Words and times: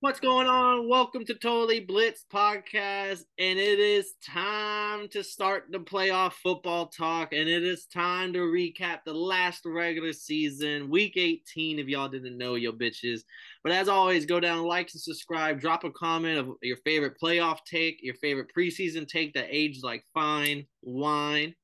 What's 0.00 0.20
going 0.20 0.46
on? 0.46 0.88
Welcome 0.88 1.24
to 1.24 1.34
Totally 1.34 1.80
Blitz 1.80 2.24
podcast, 2.32 3.24
and 3.36 3.58
it 3.58 3.80
is 3.80 4.12
time 4.24 5.08
to 5.08 5.24
start 5.24 5.64
the 5.72 5.80
playoff 5.80 6.34
football 6.34 6.86
talk, 6.86 7.32
and 7.32 7.48
it 7.48 7.64
is 7.64 7.86
time 7.86 8.32
to 8.34 8.38
recap 8.38 8.98
the 9.04 9.12
last 9.12 9.62
regular 9.64 10.12
season, 10.12 10.88
week 10.88 11.16
18. 11.16 11.80
If 11.80 11.88
y'all 11.88 12.08
didn't 12.08 12.38
know, 12.38 12.54
yo 12.54 12.70
bitches. 12.70 13.22
But 13.64 13.72
as 13.72 13.88
always, 13.88 14.24
go 14.24 14.38
down, 14.38 14.62
like 14.62 14.88
and 14.92 15.00
subscribe, 15.00 15.60
drop 15.60 15.82
a 15.82 15.90
comment 15.90 16.38
of 16.38 16.50
your 16.62 16.76
favorite 16.84 17.16
playoff 17.20 17.58
take, 17.68 17.98
your 18.00 18.14
favorite 18.14 18.52
preseason 18.56 19.08
take 19.08 19.34
that 19.34 19.48
aged 19.50 19.82
like 19.82 20.04
fine 20.14 20.64
wine, 20.80 21.56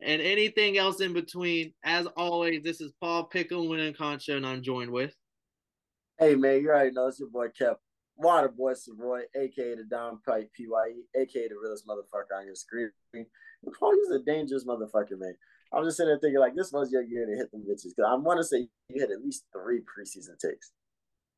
and 0.00 0.22
anything 0.22 0.78
else 0.78 1.02
in 1.02 1.12
between. 1.12 1.74
As 1.84 2.06
always, 2.16 2.62
this 2.62 2.80
is 2.80 2.94
Paul 2.98 3.24
Pickle, 3.24 3.68
Winning 3.68 3.92
Concha, 3.92 4.34
and 4.38 4.46
I'm 4.46 4.62
joined 4.62 4.90
with. 4.90 5.14
Hey 6.16 6.36
man, 6.36 6.62
you 6.62 6.68
already 6.68 6.92
know 6.92 7.08
it's 7.08 7.18
your 7.18 7.28
boy 7.28 7.48
Kev 7.48 7.74
Water 8.16 8.48
Boy 8.48 8.74
Savoy, 8.74 9.22
aka 9.34 9.74
the 9.74 9.82
Don 9.82 10.20
Pipe 10.24 10.48
PYE, 10.56 11.20
aka 11.20 11.48
the 11.48 11.56
realest 11.60 11.88
motherfucker 11.88 12.38
on 12.38 12.46
your 12.46 12.54
screen. 12.54 12.90
Paul 13.78 13.92
is 13.94 14.10
a 14.12 14.20
dangerous 14.24 14.64
motherfucker, 14.64 15.18
man. 15.18 15.34
I'm 15.72 15.84
just 15.84 15.96
sitting 15.96 16.10
there 16.10 16.18
thinking 16.20 16.38
like 16.38 16.54
this 16.54 16.70
was 16.70 16.92
your 16.92 17.02
year 17.02 17.26
to 17.26 17.34
hit 17.34 17.50
them 17.50 17.62
bitches 17.62 17.96
because 17.96 18.08
I 18.08 18.14
want 18.14 18.38
to 18.38 18.44
say 18.44 18.68
you 18.90 19.00
had 19.00 19.10
at 19.10 19.24
least 19.24 19.46
three 19.52 19.80
preseason 19.80 20.38
takes. 20.38 20.70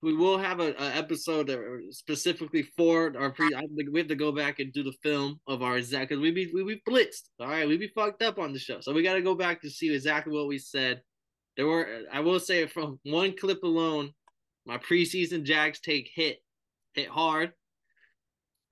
We 0.03 0.15
will 0.15 0.37
have 0.37 0.61
a, 0.61 0.75
a 0.75 0.95
episode 0.95 1.48
uh, 1.48 1.56
specifically 1.91 2.69
for 2.77 3.15
our 3.19 3.31
pre. 3.31 3.55
I, 3.55 3.62
we 3.91 3.98
have 3.98 4.09
to 4.09 4.15
go 4.15 4.31
back 4.31 4.59
and 4.59 4.75
do 4.75 4.83
the 4.83 4.93
film 5.03 5.41
of 5.48 5.62
our 5.62 5.79
exact 5.79 6.11
because 6.11 6.20
we 6.20 6.33
be 6.33 6.51
we 6.53 6.65
be 6.65 6.83
blitzed. 6.87 7.31
All 7.41 7.47
right, 7.47 7.67
we 7.67 7.79
be 7.79 7.89
fucked 7.95 8.23
up 8.23 8.39
on 8.39 8.53
the 8.53 8.59
show, 8.59 8.81
so 8.81 8.93
we 8.93 9.03
got 9.03 9.15
to 9.15 9.23
go 9.23 9.34
back 9.34 9.62
to 9.62 9.70
see 9.70 9.95
exactly 9.95 10.34
what 10.34 10.48
we 10.48 10.59
said. 10.59 11.01
There 11.56 11.67
were 11.67 12.03
I 12.12 12.20
will 12.20 12.41
say 12.41 12.67
from 12.67 13.01
one 13.05 13.34
clip 13.34 13.62
alone, 13.62 14.12
my 14.66 14.79
preseason 14.79 15.45
Jags 15.45 15.80
take 15.80 16.11
hit, 16.15 16.38
hit 16.95 17.09
hard. 17.09 17.52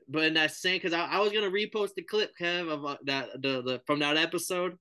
But 0.08 0.24
in 0.24 0.34
that 0.34 0.50
same, 0.50 0.76
because 0.76 0.92
I, 0.92 1.06
I, 1.06 1.20
was 1.20 1.32
gonna 1.32 1.50
repost 1.50 1.94
the 1.94 2.02
clip, 2.02 2.32
Kev, 2.38 2.68
of 2.70 2.84
uh, 2.84 2.96
that 3.04 3.40
the, 3.40 3.62
the 3.62 3.80
from 3.86 4.00
that 4.00 4.18
episode, 4.18 4.76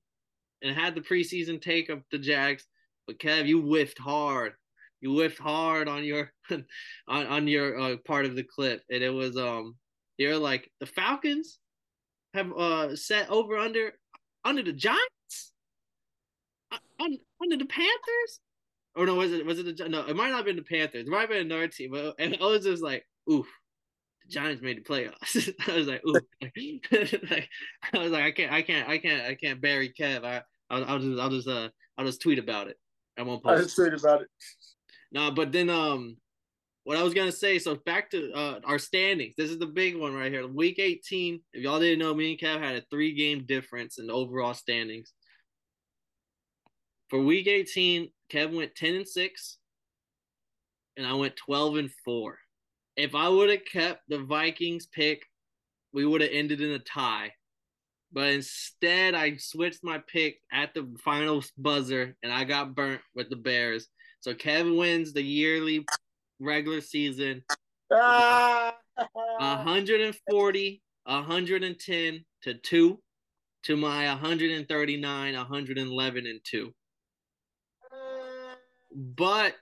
and 0.60 0.76
had 0.76 0.94
the 0.94 1.00
preseason 1.00 1.62
take 1.62 1.88
of 1.88 2.02
the 2.10 2.18
Jags. 2.18 2.66
But 3.06 3.18
Kev, 3.18 3.46
you 3.46 3.62
whiffed 3.62 3.98
hard. 3.98 4.52
You 5.00 5.14
whiffed 5.14 5.38
hard 5.38 5.88
on 5.88 6.04
your 6.04 6.30
on 6.50 6.66
on 7.08 7.48
your 7.48 7.80
uh, 7.80 7.96
part 8.04 8.26
of 8.26 8.36
the 8.36 8.42
clip, 8.42 8.82
and 8.90 9.02
it 9.02 9.08
was 9.08 9.38
um, 9.38 9.76
you're 10.18 10.36
like 10.36 10.70
the 10.80 10.86
Falcons 10.86 11.58
have 12.34 12.52
uh 12.52 12.96
set 12.96 13.30
over 13.30 13.56
under 13.56 13.92
under 14.44 14.62
the 14.62 14.72
Giants, 14.72 15.52
uh, 16.70 16.78
under 17.00 17.56
the 17.56 17.64
Panthers, 17.64 18.40
or 18.96 19.06
no, 19.06 19.14
was 19.14 19.32
it 19.32 19.44
was 19.44 19.58
it 19.58 19.76
the 19.76 19.88
no? 19.88 20.06
It 20.06 20.16
might 20.16 20.30
not 20.30 20.38
have 20.38 20.44
been 20.46 20.56
the 20.56 20.62
Panthers. 20.62 21.06
It 21.06 21.08
might 21.08 21.20
have 21.20 21.30
been 21.30 21.46
another 21.46 21.68
team. 21.68 21.90
But 21.92 22.14
and 22.18 22.36
I 22.40 22.44
was 22.44 22.64
just 22.64 22.82
like, 22.82 23.04
oof, 23.30 23.46
the 24.22 24.32
Giants 24.32 24.62
made 24.62 24.78
the 24.78 24.82
playoffs. 24.82 25.52
I 25.68 25.76
was 25.76 25.86
like, 25.86 26.02
oof. 26.06 26.22
like, 27.30 27.48
I 27.92 27.98
was 27.98 28.12
like, 28.12 28.24
I 28.24 28.30
can't, 28.30 28.52
I 28.52 28.62
can't, 28.62 28.88
I 28.88 28.98
can't, 28.98 29.26
I 29.26 29.34
can't 29.34 29.60
bury 29.60 29.92
Kev. 29.92 30.24
I, 30.24 30.42
I'll, 30.70 30.84
I'll 30.84 30.98
just, 30.98 31.20
I'll 31.20 31.30
just, 31.30 31.48
uh, 31.48 31.68
I'll 31.98 32.06
just 32.06 32.22
tweet 32.22 32.38
about 32.38 32.68
it. 32.68 32.76
I 33.18 33.22
won't 33.22 33.42
post. 33.42 33.58
I 33.58 33.62
just 33.62 33.76
tweet 33.76 33.94
about 33.94 34.22
it. 34.22 34.28
No, 35.12 35.30
but 35.30 35.52
then 35.52 35.70
um, 35.70 36.16
what 36.84 36.98
I 36.98 37.02
was 37.02 37.14
gonna 37.14 37.32
say. 37.32 37.58
So 37.58 37.74
back 37.74 38.10
to 38.10 38.32
uh 38.32 38.60
our 38.64 38.78
standings. 38.78 39.34
This 39.36 39.50
is 39.50 39.58
the 39.58 39.66
big 39.66 39.96
one 39.96 40.14
right 40.14 40.30
here. 40.30 40.46
Week 40.46 40.78
18. 40.78 41.40
If 41.52 41.62
y'all 41.62 41.80
didn't 41.80 41.98
know, 41.98 42.14
me 42.14 42.32
and 42.32 42.40
Kev 42.40 42.62
had 42.62 42.76
a 42.76 42.84
three 42.90 43.14
game 43.14 43.44
difference 43.46 43.98
in 43.98 44.10
overall 44.10 44.54
standings. 44.54 45.12
For 47.08 47.20
week 47.20 47.46
18, 47.46 48.10
Kev 48.34 48.52
went 48.52 48.74
10 48.74 48.96
and 48.96 49.08
6, 49.08 49.58
and 50.96 51.06
I 51.06 51.14
went 51.14 51.36
12 51.36 51.76
and 51.76 51.90
4. 52.04 52.38
If 52.96 53.14
I 53.14 53.28
would 53.28 53.48
have 53.50 53.64
kept 53.64 54.02
the 54.08 54.18
Vikings 54.18 54.86
pick, 54.86 55.22
we 55.92 56.04
would 56.04 56.20
have 56.20 56.30
ended 56.32 56.60
in 56.60 56.70
a 56.70 56.80
tie. 56.80 57.32
But 58.12 58.30
instead, 58.30 59.14
I 59.14 59.36
switched 59.36 59.84
my 59.84 59.98
pick 59.98 60.38
at 60.52 60.74
the 60.74 60.92
final 61.04 61.44
buzzer, 61.58 62.16
and 62.22 62.32
I 62.32 62.42
got 62.44 62.74
burnt 62.74 63.02
with 63.14 63.30
the 63.30 63.36
Bears. 63.36 63.86
So 64.20 64.34
Kev 64.34 64.76
wins 64.76 65.12
the 65.12 65.22
yearly 65.22 65.84
regular 66.40 66.80
season. 66.80 67.44
Ah. 67.92 68.76
140, 69.38 70.82
110 71.04 72.24
to 72.42 72.54
2 72.54 73.02
to 73.64 73.76
my 73.76 74.06
139, 74.06 75.34
111 75.34 76.26
and 76.26 76.40
2. 76.44 76.74
But 78.94 79.54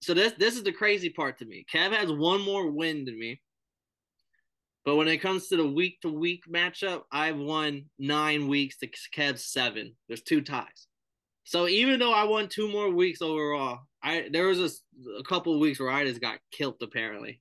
so 0.00 0.14
this 0.14 0.32
this 0.38 0.56
is 0.56 0.62
the 0.62 0.72
crazy 0.72 1.10
part 1.10 1.38
to 1.38 1.44
me. 1.44 1.64
Kev 1.72 1.92
has 1.92 2.10
one 2.10 2.40
more 2.42 2.70
win 2.70 3.04
than 3.04 3.18
me. 3.18 3.40
But 4.84 4.96
when 4.96 5.08
it 5.08 5.18
comes 5.18 5.48
to 5.48 5.56
the 5.56 5.66
week 5.66 6.00
to 6.02 6.08
week 6.08 6.42
matchup, 6.52 7.02
I've 7.12 7.38
won 7.38 7.84
nine 7.98 8.48
weeks 8.48 8.78
to 8.78 8.88
Kev's 9.16 9.44
seven. 9.44 9.94
There's 10.08 10.22
two 10.22 10.40
ties. 10.40 10.88
So 11.44 11.68
even 11.68 12.00
though 12.00 12.12
I 12.12 12.24
won 12.24 12.48
two 12.48 12.68
more 12.68 12.90
weeks 12.90 13.22
overall, 13.22 13.80
I 14.02 14.28
there 14.32 14.46
was 14.46 14.60
a, 14.60 15.10
a 15.18 15.24
couple 15.24 15.58
weeks 15.60 15.78
where 15.78 15.90
I 15.90 16.04
just 16.04 16.20
got 16.20 16.38
killed 16.50 16.76
apparently. 16.82 17.40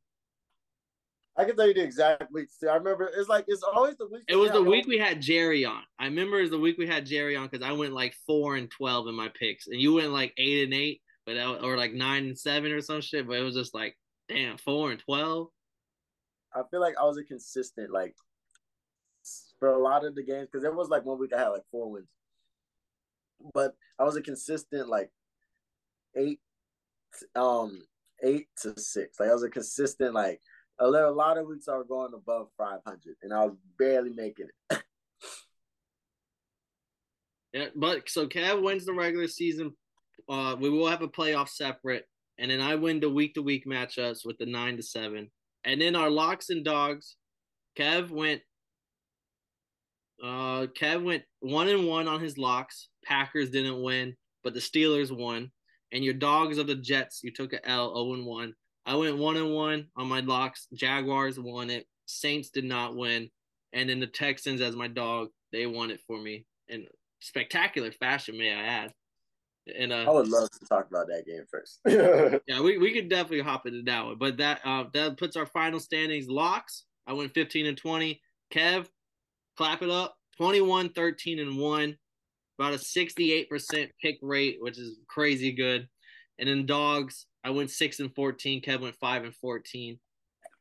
I 1.37 1.45
can 1.45 1.55
tell 1.55 1.67
you 1.67 1.73
the 1.73 1.83
exact 1.83 2.31
weeks. 2.31 2.57
I 2.61 2.75
remember 2.75 3.09
it's 3.15 3.29
like 3.29 3.45
it's 3.47 3.63
always 3.63 3.95
the 3.97 4.07
week. 4.07 4.23
It 4.27 4.35
was 4.35 4.51
the 4.51 4.61
week 4.61 4.85
we 4.85 4.97
had 4.97 5.21
Jerry 5.21 5.65
on. 5.65 5.81
I 5.97 6.05
remember 6.05 6.39
it 6.39 6.41
was 6.41 6.51
the 6.51 6.59
week 6.59 6.77
we 6.77 6.87
had 6.87 7.05
Jerry 7.05 7.35
on 7.35 7.47
because 7.47 7.65
I 7.65 7.71
went 7.71 7.93
like 7.93 8.13
four 8.27 8.55
and 8.55 8.69
twelve 8.69 9.07
in 9.07 9.15
my 9.15 9.29
picks, 9.29 9.67
and 9.67 9.79
you 9.79 9.93
went 9.93 10.11
like 10.11 10.33
eight 10.37 10.65
and 10.65 10.73
eight 10.73 11.01
but 11.35 11.63
or 11.63 11.77
like 11.77 11.93
nine 11.93 12.25
and 12.25 12.37
seven 12.37 12.71
or 12.71 12.81
some 12.81 13.01
shit. 13.01 13.27
But 13.27 13.37
it 13.37 13.43
was 13.43 13.55
just 13.55 13.73
like, 13.73 13.97
damn, 14.29 14.57
four 14.57 14.91
and 14.91 14.99
twelve. 14.99 15.47
I 16.53 16.61
feel 16.69 16.81
like 16.81 16.95
I 16.99 17.05
was 17.05 17.17
a 17.17 17.23
consistent 17.23 17.91
like 17.91 18.15
for 19.59 19.69
a 19.69 19.81
lot 19.81 20.05
of 20.05 20.15
the 20.15 20.23
games 20.23 20.47
because 20.51 20.63
there 20.63 20.73
was 20.73 20.89
like 20.89 21.05
one 21.05 21.19
week 21.19 21.33
I 21.33 21.39
had 21.39 21.49
like 21.49 21.63
four 21.71 21.91
wins, 21.91 22.07
but 23.53 23.75
I 23.99 24.03
was 24.03 24.15
a 24.15 24.21
consistent 24.21 24.89
like 24.89 25.11
eight, 26.15 26.39
um, 27.35 27.83
eight 28.23 28.47
to 28.61 28.77
six. 28.79 29.19
Like 29.19 29.29
I 29.29 29.33
was 29.33 29.43
a 29.43 29.49
consistent 29.49 30.13
like 30.13 30.41
a, 30.79 30.87
little, 30.87 31.09
a 31.09 31.11
lot 31.11 31.37
of 31.37 31.47
weeks 31.47 31.67
I 31.67 31.77
was 31.77 31.87
going 31.87 32.13
above 32.13 32.47
five 32.57 32.79
hundred, 32.85 33.15
and 33.21 33.33
I 33.33 33.45
was 33.45 33.55
barely 33.77 34.11
making 34.11 34.47
it. 34.69 34.83
yeah, 37.53 37.67
but 37.75 38.09
so 38.09 38.27
Cav 38.27 38.61
wins 38.61 38.85
the 38.85 38.93
regular 38.93 39.27
season 39.27 39.75
uh, 40.29 40.55
we 40.59 40.69
will 40.69 40.87
have 40.87 41.01
a 41.01 41.07
playoff 41.07 41.49
separate, 41.49 42.05
and 42.37 42.51
then 42.51 42.61
I 42.61 42.75
win 42.75 42.99
the 42.99 43.09
week 43.09 43.33
to 43.35 43.41
week 43.41 43.65
matchups 43.65 44.25
with 44.25 44.37
the 44.37 44.45
nine 44.45 44.77
to 44.77 44.83
seven, 44.83 45.29
and 45.63 45.81
then 45.81 45.95
our 45.95 46.09
locks 46.09 46.49
and 46.49 46.63
dogs. 46.63 47.15
Kev 47.77 48.09
went. 48.09 48.41
Uh, 50.21 50.67
Kev 50.77 51.03
went 51.03 51.23
one 51.39 51.67
and 51.67 51.87
one 51.87 52.07
on 52.07 52.19
his 52.19 52.37
locks. 52.37 52.89
Packers 53.03 53.49
didn't 53.49 53.81
win, 53.81 54.15
but 54.43 54.53
the 54.53 54.59
Steelers 54.59 55.15
won. 55.15 55.51
And 55.91 56.03
your 56.03 56.13
dogs 56.13 56.57
of 56.57 56.67
the 56.67 56.75
Jets, 56.75 57.21
you 57.23 57.31
took 57.31 57.53
a 57.53 57.67
L, 57.67 57.93
0 57.95 58.13
and 58.13 58.25
1. 58.25 58.53
I 58.85 58.95
went 58.95 59.17
1 59.17 59.37
and 59.37 59.53
1 59.53 59.87
on 59.95 60.07
my 60.07 60.19
locks. 60.19 60.67
Jaguars 60.73 61.39
won 61.39 61.69
it. 61.69 61.85
Saints 62.05 62.49
did 62.49 62.65
not 62.65 62.95
win. 62.95 63.29
And 63.73 63.89
then 63.89 63.99
the 63.99 64.07
Texans, 64.07 64.61
as 64.61 64.75
my 64.75 64.87
dog, 64.87 65.29
they 65.51 65.65
won 65.65 65.91
it 65.91 66.01
for 66.07 66.21
me 66.21 66.45
in 66.67 66.85
spectacular 67.19 67.91
fashion, 67.91 68.37
may 68.37 68.51
I 68.51 68.63
add. 68.63 68.93
And 69.77 69.91
uh, 69.91 70.05
I 70.07 70.11
would 70.11 70.27
love 70.27 70.49
to 70.51 70.65
talk 70.65 70.87
about 70.89 71.07
that 71.07 71.25
game 71.25 71.43
first. 71.49 71.79
yeah, 72.47 72.61
we, 72.61 72.77
we 72.77 72.93
could 72.93 73.09
definitely 73.09 73.41
hop 73.41 73.65
into 73.65 73.81
that 73.83 74.05
one. 74.05 74.17
But 74.17 74.37
that 74.37 74.61
uh 74.65 74.85
that 74.93 75.17
puts 75.17 75.35
our 75.35 75.45
final 75.45 75.79
standings 75.79 76.27
locks. 76.27 76.85
I 77.07 77.13
went 77.13 77.33
15 77.33 77.65
and 77.65 77.77
20. 77.77 78.21
Kev, 78.53 78.87
clap 79.57 79.81
it 79.81 79.89
up. 79.89 80.15
21, 80.37 80.89
13, 80.89 81.39
and 81.39 81.57
1. 81.57 81.97
About 82.59 82.73
a 82.73 82.77
68% 82.77 83.89
pick 84.01 84.17
rate, 84.21 84.57
which 84.59 84.77
is 84.77 84.99
crazy 85.07 85.51
good. 85.51 85.87
And 86.39 86.47
then 86.47 86.65
dogs, 86.65 87.25
I 87.43 87.49
went 87.49 87.71
6 87.71 87.99
and 87.99 88.13
14. 88.13 88.61
Kev 88.61 88.81
went 88.81 88.95
5 88.95 89.23
and 89.23 89.35
14. 89.35 89.99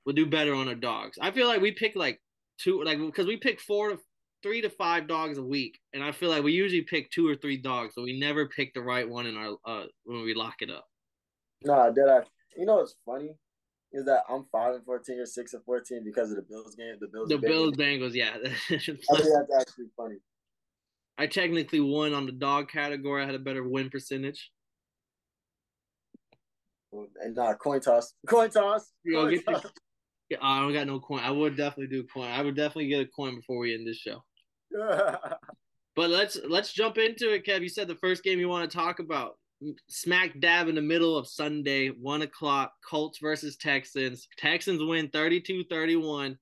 We'll 0.05 0.15
do 0.15 0.27
better 0.27 0.55
on 0.55 0.69
our 0.69 0.75
dogs. 0.75 1.19
I 1.21 1.31
feel 1.31 1.47
like 1.47 1.61
we 1.61 1.73
pick 1.73 1.95
like 1.95 2.21
two, 2.59 2.83
like 2.83 2.99
because 2.99 3.27
we 3.27 3.37
pick 3.37 3.61
four 3.61 3.91
to 3.91 3.99
three 4.43 4.61
to 4.61 4.71
five 4.71 5.07
dogs 5.07 5.39
a 5.39 5.43
week, 5.43 5.79
and 5.93 6.03
I 6.03 6.13
feel 6.13 6.31
like 6.31 6.43
we 6.43 6.53
usually 6.53 6.83
pick 6.83 7.11
two 7.11 7.29
or 7.29 7.37
three 7.37 7.57
dogs, 7.57 7.95
but 7.97 8.03
we 8.03 8.19
never 8.19 8.47
pick 8.47 8.75
the 8.75 8.83
right 8.83 9.09
one 9.09 9.27
in 9.27 9.37
our 9.37 9.57
uh 9.65 9.85
when 10.05 10.23
we 10.23 10.35
lock 10.35 10.57
it 10.61 10.71
up. 10.71 10.87
Nah, 11.65 11.91
did 11.91 12.09
I? 12.09 12.21
You 12.57 12.67
know 12.67 12.77
what's 12.77 12.97
funny 13.05 13.37
is 13.93 14.05
that 14.05 14.23
I'm 14.29 14.47
five 14.53 14.75
and 14.75 14.85
fourteen 14.85 15.19
or 15.19 15.27
six 15.27 15.55
and 15.55 15.65
fourteen 15.65 16.05
because 16.05 16.31
of 16.31 16.37
the 16.37 16.43
Bills 16.43 16.75
game. 16.75 16.97
The 17.01 17.09
Bills. 17.09 17.29
The 17.29 17.39
Bills 17.39 17.77
Bengals, 17.77 18.15
yeah. 18.15 18.37
I 18.43 18.79
think 18.79 18.99
that's 18.99 19.55
actually 19.61 19.87
funny. 19.97 20.17
I 21.19 21.27
technically 21.27 21.81
won 21.81 22.15
on 22.15 22.27
the 22.27 22.33
dog 22.33 22.71
category. 22.71 23.23
I 23.23 23.27
had 23.27 23.35
a 23.35 23.41
better 23.41 23.67
win 23.67 23.91
percentage. 23.91 24.51
And 26.93 27.37
nah, 27.37 27.55
coin 27.55 27.81
toss. 27.81 28.15
Coin 28.27 28.51
toss. 28.51 28.91
Coin 29.13 29.41
toss. 29.45 29.63
The, 29.63 29.71
yeah, 30.31 30.39
I 30.41 30.61
don't 30.61 30.73
got 30.73 30.87
no 30.87 30.99
coin. 30.99 31.21
I 31.21 31.31
would 31.31 31.57
definitely 31.57 31.89
do 31.89 32.05
coin. 32.05 32.31
I 32.31 32.43
would 32.43 32.57
definitely 32.57 32.89
get 32.89 33.03
a 33.03 33.07
coin 33.07 33.37
before 33.37 33.59
we 33.59 33.75
end 33.75 33.87
this 33.87 33.97
show. 33.97 34.25
But 34.73 36.11
let's 36.11 36.39
let's 36.49 36.73
jump 36.73 36.99
into 36.99 37.33
it, 37.33 37.45
Kev. 37.45 37.63
You 37.63 37.69
said 37.69 37.89
the 37.89 37.97
first 37.97 38.23
game 38.23 38.39
you 38.39 38.49
want 38.49 38.71
to 38.71 38.77
talk 38.77 38.99
about. 38.99 39.37
smack 39.89 40.41
dab 40.41 40.69
in 40.69 40.75
the 40.75 40.83
middle 40.83 41.17
of 41.17 41.29
Sunday, 41.29 41.89
one 41.89 42.23
o'clock, 42.23 42.73
Colts 42.89 43.19
versus 43.19 43.57
Texans. 43.57 44.29
Texans 44.37 44.83
win 44.83 45.09
32 45.09 45.65
31. 45.71 46.39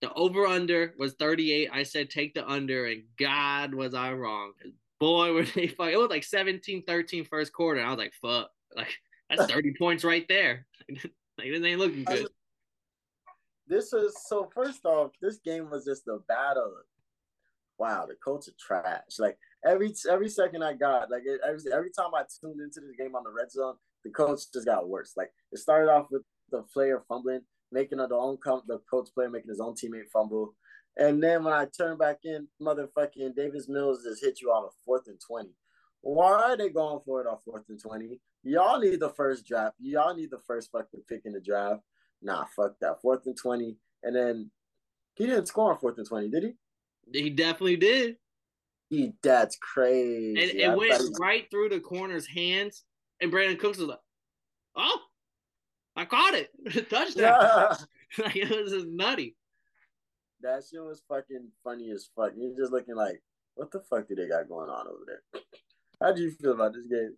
The 0.00 0.12
over 0.14 0.46
under 0.46 0.94
was 0.98 1.14
38. 1.14 1.70
I 1.72 1.84
said 1.84 2.10
take 2.10 2.34
the 2.34 2.48
under, 2.48 2.86
and 2.86 3.04
God 3.18 3.72
was 3.72 3.94
I 3.94 4.12
wrong. 4.12 4.52
Boy, 4.98 5.32
were 5.32 5.44
they 5.44 5.68
fuck. 5.68 5.90
It 5.90 5.96
was 5.96 6.10
like 6.10 6.24
17 6.24 6.84
13 6.84 7.24
first 7.24 7.52
quarter. 7.52 7.80
I 7.80 7.88
was 7.88 7.98
like, 7.98 8.12
fuck. 8.20 8.50
Like, 8.74 8.94
that's 9.30 9.50
30 9.50 9.74
points 9.78 10.04
right 10.04 10.26
there. 10.28 10.66
like, 10.88 11.02
this 11.38 11.62
ain't 11.62 11.78
looking 11.78 12.04
good. 12.04 12.26
This 13.68 13.92
is 13.92 14.16
so, 14.28 14.50
first 14.54 14.84
off, 14.84 15.12
this 15.20 15.38
game 15.38 15.70
was 15.70 15.84
just 15.84 16.06
a 16.08 16.18
battle. 16.28 16.74
Wow, 17.82 18.06
the 18.06 18.14
Colts 18.24 18.48
are 18.48 18.52
trash. 18.64 19.18
Like, 19.18 19.36
every 19.66 19.92
every 20.08 20.28
second 20.28 20.62
I 20.62 20.74
got, 20.74 21.10
like 21.10 21.24
every 21.44 21.60
every 21.78 21.90
time 21.90 22.14
I 22.14 22.22
tuned 22.40 22.60
into 22.60 22.80
this 22.80 22.96
game 22.96 23.16
on 23.16 23.24
the 23.24 23.32
red 23.32 23.50
zone, 23.50 23.74
the 24.04 24.10
coach 24.10 24.42
just 24.54 24.66
got 24.66 24.88
worse. 24.88 25.14
Like 25.16 25.30
it 25.50 25.58
started 25.58 25.90
off 25.90 26.06
with 26.12 26.22
the 26.52 26.62
player 26.72 27.02
fumbling, 27.08 27.40
making 27.72 27.98
the 27.98 28.08
own 28.12 28.36
com- 28.44 28.62
the 28.68 28.78
coach 28.88 29.08
player 29.14 29.30
making 29.30 29.50
his 29.50 29.58
own 29.58 29.74
teammate 29.74 30.10
fumble, 30.12 30.54
and 30.96 31.20
then 31.20 31.42
when 31.42 31.54
I 31.54 31.66
turn 31.76 31.98
back 31.98 32.18
in, 32.22 32.46
motherfucking 32.60 33.34
Davis 33.34 33.68
Mills 33.68 34.04
just 34.04 34.24
hit 34.24 34.40
you 34.40 34.52
on 34.52 34.64
a 34.64 34.68
fourth 34.84 35.08
and 35.08 35.20
twenty. 35.20 35.54
Why 36.02 36.34
are 36.52 36.56
they 36.56 36.68
going 36.68 37.00
for 37.04 37.20
it 37.20 37.26
on 37.26 37.38
fourth 37.44 37.64
and 37.68 37.80
twenty? 37.82 38.20
Y'all 38.44 38.78
need 38.78 39.00
the 39.00 39.10
first 39.10 39.44
draft. 39.44 39.74
Y'all 39.80 40.14
need 40.14 40.30
the 40.30 40.42
first 40.46 40.70
fucking 40.70 41.02
pick 41.08 41.22
in 41.24 41.32
the 41.32 41.40
draft. 41.40 41.80
Nah, 42.20 42.44
fuck 42.54 42.74
that. 42.80 43.00
Fourth 43.02 43.26
and 43.26 43.36
twenty, 43.36 43.76
and 44.04 44.14
then 44.14 44.52
he 45.14 45.26
didn't 45.26 45.46
score 45.46 45.72
on 45.72 45.78
fourth 45.78 45.98
and 45.98 46.06
twenty, 46.06 46.28
did 46.28 46.44
he? 46.44 46.52
He 47.10 47.30
definitely 47.30 47.76
did. 47.76 48.16
He, 48.90 49.14
that's 49.22 49.56
crazy. 49.56 50.28
And 50.30 50.60
it 50.60 50.76
went 50.76 51.18
right 51.18 51.46
through 51.50 51.70
the 51.70 51.80
corner's 51.80 52.26
hands, 52.26 52.84
and 53.20 53.32
Brandin 53.32 53.58
Cooks 53.58 53.78
was 53.78 53.88
like, 53.88 54.00
"Oh, 54.76 55.00
I 55.96 56.04
caught 56.04 56.34
it, 56.34 56.50
touchdown!" 56.90 57.38
Yeah. 57.40 57.74
like 58.24 58.36
it 58.36 58.50
was 58.50 58.72
just 58.72 58.86
nutty. 58.86 59.36
That 60.42 60.62
shit 60.68 60.82
was 60.82 61.02
fucking 61.08 61.48
funny 61.62 61.90
as 61.90 62.10
fuck. 62.16 62.32
You're 62.36 62.56
just 62.56 62.72
looking 62.72 62.96
like, 62.96 63.22
what 63.54 63.70
the 63.70 63.80
fuck 63.80 64.08
do 64.08 64.14
they 64.14 64.28
got 64.28 64.48
going 64.48 64.68
on 64.68 64.86
over 64.88 65.04
there? 65.06 65.42
How 66.02 66.12
do 66.12 66.22
you 66.22 66.30
feel 66.30 66.52
about 66.52 66.74
this 66.74 66.86
game? 66.86 67.16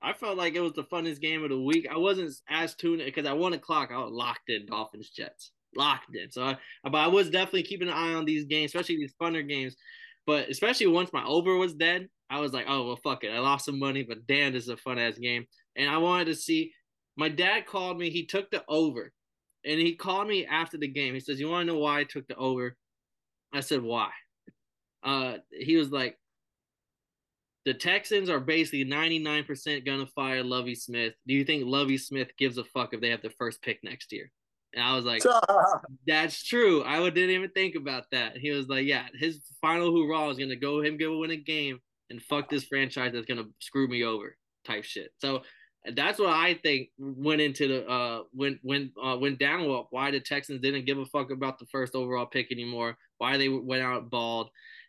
I 0.00 0.12
felt 0.12 0.36
like 0.36 0.54
it 0.54 0.60
was 0.60 0.72
the 0.72 0.84
funnest 0.84 1.20
game 1.20 1.44
of 1.44 1.50
the 1.50 1.60
week. 1.60 1.86
I 1.90 1.96
wasn't 1.96 2.34
as 2.48 2.74
tuned 2.74 3.02
because 3.04 3.26
at 3.26 3.38
one 3.38 3.52
o'clock 3.52 3.90
I 3.92 3.98
was 3.98 4.12
locked 4.12 4.48
in 4.50 4.66
Dolphins 4.66 5.10
Jets, 5.10 5.52
locked 5.76 6.14
in. 6.14 6.30
So, 6.30 6.44
I, 6.44 6.56
but 6.84 6.98
I 6.98 7.06
was 7.06 7.30
definitely 7.30 7.64
keeping 7.64 7.88
an 7.88 7.94
eye 7.94 8.14
on 8.14 8.24
these 8.24 8.44
games, 8.44 8.70
especially 8.70 8.96
these 8.96 9.14
funner 9.20 9.46
games 9.46 9.76
but 10.26 10.48
especially 10.48 10.86
once 10.86 11.12
my 11.12 11.24
over 11.24 11.56
was 11.56 11.74
dead, 11.74 12.08
I 12.30 12.40
was 12.40 12.52
like, 12.52 12.66
oh 12.68 12.86
well, 12.86 12.96
fuck 12.96 13.24
it. 13.24 13.28
I 13.28 13.38
lost 13.38 13.66
some 13.66 13.78
money, 13.78 14.02
but 14.02 14.26
damn, 14.26 14.52
this 14.52 14.64
is 14.64 14.70
a 14.70 14.76
fun 14.76 14.98
ass 14.98 15.18
game. 15.18 15.44
And 15.76 15.88
I 15.88 15.98
wanted 15.98 16.26
to 16.26 16.34
see. 16.34 16.72
My 17.16 17.28
dad 17.28 17.66
called 17.66 17.98
me. 17.98 18.10
He 18.10 18.26
took 18.26 18.50
the 18.50 18.64
over, 18.68 19.12
and 19.64 19.78
he 19.78 19.94
called 19.94 20.26
me 20.26 20.46
after 20.46 20.78
the 20.78 20.88
game. 20.88 21.14
He 21.14 21.20
says, 21.20 21.38
"You 21.38 21.48
want 21.48 21.66
to 21.66 21.72
know 21.72 21.78
why 21.78 22.00
I 22.00 22.04
took 22.04 22.26
the 22.26 22.36
over?" 22.36 22.76
I 23.52 23.60
said, 23.60 23.82
"Why?" 23.82 24.10
Uh, 25.04 25.38
he 25.52 25.76
was 25.76 25.90
like, 25.90 26.18
"The 27.66 27.74
Texans 27.74 28.28
are 28.30 28.40
basically 28.40 28.84
ninety 28.84 29.20
nine 29.20 29.44
percent 29.44 29.84
gonna 29.84 30.06
fire 30.06 30.42
Lovie 30.42 30.74
Smith. 30.74 31.14
Do 31.26 31.34
you 31.34 31.44
think 31.44 31.64
Lovie 31.66 31.98
Smith 31.98 32.30
gives 32.36 32.58
a 32.58 32.64
fuck 32.64 32.94
if 32.94 33.00
they 33.00 33.10
have 33.10 33.22
the 33.22 33.30
first 33.30 33.62
pick 33.62 33.78
next 33.84 34.10
year?" 34.12 34.32
And 34.74 34.82
I 34.82 34.96
was 34.96 35.04
like, 35.04 35.22
that's 36.06 36.42
true. 36.42 36.82
I 36.84 36.98
didn't 37.10 37.30
even 37.30 37.50
think 37.50 37.76
about 37.76 38.04
that. 38.12 38.36
He 38.36 38.50
was 38.50 38.68
like, 38.68 38.86
yeah, 38.86 39.06
his 39.18 39.40
final 39.60 39.90
hoorah 39.90 40.28
is 40.30 40.38
going 40.38 40.50
to 40.50 40.56
go 40.56 40.82
him 40.82 40.96
go 40.96 41.18
win 41.18 41.30
a 41.30 41.36
game 41.36 41.78
and 42.10 42.20
fuck 42.20 42.50
this 42.50 42.64
franchise 42.64 43.12
that's 43.12 43.26
going 43.26 43.42
to 43.42 43.50
screw 43.60 43.88
me 43.88 44.04
over 44.04 44.36
type 44.66 44.84
shit. 44.84 45.10
So 45.18 45.42
that's 45.94 46.18
what 46.18 46.30
I 46.30 46.54
think 46.54 46.88
went 46.98 47.42
into 47.42 47.68
the 47.68 47.86
uh 47.86 48.22
went 48.32 48.58
went 48.62 48.92
uh 49.02 49.18
went 49.20 49.38
down 49.38 49.68
why 49.90 50.10
the 50.10 50.20
Texans 50.20 50.62
didn't 50.62 50.86
give 50.86 50.98
a 50.98 51.04
fuck 51.06 51.30
about 51.30 51.58
the 51.58 51.66
first 51.66 51.94
overall 51.94 52.26
pick 52.26 52.50
anymore, 52.50 52.96
why 53.18 53.36
they 53.36 53.48
went 53.48 53.82
out 53.82 54.10
bald. 54.10 54.48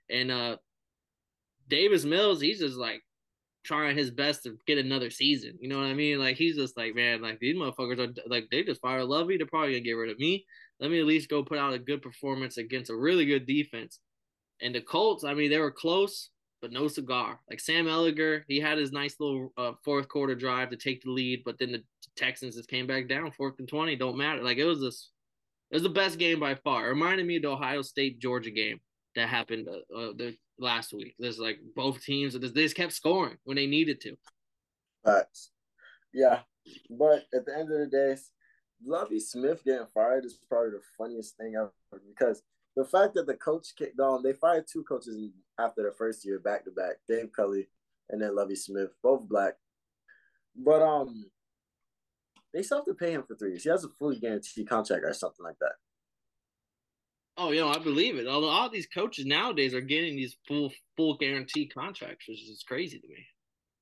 And 0.10 0.32
uh 0.32 0.58
Davis 1.68 2.06
Mills, 2.06 2.42
he's 2.42 2.60
just 2.60 2.78
like 2.78 3.02
trying 3.66 3.98
his 3.98 4.12
best 4.12 4.44
to 4.44 4.58
get 4.68 4.78
another 4.78 5.10
season. 5.10 5.58
You 5.60 5.68
know 5.68 5.78
what 5.78 5.88
I 5.88 5.94
mean? 5.94 6.20
Like 6.20 6.38
he's 6.38 6.56
just 6.56 6.78
like, 6.78 6.96
man, 6.96 7.22
like 7.22 7.40
these 7.40 7.56
motherfuckers 7.56 8.00
are 8.00 8.14
like 8.28 8.48
they 8.52 8.64
just 8.64 8.82
fire 8.82 9.04
Lovie. 9.04 9.38
They're 9.38 9.48
probably 9.48 9.74
gonna 9.74 9.82
get 9.82 9.94
rid 9.94 10.12
of 10.12 10.20
me. 10.20 10.46
Let 10.80 10.92
me 10.92 11.00
at 11.00 11.06
least 11.06 11.30
go 11.30 11.44
put 11.44 11.58
out 11.58 11.74
a 11.74 11.80
good 11.80 12.02
performance 12.02 12.58
against 12.58 12.92
a 12.92 12.96
really 12.96 13.26
good 13.26 13.46
defense. 13.46 14.00
And 14.62 14.74
the 14.74 14.82
Colts, 14.82 15.24
I 15.24 15.34
mean, 15.34 15.50
they 15.50 15.58
were 15.58 15.72
close, 15.72 16.30
but 16.62 16.72
no 16.72 16.88
cigar. 16.88 17.40
Like 17.50 17.60
Sam 17.60 17.86
Ehlinger, 17.86 18.44
he 18.48 18.60
had 18.60 18.78
his 18.78 18.92
nice 18.92 19.16
little 19.20 19.52
uh, 19.58 19.74
fourth 19.84 20.08
quarter 20.08 20.36
drive 20.36 20.70
to 20.70 20.78
take 20.78 21.02
the 21.02 21.12
lead, 21.12 21.44
but 21.46 21.58
then 21.60 21.72
the 21.72 21.84
Texans 22.16 22.56
just 22.56 22.70
came 22.70 22.88
back 22.88 23.10
down, 23.10 23.32
fourth 23.32 23.56
and 23.60 23.68
twenty. 23.68 23.96
Don't 23.96 24.18
matter. 24.18 24.44
Like 24.44 24.58
it 24.58 24.66
was 24.66 24.80
this, 24.80 25.12
it 25.72 25.76
was 25.76 25.84
the 25.84 25.90
best 25.90 26.20
game 26.20 26.40
by 26.40 26.56
far. 26.56 26.86
It 26.86 26.90
reminded 26.90 27.26
me 27.26 27.38
of 27.38 27.42
the 27.42 27.50
Ohio 27.50 27.82
State 27.82 28.20
Georgia 28.20 28.52
game 28.52 28.80
that 29.16 29.30
happened 29.30 29.68
uh, 29.68 29.98
uh, 29.98 30.14
the 30.16 30.38
last 30.60 30.94
week. 30.94 31.16
There's 31.20 31.40
like 31.40 31.60
both 31.76 32.04
teams 32.04 32.34
they 32.34 32.50
just 32.50 32.76
kept 32.76 32.94
scoring 32.94 33.38
when 33.44 33.56
they 33.56 33.68
needed 33.68 34.02
to. 34.02 34.16
Facts. 35.04 35.52
Yeah, 36.14 36.40
but 36.90 37.26
at 37.34 37.46
the 37.46 37.54
end 37.54 37.72
of 37.72 37.80
the 37.80 37.88
day, 37.88 38.16
Lovie 38.86 39.20
Smith 39.20 39.64
getting 39.64 39.88
fired 39.94 40.26
is 40.26 40.40
probably 40.50 40.72
the 40.72 40.82
funniest 40.98 41.38
thing 41.38 41.56
ever 41.56 41.72
because 42.08 42.42
the 42.76 42.86
fact 42.86 43.14
that 43.16 43.28
the 43.28 43.36
coach 43.36 43.68
kicked 43.78 44.00
on, 44.00 44.24
they 44.24 44.34
fired 44.34 44.66
two 44.72 44.84
coaches 44.84 45.32
after 45.60 45.82
their 45.84 45.94
first 45.94 46.26
year 46.26 46.40
back 46.40 46.66
to 46.66 46.72
back, 46.72 46.96
Dave 47.08 47.32
Culley 47.36 47.68
and 48.10 48.22
then 48.22 48.36
Lovie 48.36 48.56
Smith, 48.56 48.90
both 49.02 49.28
black. 49.28 49.54
But 50.56 50.82
um, 50.82 51.26
they 52.54 52.64
still 52.64 52.80
have 52.80 52.86
to 52.86 52.94
pay 52.94 53.12
him 53.12 53.24
for 53.24 53.36
three 53.36 53.52
years. 53.52 53.64
He 53.64 53.70
has 53.70 53.84
a 53.84 53.90
fully 53.90 54.20
guaranteed 54.20 54.70
contract 54.70 55.04
or 55.04 55.14
something 55.14 55.44
like 55.44 55.60
that. 55.60 55.74
Oh, 57.38 57.52
you 57.52 57.60
know, 57.60 57.70
I 57.70 57.80
believe 57.80 58.16
it. 58.16 58.28
Although 58.28 58.50
all 58.50 58.70
these 58.70 58.88
coaches 58.88 59.26
nowadays 59.26 59.74
are 59.74 59.82
getting 59.82 60.16
these 60.16 60.38
full 60.48 60.72
full 60.96 61.18
guarantee 61.18 61.68
contracts, 61.68 62.28
which 62.28 62.42
is 62.42 62.64
crazy 62.68 63.00
to 63.00 63.08
me. 63.08 63.26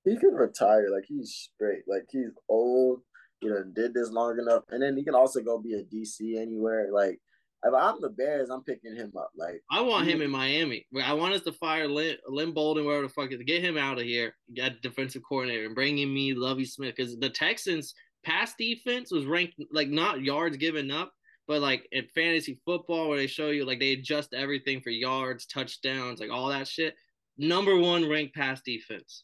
He 0.06 0.18
could 0.18 0.36
retire, 0.36 0.90
like 0.92 1.06
he's 1.08 1.50
straight, 1.54 1.84
like 1.88 2.06
he's 2.12 2.32
old. 2.50 3.02
You 3.42 3.50
know, 3.50 3.64
did 3.76 3.94
this 3.94 4.10
long 4.10 4.40
enough, 4.40 4.64
and 4.70 4.82
then 4.82 4.96
he 4.96 5.04
can 5.04 5.16
also 5.16 5.42
go 5.42 5.60
be 5.60 5.74
a 5.74 5.84
DC 5.84 6.42
anywhere. 6.42 6.88
Like 6.92 7.20
if 7.64 7.74
I'm 7.74 8.02
the 8.02 8.10
Bears, 8.10 8.50
I'm 8.50 8.64
picking 8.64 8.96
him 8.96 9.14
up. 9.18 9.32
Like 9.38 9.62
I 9.72 9.82
want 9.82 10.08
him 10.08 10.22
in 10.22 10.32
Miami. 10.32 10.86
I 11.04 11.14
want 11.14 11.34
us 11.34 11.42
to 11.42 11.54
fire 11.54 11.88
Lynn, 11.88 12.18
Lynn 12.28 12.54
Bowden, 12.54 12.86
wherever 12.86 13.04
the 13.08 13.14
fuck 13.14 13.32
is, 13.32 13.42
get 13.46 13.64
him 13.64 13.78
out 13.78 14.00
of 14.00 14.06
here, 14.06 14.36
get 14.54 14.82
defensive 14.82 15.24
coordinator, 15.28 15.66
and 15.66 15.76
bring 15.76 15.98
in 16.00 16.14
me 16.14 16.34
Lovie 16.34 16.66
Smith 16.66 16.96
because 16.96 17.18
the 17.18 17.30
Texans 17.30 17.94
pass 18.26 18.54
defense 18.58 19.12
was 19.12 19.26
ranked 19.26 19.56
like 19.72 19.90
not 19.90 20.22
yards 20.22 20.58
given 20.58 20.92
up, 20.92 21.14
but 21.48 21.62
like 21.62 21.88
in 21.92 22.06
fantasy 22.14 22.60
football, 22.66 23.10
where 23.10 23.18
they 23.18 23.28
show 23.28 23.50
you 23.50 23.66
like 23.66 23.80
they 23.80 23.94
adjust 23.94 24.34
everything 24.34 24.82
for 24.82 24.90
yards, 24.90 25.46
touchdowns, 25.46 26.20
like 26.20 26.32
all 26.32 26.48
that 26.50 26.68
shit. 26.68 26.96
Number 27.38 27.78
one 27.78 28.08
ranked 28.10 28.36
pass 28.36 28.62
defense. 28.62 29.24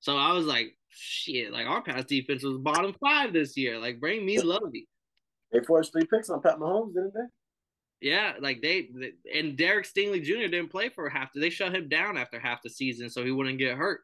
So 0.00 0.16
I 0.16 0.32
was 0.32 0.46
like, 0.46 0.76
shit, 0.88 1.52
like 1.52 1.66
our 1.66 1.82
pass 1.82 2.04
defense 2.04 2.42
was 2.42 2.58
bottom 2.58 2.94
five 3.00 3.32
this 3.32 3.56
year. 3.56 3.78
Like 3.78 4.00
bring 4.00 4.24
me 4.24 4.40
Lovie. 4.40 4.88
They 5.52 5.60
forced 5.60 5.92
three 5.92 6.06
picks 6.06 6.30
on 6.30 6.42
Pat 6.42 6.58
Mahomes, 6.58 6.94
didn't 6.94 7.14
they? 7.14 8.08
Yeah, 8.08 8.34
like 8.40 8.60
they, 8.60 8.88
and 9.34 9.56
Derek 9.56 9.86
Stingley 9.86 10.22
Jr. 10.22 10.50
didn't 10.50 10.70
play 10.70 10.90
for 10.90 11.08
half. 11.08 11.30
They 11.34 11.48
shut 11.50 11.74
him 11.74 11.88
down 11.88 12.18
after 12.18 12.38
half 12.38 12.62
the 12.62 12.68
season 12.68 13.08
so 13.08 13.24
he 13.24 13.30
wouldn't 13.30 13.58
get 13.58 13.76
hurt. 13.76 14.00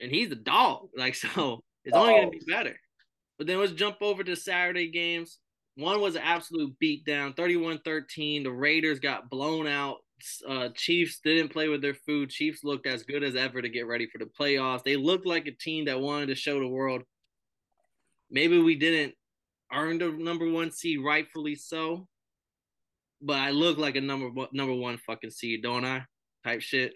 And 0.00 0.10
he's 0.10 0.32
a 0.32 0.36
dog, 0.36 0.88
like 0.96 1.14
so. 1.14 1.62
It's 1.84 1.96
only 1.96 2.14
gonna 2.14 2.30
be 2.30 2.42
better. 2.46 2.76
But 3.38 3.46
then 3.48 3.58
let's 3.58 3.72
jump 3.72 3.96
over 4.00 4.22
to 4.22 4.36
Saturday 4.36 4.88
games. 4.88 5.38
One 5.76 6.00
was 6.00 6.16
an 6.16 6.22
absolute 6.22 6.74
beatdown, 6.82 7.34
31-13. 7.34 8.44
The 8.44 8.50
Raiders 8.50 9.00
got 9.00 9.30
blown 9.30 9.66
out. 9.66 9.98
Uh, 10.46 10.68
Chiefs 10.74 11.20
didn't 11.24 11.48
play 11.48 11.68
with 11.68 11.82
their 11.82 11.94
food. 11.94 12.30
Chiefs 12.30 12.62
looked 12.62 12.86
as 12.86 13.02
good 13.02 13.22
as 13.22 13.34
ever 13.34 13.62
to 13.62 13.68
get 13.68 13.86
ready 13.86 14.06
for 14.06 14.18
the 14.18 14.26
playoffs. 14.26 14.84
They 14.84 14.96
looked 14.96 15.26
like 15.26 15.46
a 15.46 15.52
team 15.52 15.86
that 15.86 16.00
wanted 16.00 16.26
to 16.26 16.34
show 16.34 16.60
the 16.60 16.68
world. 16.68 17.02
Maybe 18.30 18.58
we 18.58 18.76
didn't 18.76 19.14
earn 19.72 19.98
the 19.98 20.10
number 20.10 20.48
one 20.50 20.70
seed, 20.70 21.00
rightfully 21.02 21.54
so. 21.54 22.06
But 23.20 23.38
I 23.38 23.50
look 23.50 23.78
like 23.78 23.96
a 23.96 24.00
number 24.00 24.28
one, 24.28 24.48
number 24.52 24.74
one 24.74 24.98
fucking 24.98 25.30
seed, 25.30 25.62
don't 25.62 25.84
I? 25.84 26.04
Type 26.44 26.60
shit. 26.60 26.94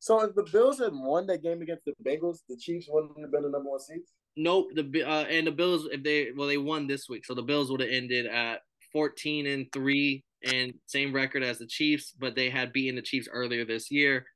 So 0.00 0.20
if 0.22 0.34
the 0.34 0.46
Bills 0.52 0.78
had 0.78 0.92
won 0.92 1.26
that 1.28 1.42
game 1.42 1.62
against 1.62 1.84
the 1.84 1.94
Bengals, 2.04 2.40
the 2.48 2.56
Chiefs 2.56 2.86
wouldn't 2.90 3.18
have 3.20 3.32
been 3.32 3.42
the 3.42 3.50
number 3.50 3.70
one 3.70 3.80
seeds. 3.80 4.12
Nope. 4.38 4.70
The 4.74 5.02
uh, 5.04 5.24
and 5.24 5.48
the 5.48 5.52
Bills, 5.52 5.88
if 5.90 6.04
they 6.04 6.28
well, 6.34 6.46
they 6.46 6.58
won 6.58 6.86
this 6.86 7.08
week, 7.08 7.26
so 7.26 7.34
the 7.34 7.42
Bills 7.42 7.70
would 7.70 7.80
have 7.80 7.90
ended 7.90 8.26
at 8.26 8.60
fourteen 8.92 9.46
and 9.46 9.66
three 9.72 10.22
and 10.44 10.74
same 10.86 11.12
record 11.12 11.42
as 11.42 11.58
the 11.58 11.66
Chiefs, 11.66 12.14
but 12.16 12.36
they 12.36 12.48
had 12.48 12.72
beaten 12.72 12.94
the 12.94 13.02
Chiefs 13.02 13.28
earlier 13.30 13.64
this 13.64 13.90
year 13.90 14.26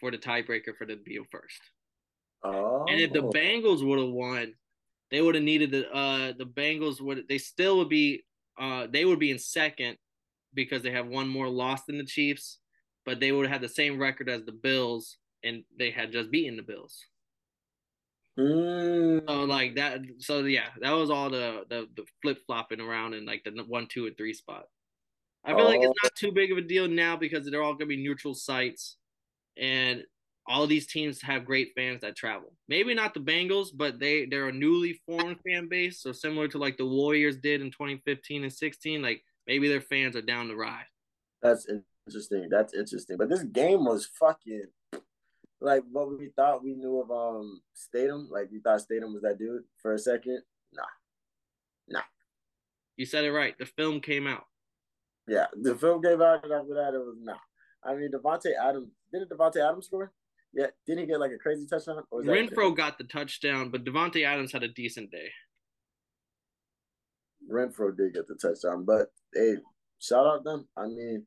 for 0.00 0.10
the 0.10 0.16
tiebreaker 0.16 0.74
for 0.76 0.86
the 0.86 0.96
be 0.96 1.20
first. 1.30 1.60
Oh. 2.42 2.86
And 2.88 2.98
if 2.98 3.12
the 3.12 3.22
oh. 3.22 3.30
Bengals 3.30 3.86
would 3.86 3.98
have 3.98 4.08
won, 4.08 4.54
they 5.10 5.20
would 5.20 5.34
have 5.34 5.44
needed 5.44 5.70
the 5.70 5.90
uh 5.92 6.32
the 6.36 6.46
Bengals 6.46 7.02
would 7.02 7.28
they 7.28 7.38
still 7.38 7.76
would 7.76 7.90
be 7.90 8.22
uh 8.58 8.86
they 8.90 9.04
would 9.04 9.18
be 9.18 9.30
in 9.30 9.38
second 9.38 9.98
because 10.54 10.82
they 10.82 10.92
have 10.92 11.06
one 11.06 11.28
more 11.28 11.48
loss 11.48 11.84
than 11.84 11.98
the 11.98 12.06
Chiefs, 12.06 12.58
but 13.04 13.20
they 13.20 13.32
would 13.32 13.50
have 13.50 13.60
the 13.60 13.68
same 13.68 13.98
record 13.98 14.30
as 14.30 14.44
the 14.44 14.52
Bills 14.52 15.18
and 15.44 15.62
they 15.78 15.90
had 15.90 16.10
just 16.10 16.30
beaten 16.30 16.56
the 16.56 16.62
Bills. 16.62 17.04
Mm. 18.38 19.28
So 19.28 19.44
like 19.44 19.74
that, 19.76 20.00
so 20.18 20.40
yeah, 20.40 20.68
that 20.80 20.92
was 20.92 21.10
all 21.10 21.30
the 21.30 21.64
the, 21.68 21.88
the 21.96 22.04
flip 22.22 22.38
flopping 22.46 22.80
around 22.80 23.14
in 23.14 23.26
like 23.26 23.44
the 23.44 23.50
one, 23.66 23.86
two, 23.86 24.06
and 24.06 24.16
three 24.16 24.32
spot. 24.32 24.64
I 25.44 25.54
feel 25.54 25.62
oh. 25.62 25.68
like 25.68 25.80
it's 25.80 25.88
oh. 25.88 26.04
not 26.04 26.14
too 26.14 26.32
big 26.32 26.50
of 26.52 26.58
a 26.58 26.62
deal 26.62 26.88
now 26.88 27.16
because 27.16 27.48
they're 27.48 27.62
all 27.62 27.74
gonna 27.74 27.86
be 27.86 28.02
neutral 28.02 28.34
sites, 28.34 28.96
and 29.58 30.04
all 30.46 30.66
these 30.66 30.86
teams 30.86 31.22
have 31.22 31.44
great 31.44 31.72
fans 31.76 32.00
that 32.00 32.16
travel. 32.16 32.52
Maybe 32.68 32.94
not 32.94 33.14
the 33.14 33.20
Bengals, 33.20 33.68
but 33.74 33.98
they 34.00 34.26
they're 34.26 34.48
a 34.48 34.52
newly 34.52 35.00
formed 35.06 35.38
fan 35.46 35.68
base, 35.68 36.00
so 36.00 36.12
similar 36.12 36.48
to 36.48 36.58
like 36.58 36.78
the 36.78 36.86
Warriors 36.86 37.36
did 37.36 37.60
in 37.60 37.70
2015 37.70 38.44
and 38.44 38.52
16. 38.52 39.02
Like 39.02 39.22
maybe 39.46 39.68
their 39.68 39.80
fans 39.80 40.16
are 40.16 40.22
down 40.22 40.48
the 40.48 40.56
ride. 40.56 40.86
That's 41.42 41.66
interesting. 42.06 42.48
That's 42.50 42.74
interesting. 42.74 43.16
But 43.18 43.28
this 43.28 43.42
game 43.42 43.84
was 43.84 44.06
fucking 44.18 44.66
like 45.62 45.82
what 45.90 46.18
we 46.18 46.30
thought 46.34 46.64
we 46.64 46.74
knew 46.74 47.00
of 47.00 47.10
um 47.10 47.62
Stidham. 47.76 48.30
Like 48.30 48.50
we 48.50 48.60
thought 48.60 48.80
Stidham 48.80 49.12
was 49.12 49.22
that 49.22 49.38
dude 49.38 49.62
for 49.80 49.94
a 49.94 49.98
second. 49.98 50.42
Nah, 50.72 50.82
nah. 51.88 52.02
You 52.96 53.06
said 53.06 53.24
it 53.24 53.32
right. 53.32 53.56
The 53.58 53.66
film 53.66 54.00
came 54.00 54.26
out. 54.26 54.44
Yeah, 55.28 55.46
the 55.54 55.76
film 55.76 56.02
came 56.02 56.20
out, 56.20 56.42
and 56.42 56.52
after 56.52 56.74
that, 56.74 56.94
it 56.94 56.98
was 56.98 57.16
nah. 57.20 57.36
I 57.84 57.94
mean, 57.94 58.10
Davante 58.12 58.50
Adams 58.60 58.90
didn't 59.12 59.30
Davante 59.30 59.56
Adams 59.56 59.86
score? 59.86 60.12
Yeah, 60.52 60.66
didn't 60.86 61.02
he 61.02 61.06
get 61.06 61.20
like 61.20 61.32
a 61.32 61.38
crazy 61.38 61.66
touchdown? 61.66 62.02
Renfrow 62.12 62.76
got 62.76 62.98
the 62.98 63.04
touchdown, 63.04 63.70
but 63.70 63.84
Davante 63.84 64.24
Adams 64.26 64.52
had 64.52 64.62
a 64.62 64.68
decent 64.68 65.10
day. 65.10 65.30
Renfrow 67.50 67.96
did 67.96 68.14
get 68.14 68.26
the 68.26 68.34
touchdown, 68.34 68.84
but 68.84 69.08
hey, 69.34 69.56
shout 69.98 70.26
out 70.26 70.44
them. 70.44 70.68
I 70.76 70.86
mean, 70.86 71.26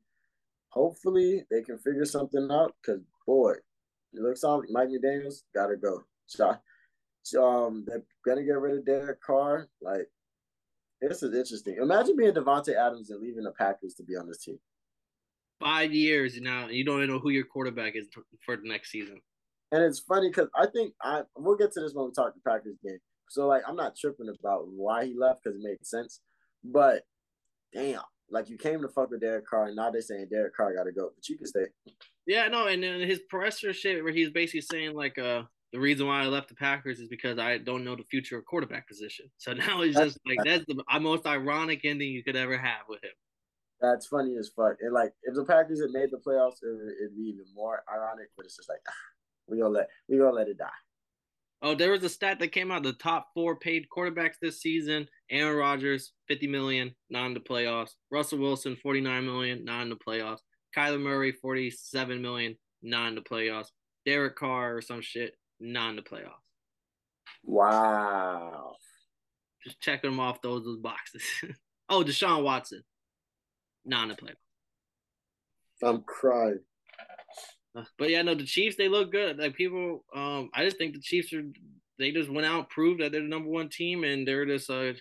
hopefully 0.68 1.44
they 1.50 1.62
can 1.62 1.78
figure 1.78 2.04
something 2.04 2.48
out 2.50 2.74
because 2.80 3.00
boy, 3.26 3.54
it 4.16 4.22
looks 4.22 4.42
like 4.42 4.70
Mike 4.70 4.88
McDaniel's 4.88 5.44
gotta 5.54 5.76
go. 5.76 6.04
So, 6.26 6.56
um, 7.42 7.84
they're 7.86 8.04
gonna 8.24 8.44
get 8.44 8.58
rid 8.58 8.78
of 8.78 8.86
Derek 8.86 9.20
Carr. 9.20 9.68
Like, 9.80 10.08
this 11.00 11.22
is 11.22 11.34
interesting. 11.34 11.76
Imagine 11.80 12.16
being 12.16 12.32
Davante 12.32 12.74
Adams 12.74 13.10
and 13.10 13.20
leaving 13.20 13.44
the 13.44 13.52
Packers 13.52 13.94
to 13.94 14.02
be 14.02 14.16
on 14.16 14.26
this 14.26 14.38
team. 14.38 14.58
Five 15.60 15.92
years 15.92 16.40
now, 16.40 16.68
you 16.68 16.84
don't 16.84 16.98
even 16.98 17.10
know 17.10 17.18
who 17.18 17.30
your 17.30 17.44
quarterback 17.44 17.96
is 17.96 18.08
for 18.44 18.56
the 18.56 18.68
next 18.68 18.90
season. 18.90 19.20
And 19.72 19.82
it's 19.82 20.00
funny 20.00 20.28
because 20.28 20.48
I 20.54 20.66
think 20.66 20.94
I 21.02 21.22
we'll 21.36 21.56
get 21.56 21.72
to 21.72 21.80
this 21.80 21.92
when 21.94 22.06
we 22.06 22.12
talk 22.12 22.34
the 22.34 22.40
Packers 22.48 22.76
game. 22.84 22.98
So 23.28 23.46
like, 23.46 23.62
I'm 23.66 23.76
not 23.76 23.96
tripping 23.96 24.28
about 24.28 24.68
why 24.68 25.06
he 25.06 25.14
left 25.18 25.42
because 25.42 25.58
it 25.58 25.62
made 25.62 25.84
sense, 25.84 26.20
but 26.64 27.02
damn, 27.72 28.02
like 28.30 28.48
you 28.48 28.58
came 28.58 28.82
to 28.82 28.88
fuck 28.88 29.10
with 29.10 29.20
Derek 29.20 29.46
Carr, 29.46 29.66
and 29.66 29.76
now 29.76 29.90
they're 29.90 30.00
saying 30.00 30.28
Derek 30.30 30.56
Carr 30.56 30.74
got 30.74 30.84
to 30.84 30.92
go, 30.92 31.10
but 31.14 31.28
you 31.28 31.36
can 31.36 31.46
stay. 31.46 31.66
Yeah, 32.26 32.48
no, 32.48 32.66
and 32.66 32.82
then 32.82 33.00
his 33.00 33.20
presser 33.28 33.72
shit 33.72 34.02
where 34.02 34.12
he's 34.12 34.30
basically 34.30 34.62
saying 34.62 34.94
like, 34.94 35.18
uh, 35.18 35.42
the 35.72 35.78
reason 35.80 36.06
why 36.06 36.22
I 36.22 36.26
left 36.26 36.48
the 36.48 36.54
Packers 36.54 37.00
is 37.00 37.08
because 37.08 37.38
I 37.38 37.58
don't 37.58 37.84
know 37.84 37.96
the 37.96 38.04
future 38.04 38.38
of 38.38 38.44
quarterback 38.46 38.88
position. 38.88 39.26
So 39.36 39.52
now 39.52 39.82
it's 39.82 39.96
just 39.96 40.18
like 40.26 40.38
that's 40.44 40.64
the 40.66 40.82
most 41.00 41.26
ironic 41.26 41.80
ending 41.84 42.10
you 42.10 42.24
could 42.24 42.36
ever 42.36 42.56
have 42.56 42.86
with 42.88 43.04
him. 43.04 43.10
That's 43.80 44.06
funny 44.06 44.36
as 44.38 44.50
fuck. 44.56 44.76
And 44.80 44.94
like, 44.94 45.12
if 45.22 45.34
the 45.34 45.44
Packers 45.44 45.80
had 45.80 45.90
made 45.90 46.10
the 46.10 46.16
playoffs, 46.16 46.62
it, 46.62 46.96
would 47.02 47.16
be 47.16 47.24
even 47.24 47.44
more 47.54 47.82
ironic. 47.92 48.28
But 48.36 48.46
it's 48.46 48.56
just 48.56 48.68
like, 48.68 48.80
ah, 48.88 48.92
we 49.48 49.58
gonna 49.58 49.70
let 49.70 49.88
we 50.08 50.18
gonna 50.18 50.30
let 50.30 50.48
it 50.48 50.58
die. 50.58 50.68
Oh, 51.62 51.74
there 51.74 51.92
was 51.92 52.04
a 52.04 52.08
stat 52.08 52.38
that 52.40 52.52
came 52.52 52.70
out: 52.70 52.82
the 52.82 52.92
top 52.92 53.28
four 53.34 53.56
paid 53.56 53.86
quarterbacks 53.94 54.38
this 54.40 54.60
season: 54.60 55.08
Aaron 55.30 55.56
Rodgers, 55.56 56.12
fifty 56.28 56.46
million, 56.46 56.94
non 57.10 57.34
the 57.34 57.40
playoffs; 57.40 57.92
Russell 58.10 58.38
Wilson, 58.38 58.76
forty 58.76 59.00
nine 59.00 59.24
million, 59.24 59.64
non 59.64 59.88
the 59.88 59.96
playoffs; 59.96 60.40
Kyler 60.76 61.00
Murray, 61.00 61.32
forty 61.32 61.70
seven 61.70 62.20
million, 62.20 62.56
non 62.82 63.14
the 63.14 63.22
playoffs; 63.22 63.68
Derek 64.04 64.36
Carr 64.36 64.76
or 64.76 64.82
some 64.82 65.00
shit, 65.00 65.34
non 65.58 65.96
the 65.96 66.02
playoffs. 66.02 66.42
Wow. 67.42 68.74
Just 69.64 69.80
checking 69.80 70.10
them 70.10 70.20
off 70.20 70.42
those, 70.42 70.64
those 70.64 70.78
boxes. 70.78 71.22
oh, 71.88 72.04
Deshaun 72.04 72.42
Watson, 72.42 72.82
non 73.84 74.08
the 74.08 74.14
playoffs. 74.14 74.34
I'm 75.82 76.02
crying. 76.02 76.60
But 77.98 78.10
yeah, 78.10 78.22
no, 78.22 78.34
the 78.34 78.44
Chiefs 78.44 78.76
they 78.76 78.88
look 78.88 79.12
good. 79.12 79.38
Like 79.38 79.54
people, 79.54 80.04
um, 80.14 80.50
I 80.54 80.64
just 80.64 80.78
think 80.78 80.94
the 80.94 81.00
Chiefs 81.00 81.32
are 81.32 81.44
they 81.98 82.10
just 82.10 82.30
went 82.30 82.46
out, 82.46 82.70
proved 82.70 83.00
that 83.00 83.12
they're 83.12 83.22
the 83.22 83.28
number 83.28 83.50
one 83.50 83.68
team, 83.68 84.04
and 84.04 84.26
they're 84.26 84.46
just 84.46 84.70
uh 84.70 84.92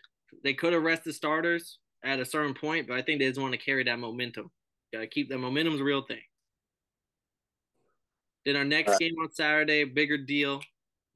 they 0.44 0.54
could 0.54 0.74
have 0.74 0.84
rested 0.84 1.14
starters 1.14 1.80
at 2.04 2.20
a 2.20 2.26
certain 2.26 2.54
point, 2.54 2.88
but 2.88 2.98
I 2.98 3.02
think 3.02 3.20
they 3.20 3.28
just 3.28 3.42
want 3.42 3.54
to 3.54 3.58
carry 3.58 3.84
that 3.84 4.00
momentum. 4.00 4.52
Gotta 4.94 5.08
keep 5.08 5.30
that 5.30 5.40
momentum's 5.40 5.82
a 5.82 5.84
real 5.84 6.04
thing. 6.04 6.22
Then 8.46 8.56
our 8.56 8.66
next 8.66 9.00
game 9.00 9.16
on 9.20 9.32
Saturday, 9.32 9.84
bigger 9.86 10.18
deal. 10.18 10.62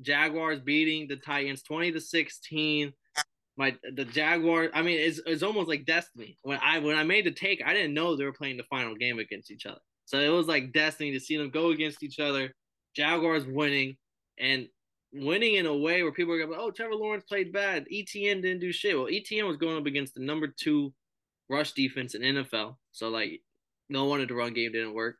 Jaguars 0.01 0.59
beating 0.59 1.07
the 1.07 1.17
Titans 1.17 1.61
20 1.61 1.91
to 1.91 2.01
16. 2.01 2.93
My 3.55 3.75
the 3.93 4.05
Jaguars, 4.05 4.71
I 4.73 4.81
mean, 4.81 4.97
it's, 4.97 5.19
it's 5.25 5.43
almost 5.43 5.67
like 5.67 5.85
destiny. 5.85 6.37
When 6.41 6.57
I 6.63 6.79
when 6.79 6.97
I 6.97 7.03
made 7.03 7.25
the 7.25 7.31
take, 7.31 7.61
I 7.63 7.73
didn't 7.73 7.93
know 7.93 8.15
they 8.15 8.23
were 8.23 8.33
playing 8.33 8.57
the 8.57 8.63
final 8.63 8.95
game 8.95 9.19
against 9.19 9.51
each 9.51 9.65
other. 9.65 9.81
So 10.09 10.19
it 10.19 10.29
was 10.29 10.47
like 10.47 10.73
destiny 10.73 11.11
to 11.11 11.19
see 11.19 11.37
them 11.37 11.51
go 11.51 11.69
against 11.69 12.01
each 12.01 12.19
other. 12.19 12.51
Jaguars 12.95 13.45
winning 13.45 13.95
and 14.39 14.67
winning 15.13 15.53
in 15.53 15.67
a 15.67 15.77
way 15.77 16.01
where 16.01 16.11
people 16.11 16.33
are 16.33 16.43
going, 16.43 16.59
oh, 16.59 16.71
Trevor 16.71 16.95
Lawrence 16.95 17.25
played 17.25 17.53
bad. 17.53 17.85
ETN 17.93 18.41
didn't 18.41 18.59
do 18.59 18.71
shit. 18.71 18.97
Well, 18.97 19.05
ETN 19.05 19.47
was 19.47 19.57
going 19.57 19.77
up 19.77 19.85
against 19.85 20.15
the 20.15 20.21
number 20.21 20.47
two 20.47 20.91
rush 21.47 21.73
defense 21.73 22.15
in 22.15 22.23
NFL. 22.23 22.77
So 22.91 23.09
like, 23.09 23.41
no 23.87 24.05
wonder 24.05 24.25
the 24.25 24.33
run 24.33 24.55
game 24.55 24.71
didn't 24.71 24.95
work. 24.95 25.17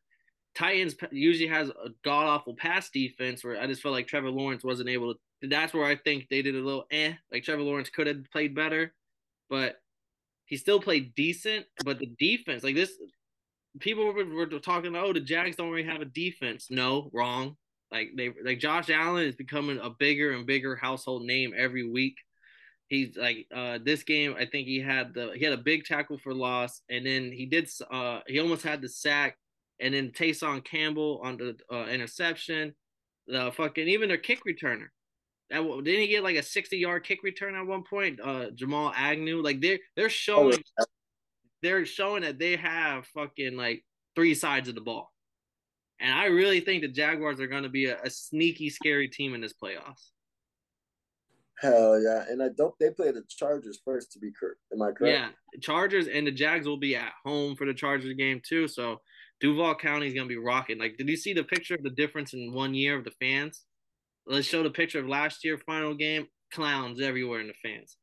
Titans 0.55 0.95
usually 1.11 1.49
has 1.49 1.69
a 1.69 1.89
god 2.03 2.25
awful 2.25 2.55
pass 2.55 2.89
defense 2.89 3.43
where 3.43 3.61
I 3.61 3.67
just 3.67 3.83
felt 3.83 3.93
like 3.93 4.07
Trevor 4.07 4.31
Lawrence 4.31 4.63
wasn't 4.63 4.89
able 4.89 5.13
to. 5.13 5.19
That's 5.47 5.71
where 5.71 5.85
I 5.85 5.97
think 5.97 6.29
they 6.29 6.41
did 6.41 6.55
a 6.55 6.65
little 6.65 6.85
eh. 6.89 7.13
Like 7.31 7.43
Trevor 7.43 7.61
Lawrence 7.61 7.91
could 7.91 8.07
have 8.07 8.23
played 8.31 8.55
better, 8.55 8.95
but 9.51 9.75
he 10.45 10.57
still 10.57 10.79
played 10.81 11.13
decent. 11.13 11.67
But 11.85 11.99
the 11.99 12.11
defense, 12.17 12.63
like 12.63 12.73
this, 12.73 12.93
people 13.79 14.11
were, 14.11 14.25
were 14.25 14.47
talking, 14.59 14.95
oh, 14.95 15.13
the 15.13 15.19
Jags 15.19 15.55
don't 15.55 15.69
really 15.69 15.87
have 15.87 16.01
a 16.01 16.05
defense. 16.05 16.67
No, 16.69 17.09
wrong. 17.13 17.55
Like 17.91 18.09
they 18.15 18.31
like 18.43 18.59
Josh 18.59 18.89
Allen 18.89 19.25
is 19.25 19.35
becoming 19.35 19.79
a 19.81 19.89
bigger 19.89 20.31
and 20.31 20.45
bigger 20.45 20.75
household 20.75 21.23
name 21.23 21.53
every 21.57 21.89
week. 21.89 22.15
He's 22.87 23.15
like 23.17 23.47
uh 23.55 23.79
this 23.83 24.03
game, 24.03 24.35
I 24.37 24.45
think 24.45 24.67
he 24.67 24.79
had 24.79 25.13
the 25.13 25.31
he 25.35 25.43
had 25.43 25.53
a 25.53 25.57
big 25.57 25.85
tackle 25.85 26.19
for 26.19 26.33
loss, 26.33 26.81
and 26.89 27.05
then 27.05 27.31
he 27.31 27.47
did 27.47 27.67
uh 27.89 28.19
he 28.27 28.39
almost 28.39 28.63
had 28.63 28.81
the 28.81 28.89
sack, 28.89 29.37
and 29.79 29.93
then 29.93 30.11
Tyson 30.11 30.61
Campbell 30.61 31.21
on 31.23 31.37
the 31.37 31.57
uh, 31.71 31.85
interception, 31.85 32.75
the 33.27 33.51
fucking 33.51 33.87
even 33.87 34.09
their 34.09 34.17
kick 34.17 34.41
returner. 34.47 34.87
That 35.49 35.63
didn't 35.83 36.01
he 36.01 36.07
get 36.07 36.23
like 36.23 36.35
a 36.35 36.43
sixty 36.43 36.77
yard 36.77 37.03
kick 37.03 37.23
return 37.23 37.55
at 37.55 37.65
one 37.65 37.83
point? 37.89 38.19
Uh, 38.23 38.51
Jamal 38.53 38.93
Agnew, 38.95 39.41
like 39.41 39.61
they're 39.61 39.79
they're 39.95 40.09
showing 40.09 40.61
oh, 40.79 40.85
they're 41.61 41.85
showing 41.85 42.23
that 42.23 42.39
they 42.39 42.55
have 42.55 43.05
fucking 43.07 43.55
like 43.55 43.83
three 44.15 44.35
sides 44.35 44.69
of 44.69 44.75
the 44.75 44.81
ball. 44.81 45.11
And 45.99 46.13
I 46.13 46.25
really 46.25 46.61
think 46.61 46.81
the 46.81 46.87
Jaguars 46.87 47.39
are 47.39 47.47
going 47.47 47.63
to 47.63 47.69
be 47.69 47.87
a, 47.87 48.01
a 48.01 48.09
sneaky, 48.09 48.69
scary 48.69 49.07
team 49.07 49.33
in 49.33 49.41
this 49.41 49.53
playoffs. 49.61 50.11
Hell 51.61 52.01
yeah! 52.01 52.23
And 52.29 52.41
I 52.41 52.47
don't. 52.57 52.73
They 52.79 52.89
play 52.89 53.11
the 53.11 53.23
Chargers 53.27 53.81
first, 53.83 54.13
to 54.13 54.19
be 54.19 54.31
correct. 54.31 54.59
Am 54.71 54.81
I 54.81 54.91
correct? 54.91 55.17
Yeah, 55.17 55.59
Chargers 55.59 56.07
and 56.07 56.25
the 56.25 56.31
Jags 56.31 56.65
will 56.65 56.77
be 56.77 56.95
at 56.95 57.11
home 57.25 57.57
for 57.57 57.65
the 57.65 57.73
Chargers 57.73 58.13
game 58.13 58.41
too. 58.47 58.69
So 58.69 59.01
Duval 59.41 59.75
County 59.75 60.07
is 60.07 60.13
gonna 60.13 60.27
be 60.27 60.37
rocking. 60.37 60.79
Like, 60.79 60.95
did 60.97 61.09
you 61.09 61.17
see 61.17 61.33
the 61.33 61.43
picture 61.43 61.75
of 61.75 61.83
the 61.83 61.89
difference 61.89 62.33
in 62.33 62.53
one 62.53 62.73
year 62.73 62.97
of 62.97 63.03
the 63.03 63.11
fans? 63.19 63.65
Let's 64.25 64.47
show 64.47 64.63
the 64.63 64.69
picture 64.69 64.99
of 64.99 65.07
last 65.09 65.43
year 65.43 65.57
final 65.57 65.93
game. 65.95 66.27
Clowns 66.53 67.01
everywhere 67.01 67.41
in 67.41 67.47
the 67.47 67.53
fans. 67.61 67.97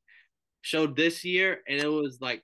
Showed 0.61 0.95
this 0.95 1.25
year, 1.25 1.63
and 1.67 1.81
it 1.81 1.89
was 1.89 2.19
like 2.21 2.43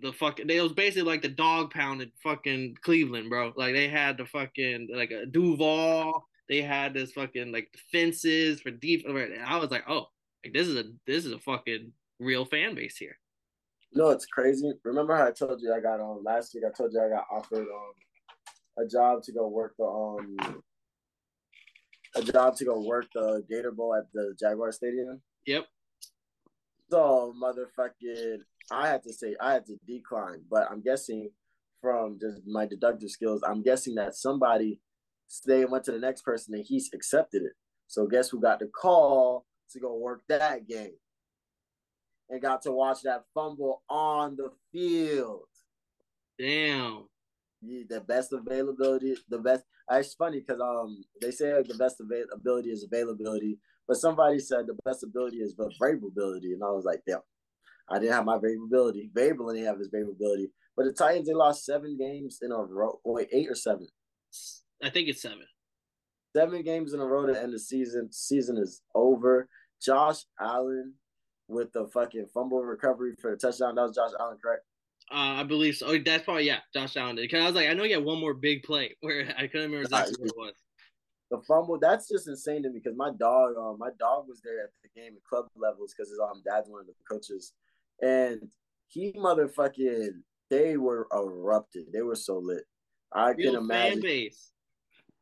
the 0.00 0.12
fucking 0.12 0.46
they 0.46 0.60
was 0.60 0.72
basically 0.72 1.02
like 1.02 1.22
the 1.22 1.28
dog 1.28 1.70
pounded 1.72 2.12
fucking 2.22 2.76
Cleveland, 2.82 3.30
bro. 3.30 3.52
Like 3.56 3.74
they 3.74 3.88
had 3.88 4.16
the 4.16 4.26
fucking 4.26 4.88
like 4.94 5.10
a 5.10 5.26
Duval. 5.26 6.26
They 6.48 6.62
had 6.62 6.94
this 6.94 7.12
fucking 7.12 7.52
like 7.52 7.68
fences 7.92 8.60
for 8.60 8.70
deep. 8.70 9.04
And 9.06 9.44
I 9.44 9.56
was 9.56 9.70
like, 9.70 9.84
oh, 9.88 10.06
like 10.44 10.54
this 10.54 10.68
is 10.68 10.76
a 10.76 10.84
this 11.06 11.24
is 11.24 11.32
a 11.32 11.38
fucking 11.38 11.92
real 12.20 12.44
fan 12.44 12.74
base 12.74 12.96
here. 12.96 13.16
No, 13.92 14.10
it's 14.10 14.26
crazy. 14.26 14.72
Remember 14.84 15.16
how 15.16 15.26
I 15.26 15.32
told 15.32 15.60
you 15.60 15.72
I 15.72 15.80
got 15.80 16.00
on 16.00 16.18
um, 16.18 16.24
last 16.24 16.54
week? 16.54 16.64
I 16.66 16.70
told 16.76 16.92
you 16.92 17.00
I 17.00 17.08
got 17.08 17.26
offered 17.30 17.66
um 17.66 18.84
a 18.84 18.86
job 18.86 19.22
to 19.24 19.32
go 19.32 19.48
work 19.48 19.74
the 19.78 19.84
um 19.84 20.62
a 22.16 22.22
job 22.22 22.56
to 22.56 22.64
go 22.64 22.80
work 22.80 23.06
the 23.14 23.44
Gator 23.48 23.72
Bowl 23.72 23.94
at 23.94 24.04
the 24.12 24.34
Jaguar 24.38 24.72
Stadium. 24.72 25.20
Yep. 25.46 25.66
So 26.90 27.34
motherfucking 27.42 28.38
I 28.70 28.88
had 28.88 29.02
to 29.04 29.12
say 29.12 29.36
I 29.40 29.54
had 29.54 29.66
to 29.66 29.76
decline, 29.86 30.42
but 30.50 30.68
I'm 30.70 30.82
guessing 30.82 31.30
from 31.80 32.18
just 32.20 32.42
my 32.46 32.66
deductive 32.66 33.10
skills, 33.10 33.42
I'm 33.46 33.62
guessing 33.62 33.94
that 33.96 34.14
somebody 34.14 34.80
they 35.46 35.64
went 35.64 35.84
to 35.84 35.92
the 35.92 35.98
next 35.98 36.22
person 36.22 36.54
and 36.54 36.64
he's 36.66 36.90
accepted 36.94 37.42
it. 37.42 37.52
So 37.86 38.06
guess 38.06 38.30
who 38.30 38.40
got 38.40 38.60
the 38.60 38.66
call 38.66 39.46
to 39.72 39.80
go 39.80 39.96
work 39.96 40.22
that 40.28 40.66
game 40.66 40.96
and 42.28 42.42
got 42.42 42.62
to 42.62 42.72
watch 42.72 43.02
that 43.02 43.24
fumble 43.34 43.82
on 43.88 44.36
the 44.36 44.50
field. 44.72 45.44
Damn. 46.38 47.06
the 47.62 48.02
best 48.06 48.32
availability, 48.32 49.16
the 49.28 49.38
best. 49.38 49.64
It's 49.90 50.14
funny 50.14 50.40
because 50.40 50.60
um 50.60 51.02
they 51.20 51.30
say 51.30 51.62
the 51.66 51.74
best 51.74 51.96
availability 52.00 52.70
is 52.70 52.84
availability, 52.84 53.58
but 53.86 53.96
somebody 53.96 54.38
said 54.38 54.66
the 54.66 54.78
best 54.84 55.02
ability 55.02 55.38
is 55.38 55.56
variability, 55.80 56.52
and 56.52 56.62
I 56.62 56.70
was 56.70 56.84
like, 56.84 57.00
damn, 57.06 57.20
I 57.90 57.98
didn't 57.98 58.14
have 58.14 58.24
my 58.24 58.38
variability. 58.38 59.10
Variable 59.14 59.52
didn't 59.52 59.66
have 59.66 59.78
his 59.78 59.88
variability, 59.88 60.50
but 60.76 60.84
the 60.84 60.92
Titans 60.92 61.26
they 61.26 61.34
lost 61.34 61.64
seven 61.64 61.96
games 61.98 62.38
in 62.42 62.52
a 62.52 62.56
row. 62.56 63.00
Wait, 63.04 63.28
eight 63.32 63.48
or 63.48 63.54
seven? 63.54 63.86
I 64.82 64.90
think 64.90 65.08
it's 65.08 65.22
seven. 65.22 65.44
Seven 66.36 66.62
games 66.62 66.92
in 66.92 67.00
a 67.00 67.06
row 67.06 67.26
to 67.26 67.40
end 67.40 67.52
the 67.52 67.58
season. 67.58 68.12
Season 68.12 68.56
is 68.58 68.82
over. 68.94 69.48
Josh 69.82 70.24
Allen 70.40 70.94
with 71.48 71.72
the 71.72 71.86
fucking 71.88 72.26
fumble 72.32 72.62
recovery 72.62 73.14
for 73.20 73.30
the 73.30 73.36
touchdown. 73.36 73.74
That 73.74 73.82
was 73.82 73.96
Josh 73.96 74.10
Allen, 74.20 74.38
correct? 74.42 74.62
Uh, 75.10 75.40
I 75.40 75.42
believe 75.42 75.76
so. 75.76 75.86
Oh, 75.86 75.98
that's 75.98 76.24
probably 76.24 76.44
yeah, 76.44 76.58
Josh 76.74 76.96
Allen 76.96 77.16
did. 77.16 77.22
Because 77.22 77.42
I 77.42 77.46
was 77.46 77.54
like, 77.54 77.68
I 77.68 77.72
know 77.72 77.84
he 77.84 77.92
had 77.92 78.04
one 78.04 78.20
more 78.20 78.34
big 78.34 78.62
play 78.62 78.94
where 79.00 79.32
I 79.36 79.46
couldn't 79.46 79.70
remember 79.70 79.82
exactly 79.82 80.14
what 80.18 80.28
it 80.28 80.36
was. 80.36 80.54
The 81.30 81.40
fumble, 81.46 81.78
that's 81.78 82.08
just 82.08 82.26
insane 82.26 82.62
to 82.62 82.70
me 82.70 82.80
because 82.82 82.96
my 82.96 83.10
dog, 83.18 83.52
um, 83.58 83.76
my 83.78 83.90
dog 83.98 84.28
was 84.28 84.40
there 84.42 84.64
at 84.64 84.70
the 84.82 84.88
game 84.98 85.12
at 85.14 85.24
club 85.24 85.46
levels 85.56 85.92
because 85.94 86.08
his 86.08 86.18
um 86.18 86.42
dad's 86.44 86.70
one 86.70 86.80
of 86.80 86.86
the 86.86 86.94
coaches, 87.08 87.52
and 88.02 88.48
he 88.88 89.12
motherfucking 89.12 90.10
they 90.50 90.76
were 90.76 91.06
erupted. 91.12 91.92
They 91.92 92.02
were 92.02 92.14
so 92.16 92.38
lit. 92.38 92.64
I 93.12 93.30
Real 93.30 93.52
can 93.52 93.62
imagine. 93.62 94.00
base. 94.00 94.52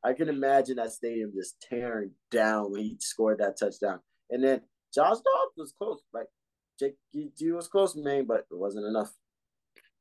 I 0.05 0.13
can 0.13 0.29
imagine 0.29 0.77
that 0.77 0.93
stadium 0.93 1.33
just 1.35 1.61
tearing 1.61 2.13
down 2.31 2.71
when 2.71 2.83
he 2.83 2.97
scored 3.01 3.39
that 3.39 3.59
touchdown. 3.59 4.01
And 4.31 4.43
then 4.43 4.61
Josh 4.95 5.17
Dobbs 5.17 5.57
was 5.57 5.73
close. 5.77 6.01
Like 6.13 6.27
Jake, 6.79 6.95
he 7.13 7.51
was 7.51 7.69
close, 7.69 7.97
man, 7.97 8.25
but 8.25 8.47
it 8.51 8.57
wasn't 8.57 8.87
enough. 8.87 9.13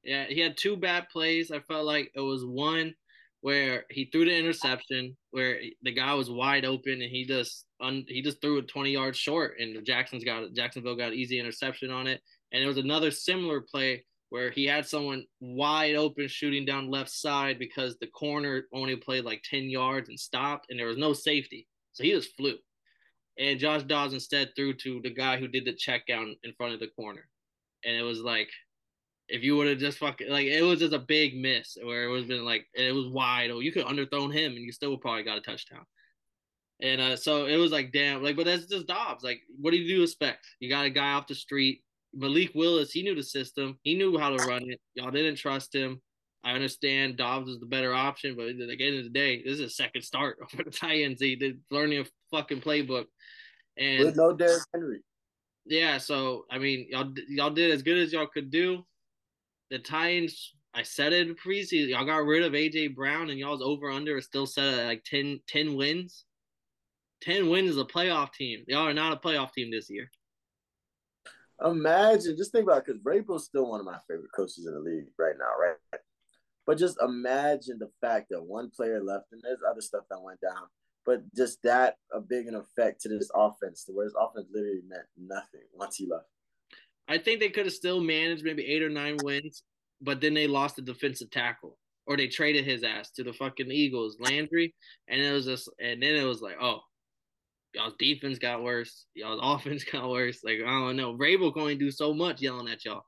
Yeah, 0.04 0.26
he 0.26 0.40
had 0.40 0.58
two 0.58 0.78
bad 0.78 1.10
plays. 1.10 1.50
I 1.52 1.60
felt 1.60 1.86
like 1.86 2.12
it 2.14 2.20
was 2.20 2.46
one 2.46 2.94
where 3.42 3.86
he 3.90 4.06
threw 4.06 4.26
the 4.26 4.36
interception 4.36 5.16
where 5.32 5.60
the 5.84 5.92
guy 5.92 6.14
was 6.14 6.30
wide 6.30 6.66
open 6.66 6.94
and 6.94 7.12
he 7.12 7.26
just 7.26 7.66
un, 7.80 8.06
he 8.08 8.22
just 8.22 8.42
threw 8.42 8.58
it 8.58 8.68
20 8.68 8.92
yards 8.92 9.18
short 9.18 9.60
and 9.60 9.86
Jackson's 9.86 10.24
got 10.24 10.54
Jacksonville 10.54 10.96
got 10.96 11.14
easy 11.14 11.40
interception 11.40 11.92
on 11.92 12.08
it. 12.08 12.22
And 12.52 12.62
there 12.62 12.68
was 12.68 12.78
another 12.78 13.12
similar 13.12 13.62
play 13.62 14.06
where 14.30 14.52
he 14.52 14.66
had 14.66 14.86
someone 14.86 15.26
wide 15.40 15.96
open 15.96 16.28
shooting 16.28 16.66
down 16.66 16.90
left 16.90 17.10
side 17.10 17.60
because 17.60 17.98
the 17.98 18.08
corner 18.08 18.66
only 18.74 18.96
played 18.96 19.24
like 19.24 19.42
10 19.50 19.64
yards 19.70 20.10
and 20.10 20.20
stopped 20.20 20.68
and 20.70 20.80
there 20.80 20.88
was 20.88 20.98
no 20.98 21.14
safety. 21.14 21.68
So 21.94 22.04
he 22.04 22.12
just 22.12 22.36
flew. 22.36 22.56
And 23.38 23.60
Josh 23.60 23.84
Dobbs 23.84 24.14
instead 24.14 24.52
threw 24.56 24.74
to 24.74 25.02
the 25.04 25.10
guy 25.10 25.38
who 25.38 25.48
did 25.48 25.66
the 25.66 25.74
check 25.74 26.08
down 26.08 26.36
in 26.44 26.54
front 26.54 26.74
of 26.74 26.80
the 26.80 26.88
corner. 26.88 27.28
And 27.84 27.96
it 27.96 28.02
was 28.02 28.20
like 28.20 28.50
if 29.28 29.44
you 29.44 29.58
would 29.58 29.68
have 29.68 29.80
just 29.80 29.98
fucking 29.98 30.30
like 30.30 30.48
it 30.48 30.62
was 30.62 30.80
just 30.80 30.94
a 30.94 31.00
big 31.00 31.36
miss 31.36 31.78
where 31.82 32.04
it 32.04 32.10
was 32.10 32.26
been 32.26 32.46
like 32.46 32.68
it 32.74 32.94
was 32.94 33.08
wide 33.08 33.52
or 33.52 33.64
you 33.64 33.72
could 33.72 33.86
underthrown 33.86 34.34
him 34.34 34.52
and 34.52 34.62
you 34.62 34.72
still 34.72 34.98
probably 34.98 35.24
got 35.24 35.38
a 35.38 35.42
touchdown. 35.42 35.86
And 36.82 37.00
uh, 37.00 37.16
so 37.16 37.46
it 37.46 37.56
was 37.56 37.72
like 37.72 37.92
damn, 37.92 38.22
like 38.22 38.36
but 38.36 38.46
that's 38.46 38.66
just 38.66 38.88
Dobbs. 38.88 39.24
Like, 39.24 39.42
what 39.60 39.72
do 39.72 39.78
you 39.78 39.96
do 39.96 40.04
expect? 40.04 40.46
You 40.60 40.70
got 40.70 40.86
a 40.86 40.90
guy 40.90 41.14
off 41.14 41.28
the 41.28 41.36
street. 41.36 41.84
Malik 42.16 42.52
Willis, 42.56 42.92
he 42.92 43.04
knew 43.04 43.16
the 43.16 43.24
system. 43.24 43.78
He 43.84 43.96
knew 43.96 44.18
how 44.18 44.30
to 44.36 44.44
run 44.46 44.70
it. 44.70 44.80
Y'all 44.96 45.12
didn't 45.12 45.36
trust 45.36 45.74
him. 45.76 46.02
I 46.44 46.52
understand 46.52 47.18
Dobbs 47.18 47.50
is 47.50 47.60
the 47.60 47.66
better 47.66 47.94
option, 47.94 48.36
but 48.36 48.48
at 48.48 48.58
the 48.58 48.78
end 48.80 48.98
of 48.98 49.04
the 49.04 49.10
day, 49.10 49.42
this 49.44 49.54
is 49.54 49.62
a 49.62 49.70
second 49.70 50.04
start 50.04 50.38
for 50.50 50.64
the 50.64 50.72
Titans. 50.72 51.20
He 51.20 51.36
did 51.36 51.60
learning 51.72 52.00
a 52.00 52.06
fucking 52.36 52.62
playbook. 52.62 53.06
And 53.78 54.06
with 54.06 54.16
no 54.16 54.34
Derrick 54.34 54.64
Henry. 54.74 55.02
Yeah, 55.66 55.98
so 55.98 56.46
I 56.52 56.60
mean, 56.60 56.88
y'all 56.90 57.12
y'all 57.28 57.50
did 57.50 57.72
as 57.72 57.82
good 57.82 57.98
as 57.98 58.14
y'all 58.14 58.28
could 58.28 58.52
do 58.52 58.86
the 59.70 59.80
Titans, 59.80 60.54
I 60.74 60.84
said 60.84 61.14
it 61.14 61.38
previously, 61.38 61.80
y'all 61.80 62.06
got 62.06 62.26
rid 62.26 62.44
of 62.44 62.54
AJ 62.54 62.96
Brown 62.96 63.30
and 63.30 63.40
y'all's 63.40 63.62
over 63.62 63.90
under 63.90 64.18
is 64.18 64.26
still 64.26 64.46
set 64.46 64.74
at 64.74 64.86
like 64.86 65.04
10, 65.06 65.40
10 65.48 65.76
wins. 65.76 66.26
10 67.22 67.50
wins 67.50 67.72
is 67.72 67.78
a 67.78 67.86
playoff 67.86 68.34
team. 68.34 68.64
Y'all 68.68 68.88
are 68.88 68.94
not 68.94 69.14
a 69.14 69.28
playoff 69.28 69.54
team 69.54 69.72
this 69.72 69.90
year. 69.90 70.10
Imagine, 71.64 72.36
just 72.38 72.52
think 72.52 72.64
about 72.64 72.80
it, 72.80 72.86
because 72.86 73.02
Vrabel's 73.02 73.46
still 73.46 73.70
one 73.70 73.80
of 73.80 73.86
my 73.86 73.98
favorite 74.08 74.32
coaches 74.36 74.66
in 74.66 74.74
the 74.74 74.80
league 74.80 75.06
right 75.18 75.36
now, 75.40 75.52
right? 75.60 76.02
But 76.66 76.78
just 76.78 76.98
imagine 77.02 77.78
the 77.80 77.92
fact 78.02 78.28
that 78.32 78.44
one 78.44 78.72
player 78.72 79.02
left, 79.02 79.28
and 79.32 79.42
there's 79.44 79.60
other 79.70 79.82
stuff 79.82 80.04
that 80.10 80.22
went 80.22 80.42
down, 80.42 80.68
but 81.06 81.22
just 81.36 81.62
that 81.64 81.96
a 82.12 82.20
big 82.20 82.48
an 82.48 82.56
effect 82.56 83.02
to 83.02 83.10
this 83.10 83.30
offense, 83.34 83.84
to 83.86 83.94
where 83.94 84.06
his 84.06 84.16
offense 84.20 84.48
literally 84.52 84.82
meant 84.88 85.06
nothing 85.18 85.62
once 85.74 85.96
he 85.96 86.08
left. 86.08 86.26
I 87.08 87.20
think 87.20 87.40
they 87.40 87.50
could 87.50 87.68
have 87.68 87.74
still 87.74 88.02
managed 88.02 88.44
maybe 88.44 88.66
eight 88.66 88.82
or 88.82 88.90
nine 88.90 89.18
wins, 89.24 89.64
but 90.02 90.20
then 90.22 90.34
they 90.34 90.48
lost 90.48 90.76
the 90.76 90.82
defensive 90.82 91.30
tackle 91.30 91.78
or 92.08 92.18
they 92.18 92.28
traded 92.28 92.66
his 92.66 92.84
ass 92.84 93.12
to 93.12 93.24
the 93.24 93.34
fucking 93.34 93.72
Eagles, 93.72 94.18
Landry, 94.20 94.74
and 95.08 95.22
it 95.22 95.32
was 95.32 95.46
just, 95.46 95.70
and 95.80 96.02
then 96.02 96.16
it 96.16 96.24
was 96.24 96.42
like, 96.42 96.56
oh, 96.62 96.82
y'all's 97.76 97.96
defense 98.00 98.40
got 98.40 98.64
worse, 98.64 99.06
y'all's 99.14 99.40
offense 99.44 99.84
got 99.84 100.10
worse. 100.10 100.40
Like 100.44 100.60
I 100.66 100.72
don't 100.72 100.96
know, 100.96 101.16
Vrabel 101.16 101.54
can 101.54 101.62
only 101.62 101.76
do 101.76 101.92
so 101.92 102.14
much 102.14 102.42
yelling 102.42 102.68
at 102.68 102.86
y'all. 102.86 103.04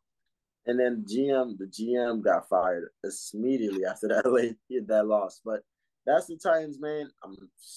And 0.66 0.78
then 0.78 1.06
GM, 1.08 1.58
the 1.58 1.66
GM 1.66 2.22
got 2.22 2.50
fired 2.50 2.90
immediately 3.34 3.86
after 3.86 4.10
that 4.10 4.30
late 4.32 4.58
that 4.88 5.08
loss. 5.08 5.40
But 5.44 5.62
that's 6.06 6.28
the 6.28 6.38
Titans, 6.38 6.80
man. 6.80 7.10
I'm 7.24 7.36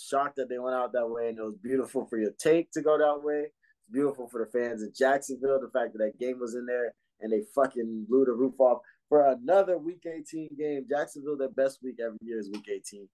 shocked 0.09 0.37
that 0.37 0.49
they 0.49 0.59
went 0.59 0.75
out 0.75 0.93
that 0.93 1.09
way, 1.09 1.29
and 1.29 1.39
it 1.39 1.43
was 1.43 1.57
beautiful 1.63 2.07
for 2.07 2.19
your 2.19 2.33
take 2.39 2.71
to 2.73 2.83
go 2.83 2.99
that 2.99 3.25
way 3.25 3.45
It's 3.45 3.93
beautiful 3.93 4.29
for 4.29 4.45
the 4.45 4.51
fans 4.51 4.83
in 4.83 4.93
Jacksonville. 4.97 5.61
The 5.61 5.71
fact 5.71 5.93
that 5.93 5.99
that 5.99 6.19
game 6.19 6.41
was 6.41 6.55
in 6.55 6.67
there 6.67 6.95
and 7.21 7.33
they 7.33 7.43
fucking 7.55 8.07
blew 8.09 8.25
the 8.25 8.33
roof 8.33 8.55
off 8.59 8.79
for 9.09 9.27
another 9.27 9.79
Week 9.79 10.03
18 10.07 10.51
game. 10.59 10.87
Jacksonville, 10.89 11.37
their 11.37 11.51
best 11.51 11.79
week 11.83 11.97
every 12.03 12.19
year 12.23 12.39
is 12.39 12.51
Week 12.51 12.69
18. 12.73 13.09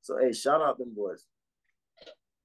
So 0.00 0.18
hey, 0.18 0.32
shout 0.32 0.60
out 0.60 0.78
them 0.78 0.94
boys. 0.94 1.26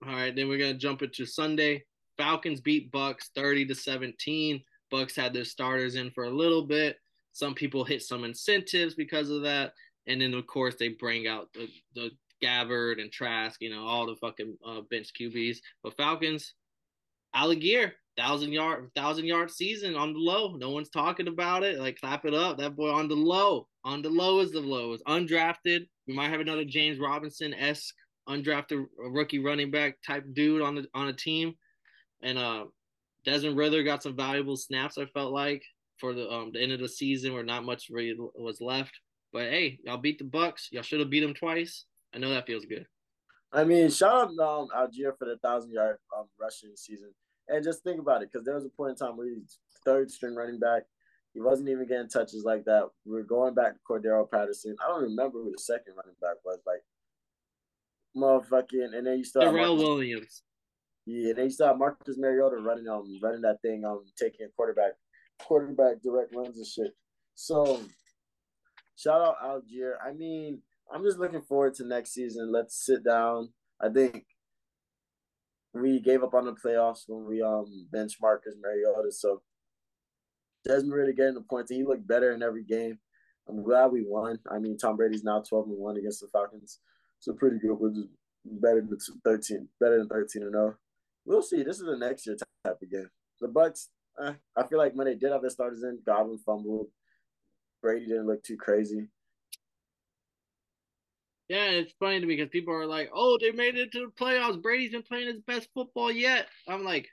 All 0.05 0.13
right, 0.13 0.35
then 0.35 0.47
we're 0.47 0.59
gonna 0.59 0.73
jump 0.73 1.01
into 1.01 1.25
Sunday. 1.25 1.83
Falcons 2.17 2.61
beat 2.61 2.91
Bucks 2.91 3.29
30 3.35 3.65
to 3.67 3.75
17. 3.75 4.63
Bucks 4.89 5.15
had 5.15 5.33
their 5.33 5.43
starters 5.43 5.95
in 5.95 6.11
for 6.11 6.25
a 6.25 6.29
little 6.29 6.65
bit. 6.65 6.97
Some 7.31 7.53
people 7.53 7.83
hit 7.83 8.01
some 8.01 8.23
incentives 8.23 8.95
because 8.95 9.29
of 9.29 9.41
that, 9.43 9.73
and 10.07 10.21
then 10.21 10.33
of 10.33 10.47
course 10.47 10.75
they 10.79 10.89
bring 10.89 11.27
out 11.27 11.51
the 11.53 11.67
the 11.95 12.11
Gabbert 12.43 13.01
and 13.01 13.11
Trask, 13.11 13.61
you 13.61 13.69
know, 13.69 13.85
all 13.85 14.05
the 14.05 14.15
fucking 14.15 14.57
uh, 14.65 14.81
bench 14.89 15.09
QBs. 15.19 15.57
But 15.83 15.97
Falcons 15.97 16.53
Allgeier, 17.35 17.91
thousand 18.17 18.53
yard, 18.53 18.89
thousand 18.95 19.25
yard 19.25 19.51
season 19.51 19.95
on 19.95 20.13
the 20.13 20.19
low. 20.19 20.55
No 20.55 20.69
one's 20.69 20.89
talking 20.89 21.27
about 21.27 21.63
it. 21.63 21.79
Like 21.79 21.99
clap 21.99 22.25
it 22.25 22.33
up. 22.33 22.57
That 22.57 22.75
boy 22.75 22.91
on 22.91 23.07
the 23.07 23.15
low. 23.15 23.67
On 23.83 24.01
the 24.01 24.09
low 24.09 24.39
is 24.39 24.51
the 24.51 24.59
lowest. 24.59 25.03
Undrafted. 25.05 25.87
We 26.07 26.13
might 26.13 26.29
have 26.29 26.39
another 26.39 26.65
James 26.65 26.99
Robinson 26.99 27.53
esque 27.53 27.93
undrafted 28.27 28.85
rookie 28.97 29.39
running 29.39 29.71
back 29.71 29.97
type 30.05 30.25
dude 30.33 30.61
on 30.61 30.75
the 30.75 30.87
on 30.93 31.07
a 31.07 31.13
team. 31.13 31.53
And 32.21 32.37
uh 32.37 32.65
Desmond 33.25 33.57
Ridder 33.57 33.83
got 33.83 34.03
some 34.03 34.15
valuable 34.15 34.55
snaps, 34.55 34.97
I 34.97 35.05
felt 35.07 35.33
like, 35.33 35.63
for 35.99 36.13
the 36.13 36.29
um 36.29 36.51
the 36.53 36.61
end 36.61 36.71
of 36.71 36.79
the 36.79 36.89
season 36.89 37.33
where 37.33 37.43
not 37.43 37.65
much 37.65 37.87
really 37.89 38.15
was 38.35 38.61
left. 38.61 38.99
But 39.33 39.49
hey, 39.49 39.79
y'all 39.83 39.97
beat 39.97 40.17
the 40.17 40.25
Bucks. 40.25 40.69
Y'all 40.71 40.83
should 40.83 40.99
have 40.99 41.09
beat 41.09 41.21
them 41.21 41.33
twice. 41.33 41.85
I 42.13 42.19
know 42.19 42.29
that 42.29 42.47
feels 42.47 42.65
good. 42.65 42.85
I 43.51 43.63
mean, 43.63 43.89
shout 43.89 44.13
out 44.13 44.29
um, 44.29 44.67
Allgeier 44.75 45.17
for 45.17 45.25
the 45.25 45.37
thousand 45.41 45.71
yard 45.71 45.97
um, 46.17 46.25
rushing 46.39 46.71
season, 46.75 47.13
and 47.47 47.63
just 47.63 47.83
think 47.83 47.99
about 47.99 48.21
it 48.21 48.29
because 48.31 48.45
there 48.45 48.55
was 48.55 48.65
a 48.65 48.69
point 48.69 48.91
in 48.91 48.95
time 48.95 49.17
where 49.17 49.27
he's 49.27 49.59
third 49.85 50.11
string 50.11 50.35
running 50.35 50.59
back. 50.59 50.83
He 51.33 51.39
wasn't 51.39 51.69
even 51.69 51.87
getting 51.87 52.09
touches 52.09 52.43
like 52.43 52.65
that. 52.65 52.89
We 53.05 53.17
are 53.19 53.23
going 53.23 53.53
back 53.53 53.73
to 53.73 53.79
Cordero 53.87 54.29
Patterson. 54.29 54.75
I 54.83 54.87
don't 54.89 55.03
remember 55.03 55.43
who 55.43 55.51
the 55.51 55.59
second 55.59 55.93
running 55.95 56.15
back 56.19 56.37
was. 56.43 56.59
Like, 56.65 56.81
motherfucking, 58.17 58.95
and 58.95 59.05
then 59.05 59.17
you 59.17 59.23
start 59.23 59.45
Darrel 59.45 59.75
Marcus, 59.75 59.83
Williams. 59.83 60.43
Yeah, 61.05 61.29
and 61.29 61.37
then 61.37 61.45
you 61.45 61.51
start 61.51 61.77
Marcus 61.77 62.17
Mariota 62.17 62.57
running 62.57 62.87
um 62.87 63.19
running 63.21 63.41
that 63.41 63.61
thing 63.61 63.85
um 63.85 64.03
taking 64.19 64.45
a 64.45 64.49
quarterback 64.55 64.93
quarterback 65.39 66.01
direct 66.01 66.35
runs 66.35 66.57
and 66.57 66.65
shit. 66.65 66.95
So, 67.35 67.81
shout 68.97 69.21
out 69.21 69.35
Allgeier. 69.43 69.93
I 70.05 70.13
mean 70.13 70.61
I'm 70.93 71.03
just 71.03 71.19
looking 71.19 71.41
forward 71.41 71.75
to 71.75 71.85
next 71.85 72.13
season. 72.13 72.51
Let's 72.51 72.85
sit 72.85 73.03
down. 73.03 73.49
I 73.81 73.89
think 73.89 74.25
we 75.73 75.99
gave 75.99 76.23
up 76.23 76.33
on 76.33 76.45
the 76.45 76.53
playoffs 76.53 77.03
when 77.07 77.25
we 77.25 77.41
um 77.41 77.87
benchmarked 77.93 78.47
as 78.47 78.55
Mariota. 78.61 79.11
So 79.11 79.41
Desmond 80.65 80.93
Ridder 80.93 81.13
getting 81.13 81.35
the 81.35 81.41
points. 81.41 81.71
He 81.71 81.83
looked 81.83 82.07
better 82.07 82.33
in 82.33 82.43
every 82.43 82.63
game. 82.63 82.99
I'm 83.47 83.63
glad 83.63 83.91
we 83.91 84.03
won. 84.05 84.39
I 84.51 84.59
mean, 84.59 84.77
Tom 84.77 84.97
Brady's 84.97 85.23
now 85.23 85.41
12 85.41 85.67
and 85.67 85.77
1 85.77 85.97
against 85.97 86.19
the 86.19 86.27
Falcons. 86.27 86.79
So 87.19 87.33
pretty 87.33 87.57
good. 87.59 87.73
Which 87.73 87.95
Just 87.95 88.09
better 88.45 88.81
than 88.81 88.97
13, 89.23 89.67
better 89.79 89.97
than 89.97 90.07
13 90.07 90.43
and 90.43 90.51
0. 90.51 90.75
We'll 91.25 91.41
see. 91.41 91.63
This 91.63 91.79
is 91.79 91.85
the 91.85 91.97
next 91.97 92.25
year 92.25 92.35
type 92.35 92.77
of 92.81 92.91
game. 92.91 93.09
The 93.41 93.47
Bucks, 93.47 93.89
eh, 94.23 94.33
I 94.55 94.67
feel 94.67 94.77
like 94.77 94.93
when 94.93 95.07
they 95.07 95.15
did 95.15 95.31
have 95.31 95.41
their 95.41 95.49
starters 95.49 95.83
in, 95.83 95.99
Goblin 96.05 96.39
fumbled. 96.39 96.87
Brady 97.81 98.07
didn't 98.07 98.27
look 98.27 98.43
too 98.43 98.57
crazy. 98.57 99.07
Yeah, 101.49 101.69
it's 101.69 101.93
funny 101.99 102.19
to 102.19 102.25
me 102.25 102.35
because 102.35 102.49
people 102.49 102.73
are 102.73 102.85
like, 102.85 103.09
"Oh, 103.13 103.37
they 103.39 103.51
made 103.51 103.75
it 103.75 103.91
to 103.93 103.99
the 103.99 104.11
playoffs. 104.11 104.61
Brady's 104.61 104.91
been 104.91 105.03
playing 105.03 105.27
his 105.27 105.39
best 105.39 105.69
football 105.73 106.11
yet." 106.11 106.47
I'm 106.67 106.83
like, 106.83 107.07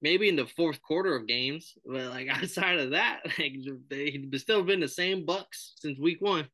maybe 0.00 0.28
in 0.28 0.36
the 0.36 0.46
fourth 0.46 0.80
quarter 0.82 1.16
of 1.16 1.26
games, 1.26 1.76
but 1.84 2.10
like 2.10 2.28
outside 2.30 2.78
of 2.78 2.90
that, 2.90 3.22
like 3.38 3.54
they've 3.88 4.28
still 4.36 4.62
been 4.62 4.80
the 4.80 4.88
same 4.88 5.24
Bucks 5.24 5.74
since 5.76 5.98
week 5.98 6.20
one. 6.20 6.48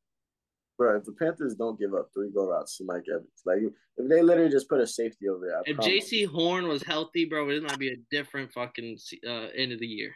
Bro, 0.78 0.98
if 0.98 1.04
the 1.04 1.12
Panthers 1.12 1.56
don't 1.56 1.78
give 1.78 1.92
up 1.92 2.10
three 2.14 2.30
go 2.30 2.48
routes 2.48 2.76
to 2.76 2.84
Mike 2.84 3.04
Evans, 3.10 3.42
like 3.44 3.58
if 3.96 4.08
they 4.08 4.22
literally 4.22 4.50
just 4.50 4.68
put 4.68 4.80
a 4.80 4.86
safety 4.86 5.28
over 5.28 5.44
there, 5.44 5.58
I 5.58 5.62
if 5.66 5.76
Jaycee 5.78 6.28
Horn 6.28 6.68
was 6.68 6.84
healthy, 6.84 7.24
bro, 7.24 7.50
it 7.50 7.64
might 7.64 7.80
be 7.80 7.90
a 7.90 7.96
different 8.12 8.52
fucking 8.52 8.96
uh, 9.26 9.48
end 9.56 9.72
of 9.72 9.80
the 9.80 9.86
year. 9.88 10.14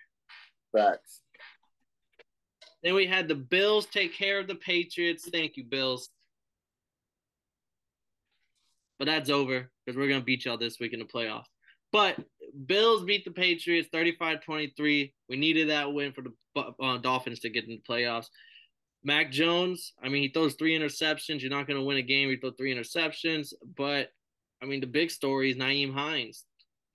Facts. 0.74 1.20
Then 2.84 2.94
we 2.94 3.06
had 3.06 3.26
the 3.26 3.34
Bills 3.34 3.86
take 3.86 4.14
care 4.14 4.38
of 4.38 4.46
the 4.46 4.54
Patriots. 4.54 5.28
Thank 5.28 5.56
you, 5.56 5.64
Bills. 5.64 6.08
But 9.00 9.06
that's 9.06 9.30
over 9.30 9.68
because 9.84 9.98
we're 9.98 10.08
gonna 10.08 10.20
beat 10.20 10.44
y'all 10.44 10.58
this 10.58 10.78
week 10.78 10.92
in 10.92 11.00
the 11.00 11.04
playoffs. 11.04 11.46
But 11.90 12.18
Bills 12.66 13.04
beat 13.04 13.24
the 13.24 13.32
Patriots 13.32 13.88
35-23. 13.92 15.12
We 15.28 15.36
needed 15.36 15.70
that 15.70 15.92
win 15.92 16.12
for 16.12 16.22
the 16.22 16.72
uh, 16.80 16.98
Dolphins 16.98 17.40
to 17.40 17.50
get 17.50 17.64
in 17.64 17.70
the 17.70 17.92
playoffs. 17.92 18.26
Mac 19.04 19.32
Jones, 19.32 19.92
I 20.02 20.08
mean, 20.08 20.22
he 20.22 20.28
throws 20.28 20.54
three 20.54 20.78
interceptions. 20.78 21.40
You're 21.40 21.50
not 21.50 21.66
going 21.66 21.78
to 21.78 21.84
win 21.84 21.96
a 21.96 22.02
game. 22.02 22.28
You 22.28 22.38
throw 22.38 22.52
three 22.52 22.74
interceptions. 22.74 23.52
But, 23.76 24.10
I 24.62 24.66
mean, 24.66 24.80
the 24.80 24.86
big 24.86 25.10
story 25.10 25.50
is 25.50 25.56
Nyheim 25.56 25.92
Hines. 25.92 26.44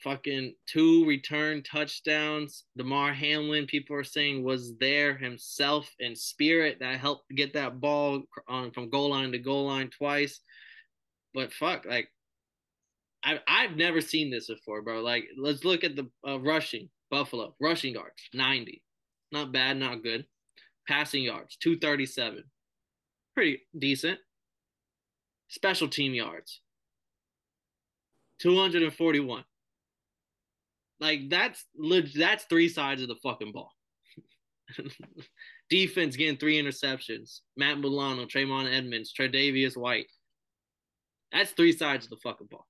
Fucking 0.04 0.54
two 0.67 1.06
return 1.06 1.63
touchdowns. 1.63 2.63
Damar 2.78 3.13
Hamlin, 3.13 3.65
people 3.65 3.96
are 3.96 4.04
saying, 4.04 4.43
was 4.43 4.78
there 4.78 5.17
himself 5.17 5.89
in 6.00 6.15
spirit 6.15 6.78
that 6.80 7.00
helped 7.00 7.30
get 7.36 7.54
that 7.54 7.82
ball 7.82 8.24
on, 8.48 8.72
from 8.72 8.89
goal 8.89 9.10
line 9.10 9.32
to 9.34 9.39
goal 9.39 9.67
line 9.67 9.89
twice. 9.89 10.39
But 11.34 11.52
fuck, 11.52 11.86
like, 11.86 12.08
I've, 13.24 13.39
I've 13.48 13.76
never 13.76 14.00
seen 14.00 14.30
this 14.32 14.48
before, 14.48 14.82
bro. 14.82 15.02
Like, 15.02 15.26
let's 15.38 15.65
look 15.65 15.84
at 15.84 15.96
the 15.96 16.10
uh, 16.26 16.39
rushing. 16.39 16.89
Buffalo, 17.10 17.56
rushing 17.60 17.93
yards, 17.93 18.22
90. 18.34 18.84
Not 19.32 19.52
bad, 19.52 19.78
not 19.78 20.04
good 20.04 20.26
Passing 20.88 21.23
yards, 21.23 21.58
237. 21.58 22.43
Pretty 23.36 23.62
decent. 23.78 24.19
Special 25.50 25.88
team 25.88 26.13
yards, 26.13 26.62
241. 28.39 29.43
Like 31.00 31.30
that's 31.30 31.63
that's 32.15 32.45
three 32.45 32.69
sides 32.69 33.02
of 33.02 33.08
the 33.08 33.15
fucking 33.15 33.52
ball. 33.52 33.71
Defense 35.69 36.15
getting 36.15 36.38
three 36.38 36.62
interceptions. 36.62 37.41
Matt 37.56 37.80
Milano, 37.80 38.26
Tremaine 38.26 38.67
Edmunds, 38.67 39.13
Tre'Davious 39.13 39.78
White. 39.78 40.08
That's 41.32 41.52
three 41.52 41.73
sides 41.73 42.06
of 42.06 42.10
the 42.10 42.17
fucking 42.17 42.47
ball. 42.50 42.65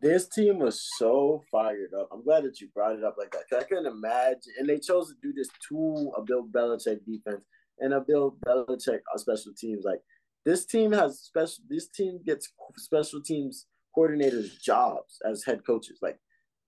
This 0.00 0.28
team 0.28 0.58
was 0.58 0.86
so 0.98 1.42
fired 1.50 1.94
up. 1.98 2.10
I'm 2.12 2.22
glad 2.22 2.44
that 2.44 2.60
you 2.60 2.68
brought 2.74 2.96
it 2.96 3.04
up 3.04 3.16
like 3.18 3.30
that. 3.32 3.44
because 3.48 3.64
I 3.64 3.66
couldn't 3.66 3.86
imagine, 3.86 4.52
and 4.58 4.68
they 4.68 4.78
chose 4.78 5.08
to 5.08 5.14
do 5.22 5.32
this 5.32 5.48
to 5.70 6.12
a 6.16 6.22
Bill 6.22 6.46
Belichick 6.46 7.04
defense 7.06 7.44
and 7.78 7.92
a 7.92 8.00
Bill 8.00 8.36
Belichick 8.46 9.00
on 9.12 9.18
special 9.18 9.52
teams. 9.56 9.84
Like 9.84 10.00
this 10.44 10.64
team 10.64 10.92
has 10.92 11.20
special. 11.20 11.64
This 11.68 11.88
team 11.88 12.20
gets 12.24 12.52
special 12.76 13.22
teams 13.22 13.66
coordinators 13.96 14.60
jobs 14.60 15.18
as 15.28 15.44
head 15.44 15.66
coaches. 15.66 15.98
Like 16.02 16.18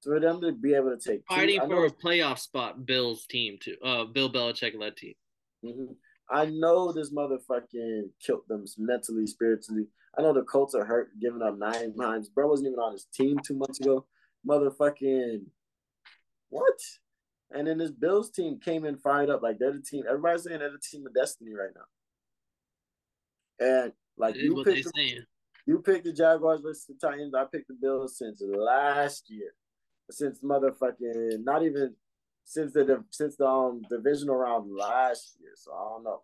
for 0.02 0.20
them 0.20 0.40
to 0.40 0.52
be 0.52 0.74
able 0.74 0.96
to 0.96 1.10
take 1.10 1.22
fighting 1.28 1.60
two, 1.60 1.66
for 1.66 1.86
a 1.86 1.90
playoff 1.90 2.38
spot. 2.38 2.86
Bill's 2.86 3.26
team 3.26 3.58
too. 3.60 3.76
Uh, 3.84 4.04
Bill 4.04 4.30
Belichick 4.30 4.78
led 4.78 4.96
team. 4.96 5.14
Mm-hmm. 5.64 5.92
I 6.30 6.46
know 6.46 6.92
this 6.92 7.12
motherfucking 7.12 8.02
killed 8.24 8.42
them 8.48 8.64
mentally, 8.78 9.26
spiritually. 9.26 9.86
I 10.18 10.22
know 10.22 10.32
the 10.32 10.42
Colts 10.42 10.74
are 10.74 10.84
hurt, 10.84 11.10
giving 11.20 11.42
up 11.42 11.58
nine 11.58 11.94
times. 11.94 12.28
Bro 12.28 12.48
wasn't 12.48 12.68
even 12.68 12.80
on 12.80 12.92
his 12.92 13.06
team 13.14 13.36
two 13.44 13.56
months 13.56 13.80
ago. 13.80 14.06
Motherfucking 14.48 15.42
what? 16.48 16.78
And 17.52 17.66
then 17.66 17.78
this 17.78 17.90
Bills 17.90 18.30
team 18.30 18.58
came 18.58 18.84
in 18.84 18.96
fired 18.96 19.30
up. 19.30 19.42
Like 19.42 19.58
they're 19.58 19.72
the 19.72 19.80
team. 19.80 20.04
Everybody's 20.08 20.44
saying 20.44 20.58
they're 20.58 20.70
the 20.72 20.78
team 20.78 21.06
of 21.06 21.14
destiny 21.14 21.52
right 21.54 21.70
now. 21.74 21.84
And 23.66 23.92
like 24.18 24.36
you 24.36 24.62
picked, 24.64 24.92
the, 24.94 25.20
you 25.66 25.78
picked 25.78 26.04
the 26.04 26.12
Jaguars 26.12 26.60
versus 26.60 26.86
the 26.86 26.94
Titans. 26.94 27.34
I 27.34 27.44
picked 27.44 27.68
the 27.68 27.74
Bills 27.80 28.18
since 28.18 28.42
last 28.44 29.30
year, 29.30 29.54
since 30.10 30.40
motherfucking 30.40 31.44
not 31.44 31.62
even 31.62 31.94
since 32.44 32.72
the 32.72 33.04
since 33.10 33.36
the 33.36 33.46
um 33.46 33.82
divisional 33.88 34.36
round 34.36 34.74
last 34.74 35.36
year. 35.40 35.52
So 35.56 35.72
I 35.72 35.88
don't 35.90 36.04
know. 36.04 36.22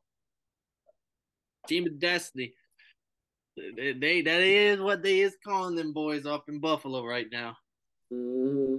Team 1.67 1.87
of 1.87 1.99
destiny. 1.99 2.55
They, 3.57 3.93
they 3.93 4.23
that 4.23 4.41
is 4.41 4.81
what 4.81 5.03
they 5.03 5.21
is 5.21 5.37
calling 5.45 5.77
them 5.77 5.93
boys 5.93 6.27
up 6.27 6.49
in 6.49 6.59
Buffalo 6.59 7.05
right 7.05 7.27
now. 7.31 7.57
Mm-hmm. 8.13 8.77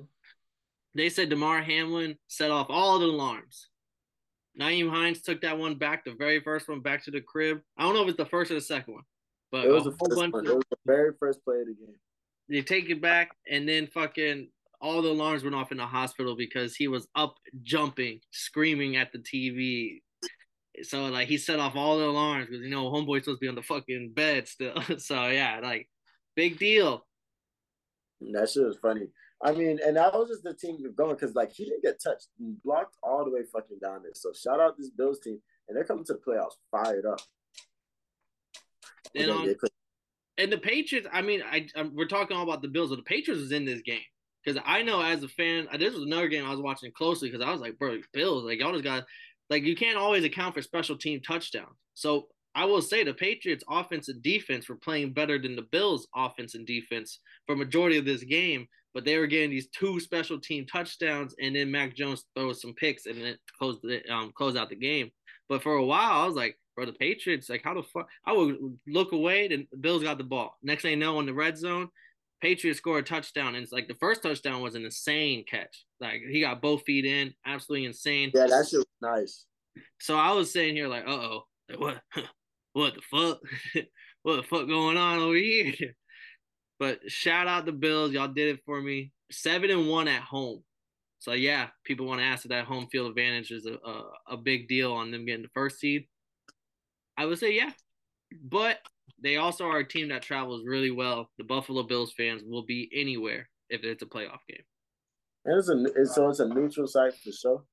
They 0.96 1.10
said 1.10 1.30
Damar 1.30 1.62
Hamlin 1.62 2.18
set 2.28 2.52
off 2.52 2.68
all 2.70 3.00
the 3.00 3.06
alarms. 3.06 3.70
Nyheim 4.60 4.90
Hines 4.90 5.22
took 5.22 5.42
that 5.42 5.58
one 5.58 5.76
back, 5.76 6.06
the 6.06 6.14
very 6.14 6.40
first 6.40 6.70
one 6.70 6.82
back 6.82 7.04
to 7.06 7.12
the 7.12 7.22
crib. 7.22 7.62
I 7.78 7.84
don't 7.84 7.96
know 7.96 8.04
if 8.04 8.10
it's 8.10 8.18
the 8.18 8.26
first 8.26 8.52
or 8.52 8.56
the 8.56 8.62
second 8.62 8.94
one, 8.94 9.04
but 9.52 9.66
it 9.66 9.70
was, 9.70 9.86
the, 9.86 9.92
first 9.92 10.16
one. 10.16 10.30
It 10.30 10.56
was 10.56 10.64
the 10.70 10.78
very 10.86 11.12
first 11.20 11.44
play 11.44 11.62
of 11.62 11.68
the 11.68 11.74
game. 11.74 11.96
They 12.50 12.62
take 12.62 12.90
it 12.90 13.02
back, 13.02 13.32
and 13.50 13.68
then 13.68 13.88
fucking 13.88 14.50
all 14.80 15.02
the 15.02 15.10
alarms 15.10 15.44
went 15.44 15.56
off 15.56 15.72
in 15.72 15.78
the 15.78 15.86
hospital 15.86 16.36
because 16.36 16.76
he 16.76 16.88
was 16.88 17.08
up 17.16 17.38
jumping, 17.64 18.20
screaming 18.32 18.98
at 18.98 19.12
the 19.12 19.20
TV. 19.20 20.02
So 20.84 21.06
like 21.06 21.28
he 21.28 21.38
set 21.38 21.60
off 21.60 21.76
all 21.76 21.98
the 21.98 22.06
alarms 22.06 22.48
because 22.48 22.64
you 22.64 22.70
know 22.70 22.92
homeboy's 22.92 23.24
supposed 23.24 23.40
to 23.40 23.46
be 23.46 23.48
on 23.48 23.56
the 23.56 23.64
fucking 23.64 24.12
bed 24.14 24.48
still. 24.48 24.82
so 24.98 25.28
yeah, 25.28 25.60
like 25.64 25.90
big 26.36 26.60
deal. 26.60 27.08
That 28.34 28.50
shit 28.50 28.66
was 28.66 28.78
funny. 28.78 29.08
I 29.44 29.52
mean, 29.52 29.80
and 29.86 29.98
that 29.98 30.14
was 30.14 30.30
just 30.30 30.44
the 30.44 30.54
team 30.54 30.78
going 30.96 31.16
because 31.16 31.36
like 31.36 31.52
he 31.52 31.66
didn't 31.66 31.84
get 31.84 32.02
touched, 32.02 32.28
he 32.38 32.54
blocked 32.64 32.96
all 33.04 33.26
the 33.26 33.32
way 33.32 33.42
fucking 33.52 33.80
down 33.82 34.04
there. 34.04 34.14
So 34.16 34.32
shout 34.32 34.62
out 34.62 34.78
this 34.78 34.90
Bills 34.90 35.20
team, 35.20 35.40
and 35.68 35.76
they're 35.76 35.84
coming 35.84 36.06
to 36.06 36.14
the 36.14 36.20
playoffs 36.20 36.56
fired 36.72 37.06
up. 37.06 37.20
And, 39.16 39.30
um, 39.30 39.54
and 40.38 40.52
the 40.52 40.58
Patriots, 40.58 41.08
I 41.12 41.22
mean, 41.22 41.44
I, 41.44 41.68
I 41.76 41.84
we're 41.84 42.08
talking 42.08 42.38
all 42.38 42.44
about 42.44 42.62
the 42.62 42.70
Bills, 42.70 42.90
but 42.90 42.96
the 42.96 43.04
Patriots 43.04 43.44
is 43.44 43.52
in 43.52 43.66
this 43.66 43.82
game 43.82 44.00
because 44.44 44.62
I 44.66 44.82
know 44.82 45.02
as 45.02 45.24
a 45.24 45.28
fan, 45.28 45.68
this 45.78 45.94
was 45.94 46.04
another 46.04 46.30
game 46.30 46.46
I 46.46 46.52
was 46.52 46.62
watching 46.62 46.92
closely 46.92 47.30
because 47.30 47.46
I 47.46 47.52
was 47.52 47.62
like, 47.62 47.78
bro, 47.78 48.00
Bills, 48.14 48.46
like 48.46 48.60
y'all 48.60 48.72
just 48.72 48.84
got 48.84 49.04
like 49.50 49.64
you 49.64 49.76
can't 49.76 49.98
always 49.98 50.24
account 50.24 50.56
for 50.56 50.62
special 50.62 50.98
team 50.98 51.20
touchdowns. 51.20 51.78
So 51.94 52.28
I 52.56 52.66
will 52.66 52.82
say 52.82 53.04
the 53.04 53.14
Patriots 53.14 53.64
offense 53.70 54.10
and 54.10 54.22
defense 54.24 54.70
were 54.70 54.76
playing 54.76 55.14
better 55.14 55.38
than 55.38 55.56
the 55.56 55.64
Bills 55.64 56.08
offense 56.16 56.56
and 56.56 56.66
defense 56.66 57.20
for 57.46 57.56
majority 57.56 57.98
of 57.98 58.06
this 58.06 58.24
game 58.24 58.68
but 58.94 59.06
they 59.06 59.18
were 59.18 59.28
getting 59.28 59.50
these 59.50 59.68
two 59.68 60.00
special 60.00 60.40
team 60.40 60.66
touchdowns, 60.66 61.36
and 61.42 61.56
then 61.56 61.72
Mac 61.72 61.96
Jones 61.96 62.26
throws 62.36 62.62
some 62.62 62.74
picks 62.74 63.06
and 63.06 63.22
then 63.22 63.38
close 63.58 63.80
the 63.82 64.02
um 64.12 64.32
close 64.36 64.56
out 64.56 64.70
the 64.70 64.76
game. 64.76 65.12
But 65.50 65.64
for 65.64 65.74
a 65.74 65.86
while, 65.86 66.22
I 66.22 66.26
was 66.26 66.36
like, 66.36 66.58
bro, 66.76 66.86
the 66.86 66.94
Patriots, 66.94 67.50
like, 67.50 67.64
how 67.64 67.74
the 67.74 67.84
fuck? 67.84 68.08
I 68.26 68.34
would 68.34 68.58
look 68.88 69.12
away, 69.12 69.48
and 69.48 69.68
the 69.72 69.78
Bills 69.78 70.04
got 70.04 70.18
the 70.18 70.24
ball. 70.24 70.58
Next 70.64 70.84
thing 70.84 70.92
you 70.92 70.98
know, 70.98 71.20
in 71.20 71.26
the 71.26 71.34
red 71.34 71.58
zone, 71.58 71.90
Patriots 72.42 72.80
score 72.80 73.00
a 73.00 73.04
touchdown, 73.04 73.56
and 73.56 73.64
it's 73.64 73.72
like 73.72 73.88
the 73.88 73.96
first 73.96 74.22
touchdown 74.22 74.62
was 74.62 74.76
an 74.76 74.86
insane 74.86 75.46
catch. 75.50 75.86
Like 76.00 76.22
he 76.30 76.42
got 76.42 76.62
both 76.62 76.84
feet 76.84 77.06
in, 77.06 77.34
absolutely 77.46 77.86
insane. 77.86 78.32
Yeah, 78.34 78.48
that 78.48 78.68
shit 78.68 78.80
was 78.80 78.86
nice. 79.02 79.46
So 80.00 80.18
I 80.18 80.34
was 80.34 80.52
saying 80.52 80.76
here, 80.76 80.88
like, 80.88 81.08
uh 81.08 81.12
oh, 81.12 81.44
like, 81.70 81.80
what, 81.80 82.02
what 82.74 82.94
the 82.96 83.02
fuck, 83.02 83.40
what 84.24 84.36
the 84.36 84.44
fuck 84.44 84.68
going 84.68 84.98
on 84.98 85.20
over 85.20 85.36
here? 85.36 85.96
But 86.80 87.00
shout 87.08 87.48
out 87.48 87.66
the 87.66 87.72
Bills. 87.72 88.12
Y'all 88.12 88.28
did 88.28 88.56
it 88.56 88.62
for 88.66 88.82
me. 88.82 89.12
Seven 89.32 89.70
and 89.70 89.90
one 89.90 90.08
at 90.08 90.22
home. 90.22 90.64
So 91.20 91.32
yeah, 91.32 91.68
people 91.86 92.06
want 92.06 92.20
to 92.20 92.26
ask 92.26 92.44
if 92.44 92.50
that 92.50 92.66
home 92.66 92.88
field 92.92 93.10
advantage 93.10 93.52
is 93.52 93.66
a, 93.66 93.76
a, 93.76 94.04
a 94.32 94.38
big 94.38 94.68
deal 94.68 94.92
on 94.92 95.12
them 95.12 95.26
getting 95.26 95.44
the 95.44 95.50
first 95.54 95.80
seed. 95.80 96.06
I 97.18 97.26
would 97.26 97.40
say 97.40 97.54
yeah, 97.54 97.72
but 98.44 98.80
they 99.22 99.38
also 99.38 99.66
are 99.66 99.80
a 99.80 99.88
team 99.88 100.10
that 100.10 100.22
travels 100.22 100.66
really 100.66 100.92
well. 100.92 101.30
The 101.38 101.46
Buffalo 101.46 101.84
Bills 101.84 102.14
fans 102.18 102.42
will 102.46 102.66
be 102.66 102.90
anywhere 102.94 103.50
if 103.70 103.84
it's 103.84 104.04
a 104.04 104.06
playoff 104.06 104.40
game. 104.50 104.64
It's 105.46 105.70
a 105.70 106.06
so 106.06 106.30
it's 106.30 106.40
a 106.40 106.48
neutral 106.48 106.88
site 106.88 107.14
for 107.14 107.32
sure. 107.32 107.64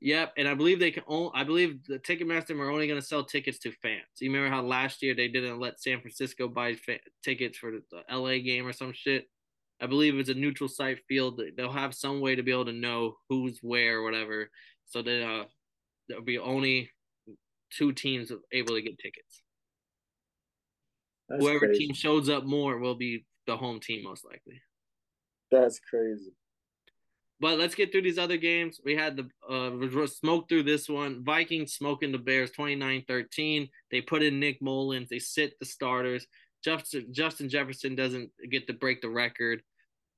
Yep, 0.00 0.34
and 0.36 0.46
I 0.46 0.54
believe 0.54 0.78
they 0.78 0.90
can 0.90 1.04
only. 1.06 1.30
I 1.34 1.44
believe 1.44 1.82
the 1.86 1.98
Ticketmaster 1.98 2.58
are 2.58 2.70
only 2.70 2.86
going 2.86 3.00
to 3.00 3.06
sell 3.06 3.24
tickets 3.24 3.58
to 3.60 3.72
fans. 3.72 4.02
You 4.20 4.30
remember 4.30 4.54
how 4.54 4.62
last 4.62 5.02
year 5.02 5.14
they 5.14 5.28
didn't 5.28 5.58
let 5.58 5.80
San 5.80 6.00
Francisco 6.00 6.48
buy 6.48 6.74
fa- 6.74 6.98
tickets 7.24 7.56
for 7.56 7.70
the, 7.70 7.82
the 7.90 8.14
LA 8.14 8.38
game 8.38 8.66
or 8.66 8.74
some 8.74 8.92
shit. 8.92 9.26
I 9.80 9.86
believe 9.86 10.18
it's 10.18 10.28
a 10.28 10.34
neutral 10.34 10.68
site 10.68 10.98
field. 11.08 11.40
They'll 11.56 11.72
have 11.72 11.94
some 11.94 12.20
way 12.20 12.34
to 12.34 12.42
be 12.42 12.52
able 12.52 12.66
to 12.66 12.72
know 12.72 13.16
who's 13.28 13.58
where 13.62 14.00
or 14.00 14.02
whatever. 14.02 14.50
So 14.84 15.02
then 15.02 15.22
uh, 15.22 15.44
there'll 16.08 16.24
be 16.24 16.38
only 16.38 16.90
two 17.70 17.92
teams 17.92 18.30
able 18.52 18.74
to 18.74 18.82
get 18.82 18.98
tickets. 18.98 19.42
That's 21.28 21.42
Whoever 21.42 21.60
crazy. 21.60 21.86
team 21.86 21.94
shows 21.94 22.28
up 22.28 22.44
more 22.44 22.78
will 22.78 22.94
be 22.94 23.24
the 23.46 23.56
home 23.56 23.80
team 23.80 24.04
most 24.04 24.24
likely. 24.24 24.60
That's 25.50 25.80
crazy. 25.80 26.32
But 27.38 27.58
let's 27.58 27.74
get 27.74 27.92
through 27.92 28.02
these 28.02 28.18
other 28.18 28.38
games. 28.38 28.80
We 28.82 28.96
had 28.96 29.16
the 29.16 29.28
uh, 29.48 30.06
smoke 30.06 30.48
through 30.48 30.62
this 30.62 30.88
one. 30.88 31.22
Vikings 31.22 31.74
smoking 31.74 32.10
the 32.10 32.18
Bears 32.18 32.50
29-13. 32.52 33.68
They 33.90 34.00
put 34.00 34.22
in 34.22 34.40
Nick 34.40 34.62
Mullens. 34.62 35.10
They 35.10 35.18
sit 35.18 35.58
the 35.58 35.66
starters. 35.66 36.26
Justin, 36.64 37.12
Justin 37.12 37.48
Jefferson 37.50 37.94
doesn't 37.94 38.30
get 38.50 38.66
to 38.66 38.72
break 38.72 39.02
the 39.02 39.10
record. 39.10 39.62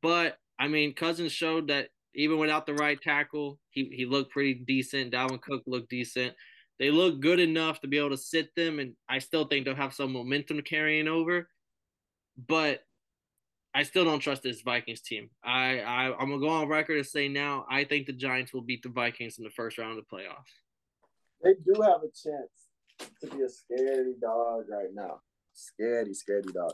But, 0.00 0.38
I 0.60 0.68
mean, 0.68 0.94
Cousins 0.94 1.32
showed 1.32 1.68
that 1.68 1.88
even 2.14 2.38
without 2.38 2.66
the 2.66 2.74
right 2.74 3.00
tackle, 3.00 3.58
he, 3.70 3.90
he 3.92 4.06
looked 4.06 4.30
pretty 4.30 4.54
decent. 4.54 5.12
Dalvin 5.12 5.40
Cook 5.40 5.62
looked 5.66 5.90
decent. 5.90 6.34
They 6.78 6.90
look 6.92 7.20
good 7.20 7.40
enough 7.40 7.80
to 7.80 7.88
be 7.88 7.98
able 7.98 8.10
to 8.10 8.16
sit 8.16 8.54
them, 8.54 8.78
and 8.78 8.94
I 9.08 9.18
still 9.18 9.44
think 9.46 9.64
they'll 9.64 9.74
have 9.74 9.94
some 9.94 10.12
momentum 10.12 10.62
carrying 10.62 11.08
over. 11.08 11.48
But 12.46 12.82
I 13.74 13.82
still 13.82 14.04
don't 14.04 14.20
trust 14.20 14.42
this 14.42 14.62
Vikings 14.62 15.00
team. 15.00 15.30
I, 15.44 15.80
I 15.80 16.16
I'm 16.18 16.30
gonna 16.30 16.40
go 16.40 16.48
on 16.48 16.68
record 16.68 16.96
and 16.96 17.06
say 17.06 17.28
now 17.28 17.66
I 17.70 17.84
think 17.84 18.06
the 18.06 18.12
Giants 18.12 18.52
will 18.52 18.62
beat 18.62 18.82
the 18.82 18.88
Vikings 18.88 19.38
in 19.38 19.44
the 19.44 19.50
first 19.50 19.78
round 19.78 19.98
of 19.98 20.04
the 20.04 20.16
playoffs. 20.16 20.52
They 21.42 21.54
do 21.54 21.80
have 21.82 22.02
a 22.02 22.08
chance 22.08 22.50
to 23.20 23.26
be 23.28 23.42
a 23.42 23.48
scary 23.48 24.14
dog 24.20 24.64
right 24.68 24.92
now. 24.92 25.20
Scary, 25.52 26.14
scary 26.14 26.42
dog. 26.54 26.72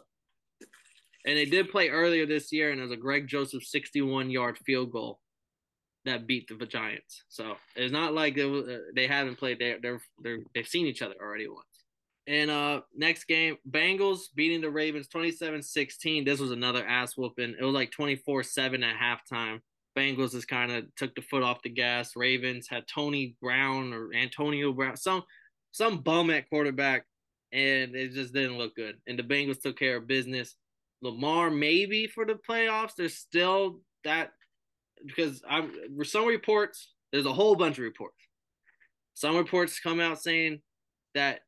And 1.27 1.39
they 1.39 1.47
did 1.47 1.71
play 1.71 1.89
earlier 1.89 2.27
this 2.27 2.53
year, 2.53 2.71
and 2.71 2.81
it 2.81 2.83
was 2.83 2.93
a 2.93 2.97
Greg 2.97 3.27
Joseph 3.27 3.65
61 3.65 4.31
yard 4.31 4.59
field 4.59 4.93
goal 4.93 5.21
that 6.05 6.27
beat 6.27 6.49
the 6.49 6.67
Giants. 6.67 7.25
So 7.29 7.57
it's 7.77 7.93
not 7.93 8.15
like 8.15 8.37
they 8.37 8.43
uh, 8.43 8.79
they 8.95 9.07
haven't 9.07 9.39
played. 9.39 9.59
They 9.59 9.77
they're 9.81 10.01
they're 10.23 10.41
they've 10.55 10.69
seen 10.69 10.87
each 10.87 11.03
other 11.03 11.15
already 11.21 11.49
once. 11.49 11.65
And 12.27 12.51
uh 12.51 12.81
next 12.97 13.25
game, 13.25 13.57
Bengals 13.71 14.23
beating 14.35 14.61
the 14.61 14.71
Ravens 14.71 15.09
27-16. 15.09 16.25
This 16.25 16.41
was 16.41 16.51
another 16.51 16.85
ass 16.87 17.17
whooping. 17.17 17.57
It 17.59 17.65
was 17.65 17.75
like 17.75 17.91
24-7 17.91 18.83
at 18.83 18.97
halftime. 18.97 19.61
Bengals 19.97 20.33
just 20.33 20.49
kind 20.49 20.73
of 20.73 20.85
took 20.97 21.15
the 21.15 21.23
foot 21.23 21.43
off 21.43 21.63
the 21.63 21.69
gas. 21.69 22.17
Ravens 22.17 22.67
had 22.69 22.89
Tony 22.89 23.37
Brown 23.41 23.93
or 23.93 24.13
Antonio 24.15 24.73
Brown, 24.73 24.97
some 24.97 25.23
some 25.73 25.99
bum 25.99 26.31
at 26.31 26.49
quarterback, 26.49 27.05
and 27.53 27.95
it 27.95 28.13
just 28.13 28.33
didn't 28.33 28.59
look 28.59 28.75
good. 28.75 28.97
And 29.07 29.19
the 29.19 29.23
Bengals 29.23 29.61
took 29.61 29.79
care 29.79 29.97
of 29.97 30.07
business. 30.07 30.57
Lamar 31.03 31.51
maybe 31.51 32.07
for 32.07 32.25
the 32.25 32.39
playoffs. 32.49 32.93
There's 32.97 33.17
still 33.17 33.81
that 34.05 34.33
because 35.05 35.43
I'm 35.49 35.73
some 36.05 36.27
reports. 36.27 36.93
There's 37.13 37.27
a 37.27 37.33
whole 37.33 37.55
bunch 37.55 37.79
of 37.79 37.85
reports. 37.85 38.17
Some 39.15 39.37
reports 39.37 39.79
come 39.79 40.01
out 40.01 40.21
saying 40.21 40.61
that 41.15 41.41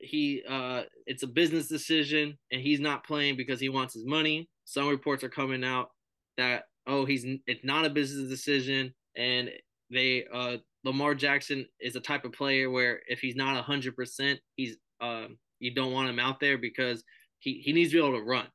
he 0.00 0.42
uh 0.48 0.82
it's 1.06 1.22
a 1.22 1.26
business 1.26 1.66
decision 1.68 2.38
and 2.52 2.60
he's 2.60 2.80
not 2.80 3.06
playing 3.06 3.36
because 3.36 3.60
he 3.60 3.68
wants 3.68 3.94
his 3.94 4.06
money. 4.06 4.48
Some 4.64 4.88
reports 4.88 5.24
are 5.24 5.28
coming 5.28 5.64
out 5.64 5.88
that 6.36 6.64
oh 6.86 7.04
he's 7.04 7.24
it's 7.46 7.64
not 7.64 7.84
a 7.84 7.90
business 7.90 8.28
decision 8.28 8.94
and 9.16 9.50
they 9.90 10.24
uh 10.32 10.58
Lamar 10.84 11.14
Jackson 11.14 11.66
is 11.80 11.96
a 11.96 12.00
type 12.00 12.24
of 12.24 12.32
player 12.32 12.70
where 12.70 13.00
if 13.08 13.18
he's 13.20 13.36
not 13.36 13.64
100% 13.64 14.38
he's 14.56 14.76
um 15.00 15.36
you 15.58 15.74
don't 15.74 15.92
want 15.92 16.08
him 16.08 16.20
out 16.20 16.38
there 16.40 16.58
because 16.58 17.02
he 17.40 17.60
he 17.64 17.72
needs 17.72 17.90
to 17.90 18.00
be 18.00 18.06
able 18.06 18.18
to 18.18 18.24
run. 18.24 18.46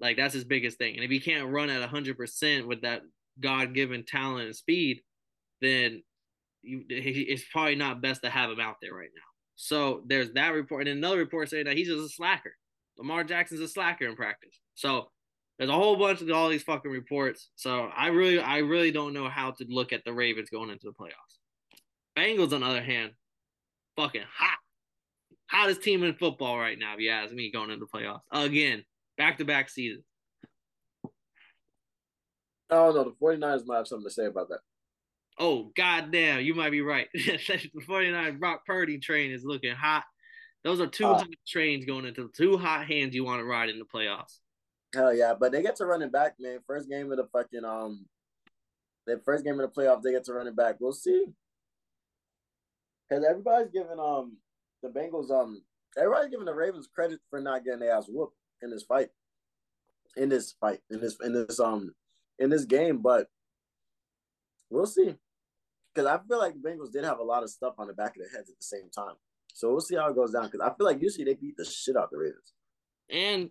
Like 0.00 0.16
that's 0.16 0.34
his 0.34 0.44
biggest 0.44 0.78
thing. 0.78 0.94
And 0.96 1.04
if 1.04 1.10
he 1.10 1.20
can't 1.20 1.50
run 1.50 1.70
at 1.70 1.88
100% 1.88 2.66
with 2.66 2.82
that 2.82 3.02
God-given 3.40 4.04
talent 4.04 4.46
and 4.46 4.56
speed, 4.56 5.00
then 5.60 6.02
you, 6.62 6.84
it's 6.88 7.44
probably 7.50 7.76
not 7.76 8.02
best 8.02 8.22
to 8.22 8.30
have 8.30 8.50
him 8.50 8.60
out 8.60 8.76
there 8.82 8.94
right 8.94 9.08
now. 9.14 9.35
So 9.56 10.02
there's 10.06 10.32
that 10.32 10.50
report, 10.50 10.86
and 10.86 10.98
another 10.98 11.18
report 11.18 11.48
saying 11.48 11.64
that 11.64 11.76
he's 11.76 11.88
just 11.88 12.04
a 12.04 12.08
slacker. 12.08 12.54
Lamar 12.98 13.24
Jackson's 13.24 13.60
a 13.60 13.68
slacker 13.68 14.06
in 14.06 14.14
practice. 14.14 14.60
So 14.74 15.10
there's 15.58 15.70
a 15.70 15.74
whole 15.74 15.96
bunch 15.96 16.20
of 16.20 16.30
all 16.30 16.48
these 16.48 16.62
fucking 16.62 16.90
reports. 16.90 17.50
So 17.56 17.90
I 17.96 18.08
really, 18.08 18.38
I 18.38 18.58
really 18.58 18.90
don't 18.90 19.14
know 19.14 19.28
how 19.28 19.52
to 19.52 19.64
look 19.68 19.92
at 19.92 20.04
the 20.04 20.12
Ravens 20.12 20.50
going 20.50 20.70
into 20.70 20.86
the 20.86 20.92
playoffs. 20.92 21.38
Bengals, 22.16 22.52
on 22.52 22.60
the 22.60 22.66
other 22.66 22.82
hand, 22.82 23.12
fucking 23.96 24.24
hot, 24.30 24.58
hottest 25.50 25.82
team 25.82 26.04
in 26.04 26.14
football 26.14 26.58
right 26.58 26.78
now. 26.78 26.94
If 26.94 27.00
you 27.00 27.10
ask 27.10 27.32
me, 27.32 27.50
going 27.50 27.70
into 27.70 27.86
the 27.90 27.98
playoffs 27.98 28.20
again, 28.32 28.84
back 29.16 29.38
to 29.38 29.44
back 29.44 29.70
season. 29.70 30.04
Oh 32.68 32.92
no, 32.92 33.04
the 33.04 33.12
49ers 33.22 33.66
might 33.66 33.78
have 33.78 33.88
something 33.88 34.08
to 34.08 34.12
say 34.12 34.26
about 34.26 34.48
that. 34.48 34.60
Oh 35.38 35.70
goddamn, 35.76 36.40
you 36.40 36.54
might 36.54 36.70
be 36.70 36.80
right. 36.80 37.08
the 37.14 37.70
49 37.86 38.38
Brock 38.38 38.64
Purdy 38.66 38.98
train 38.98 39.30
is 39.32 39.44
looking 39.44 39.74
hot. 39.74 40.04
Those 40.64 40.80
are 40.80 40.86
two 40.86 41.06
uh, 41.06 41.18
hot 41.18 41.28
trains 41.46 41.84
going 41.84 42.06
into 42.06 42.30
two 42.34 42.56
hot 42.56 42.86
hands 42.86 43.14
you 43.14 43.24
want 43.24 43.40
to 43.40 43.44
ride 43.44 43.68
in 43.68 43.78
the 43.78 43.84
playoffs. 43.84 44.38
Hell 44.94 45.14
yeah, 45.14 45.34
but 45.38 45.52
they 45.52 45.62
get 45.62 45.76
to 45.76 45.86
running 45.86 46.10
back, 46.10 46.34
man. 46.38 46.58
First 46.66 46.88
game 46.88 47.10
of 47.12 47.18
the 47.18 47.28
fucking 47.32 47.64
um, 47.64 48.06
the 49.06 49.20
first 49.24 49.44
game 49.44 49.60
of 49.60 49.72
the 49.72 49.80
playoffs, 49.80 50.02
they 50.02 50.12
get 50.12 50.24
to 50.24 50.32
running 50.32 50.54
back. 50.54 50.76
We'll 50.80 50.92
see. 50.92 51.26
Cause 53.10 53.24
everybody's 53.28 53.70
giving 53.70 54.00
um 54.00 54.36
the 54.82 54.88
Bengals 54.88 55.30
um 55.30 55.62
everybody's 55.96 56.30
giving 56.30 56.46
the 56.46 56.54
Ravens 56.54 56.88
credit 56.92 57.20
for 57.30 57.40
not 57.40 57.64
getting 57.64 57.80
their 57.80 57.92
ass 57.92 58.06
whooped 58.08 58.36
in 58.62 58.70
this 58.70 58.82
fight, 58.82 59.10
in 60.16 60.28
this 60.28 60.54
fight, 60.60 60.80
in 60.90 61.00
this 61.00 61.16
in 61.22 61.32
this 61.32 61.60
um 61.60 61.94
in 62.38 62.50
this 62.50 62.64
game, 62.64 62.98
but 62.98 63.28
we'll 64.70 64.86
see. 64.86 65.14
Because 65.96 66.10
I 66.10 66.18
feel 66.28 66.38
like 66.38 66.52
the 66.52 66.68
Bengals 66.68 66.92
did 66.92 67.04
have 67.04 67.20
a 67.20 67.24
lot 67.24 67.42
of 67.42 67.48
stuff 67.48 67.74
on 67.78 67.86
the 67.86 67.94
back 67.94 68.16
of 68.16 68.22
their 68.22 68.30
heads 68.30 68.50
at 68.50 68.58
the 68.58 68.64
same 68.64 68.90
time. 68.94 69.14
So 69.54 69.70
we'll 69.70 69.80
see 69.80 69.96
how 69.96 70.10
it 70.10 70.14
goes 70.14 70.32
down. 70.32 70.44
Because 70.44 70.60
I 70.60 70.68
feel 70.76 70.86
like 70.86 71.00
usually 71.00 71.24
they 71.24 71.34
beat 71.34 71.56
the 71.56 71.64
shit 71.64 71.96
out 71.96 72.10
the 72.10 72.18
Ravens. 72.18 72.52
And 73.10 73.48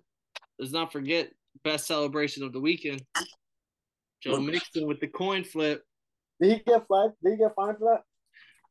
let's 0.60 0.72
not 0.72 0.92
forget 0.92 1.32
best 1.64 1.88
celebration 1.88 2.44
of 2.44 2.54
the 2.54 2.60
weekend. 2.60 3.02
Joe 4.22 4.40
Mixon 4.40 4.88
with 4.88 5.00
the 5.00 5.08
coin 5.08 5.44
flip. 5.44 5.84
Did 6.40 6.52
he 6.52 6.60
get 6.60 6.86
fined? 6.88 7.14
Did 7.24 7.32
he 7.32 7.38
get 7.38 7.56
fined 7.56 7.80
for 7.80 7.96
that? 7.96 8.04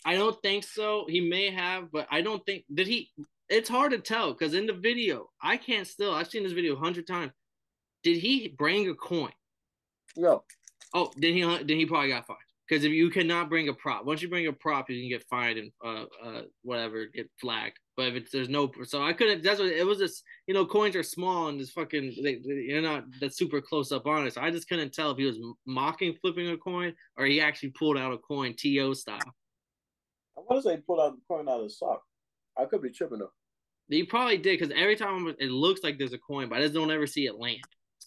I 0.05 0.15
don't 0.15 0.41
think 0.43 0.63
so. 0.63 1.07
He 1.09 1.21
may 1.21 1.51
have, 1.51 1.91
but 1.91 2.07
I 2.11 2.21
don't 2.21 2.45
think 2.47 2.65
did 2.73 2.87
he. 2.87 3.11
It's 3.49 3.69
hard 3.69 3.93
to 3.93 3.99
tell 3.99 4.33
because 4.33 4.55
in 4.55 4.67
the 4.67 4.73
video, 4.73 5.31
I 5.43 5.57
can't 5.57 5.87
still. 5.87 6.15
I've 6.15 6.29
seen 6.29 6.43
this 6.43 6.53
video 6.53 6.75
a 6.75 6.79
hundred 6.79 7.07
times. 7.07 7.33
Did 8.03 8.19
he 8.19 8.49
bring 8.49 8.89
a 8.89 8.95
coin? 8.95 9.33
No. 10.17 10.45
Oh, 10.93 11.11
then 11.17 11.33
he 11.33 11.43
then 11.43 11.79
he 11.79 11.87
probably 11.87 12.11
got 12.11 12.27
fined 12.27 12.39
because 12.69 12.85
if 12.85 12.93
you 12.93 13.11
cannot 13.11 13.49
bring 13.49 13.69
a 13.69 13.75
prop, 13.75 14.05
once 14.05 14.23
you 14.23 14.29
bring 14.29 14.47
a 14.47 14.53
prop, 14.53 14.89
you 14.89 15.01
can 15.01 15.09
get 15.09 15.29
fined 15.29 15.59
and 15.59 15.71
uh 15.85 16.05
uh 16.25 16.43
whatever 16.63 17.07
get 17.07 17.31
flagged. 17.41 17.79
But 17.97 18.09
if 18.09 18.15
it's 18.15 18.33
there's 18.33 18.49
no, 18.49 18.71
so 18.85 19.03
I 19.03 19.13
couldn't. 19.13 19.43
That's 19.43 19.61
what 19.61 19.69
it 19.69 19.87
was. 19.87 19.99
Just 19.99 20.25
you 20.47 20.55
know, 20.55 20.67
coins 20.67 20.97
are 20.97 21.03
small 21.03 21.49
and 21.49 21.61
this 21.61 21.71
fucking 21.71 22.15
they, 22.23 22.41
you're 22.45 22.83
not 22.83 23.05
that 23.21 23.35
super 23.35 23.61
close 23.61 23.93
up 23.93 24.07
on 24.07 24.27
it. 24.27 24.35
So 24.35 24.41
I 24.41 24.51
just 24.51 24.69
couldn't 24.69 24.93
tell 24.93 25.11
if 25.11 25.19
he 25.19 25.25
was 25.25 25.39
mocking 25.67 26.15
flipping 26.21 26.49
a 26.49 26.57
coin 26.57 26.95
or 27.17 27.27
he 27.27 27.41
actually 27.41 27.71
pulled 27.71 27.99
out 27.99 28.13
a 28.13 28.19
coin 28.19 28.55
to 28.59 28.95
style. 28.95 29.19
I 30.37 30.41
want 30.41 30.63
to 30.63 30.69
say 30.69 30.77
he 30.77 30.83
pulled 30.83 31.01
out 31.01 31.15
the 31.15 31.23
coin 31.29 31.49
out 31.49 31.61
of 31.61 31.65
the 31.65 31.71
sock. 31.71 32.03
I 32.59 32.65
could 32.65 32.83
be 32.83 32.91
tripping 32.91 33.19
though. 33.19 33.33
He 33.89 34.03
probably 34.03 34.39
did 34.39 34.59
because 34.59 34.75
every 34.77 34.97
time 34.97 35.33
it 35.39 35.51
looks 35.51 35.83
like 35.83 35.99
there's 35.99 36.15
a 36.15 36.19
coin, 36.19 36.49
but 36.49 36.59
I 36.59 36.63
just 36.63 36.75
don't 36.75 36.91
ever 36.91 37.07
see 37.07 37.27
it 37.27 37.39
land. 37.39 37.59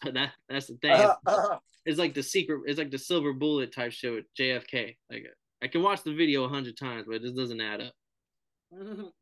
So 0.04 0.12
that 0.14 0.32
that's 0.50 0.68
the 0.68 0.76
thing. 0.76 1.10
It's 1.88 1.98
like 1.98 2.14
the 2.14 2.22
secret. 2.22 2.64
It's 2.66 2.78
like 2.78 2.92
the 2.92 2.98
silver 2.98 3.32
bullet 3.32 3.74
type 3.74 3.94
shit 3.94 4.14
with 4.14 4.26
JFK. 4.38 4.98
Like 5.10 5.26
I 5.64 5.68
can 5.68 5.82
watch 5.82 6.04
the 6.04 6.14
video 6.14 6.44
a 6.44 6.50
hundred 6.50 6.78
times, 6.78 7.06
but 7.08 7.16
it 7.16 7.22
just 7.22 7.38
doesn't 7.38 7.62
add 7.62 7.82
up. 7.82 7.94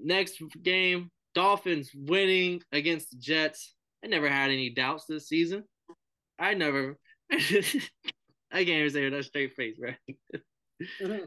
Next 0.00 0.42
game, 0.60 1.08
Dolphins 1.36 1.90
winning 1.94 2.62
against 2.72 3.12
the 3.12 3.16
Jets. 3.18 3.76
I 4.04 4.08
never 4.08 4.28
had 4.28 4.50
any 4.50 4.70
doubts 4.70 5.04
this 5.08 5.28
season. 5.28 5.62
I 6.36 6.54
never. 6.54 6.98
I 7.32 7.38
can't 8.64 8.68
even 8.68 8.90
say 8.90 9.04
with 9.04 9.12
that 9.12 9.24
straight 9.24 9.54
face, 9.54 9.76
right? 9.80 10.40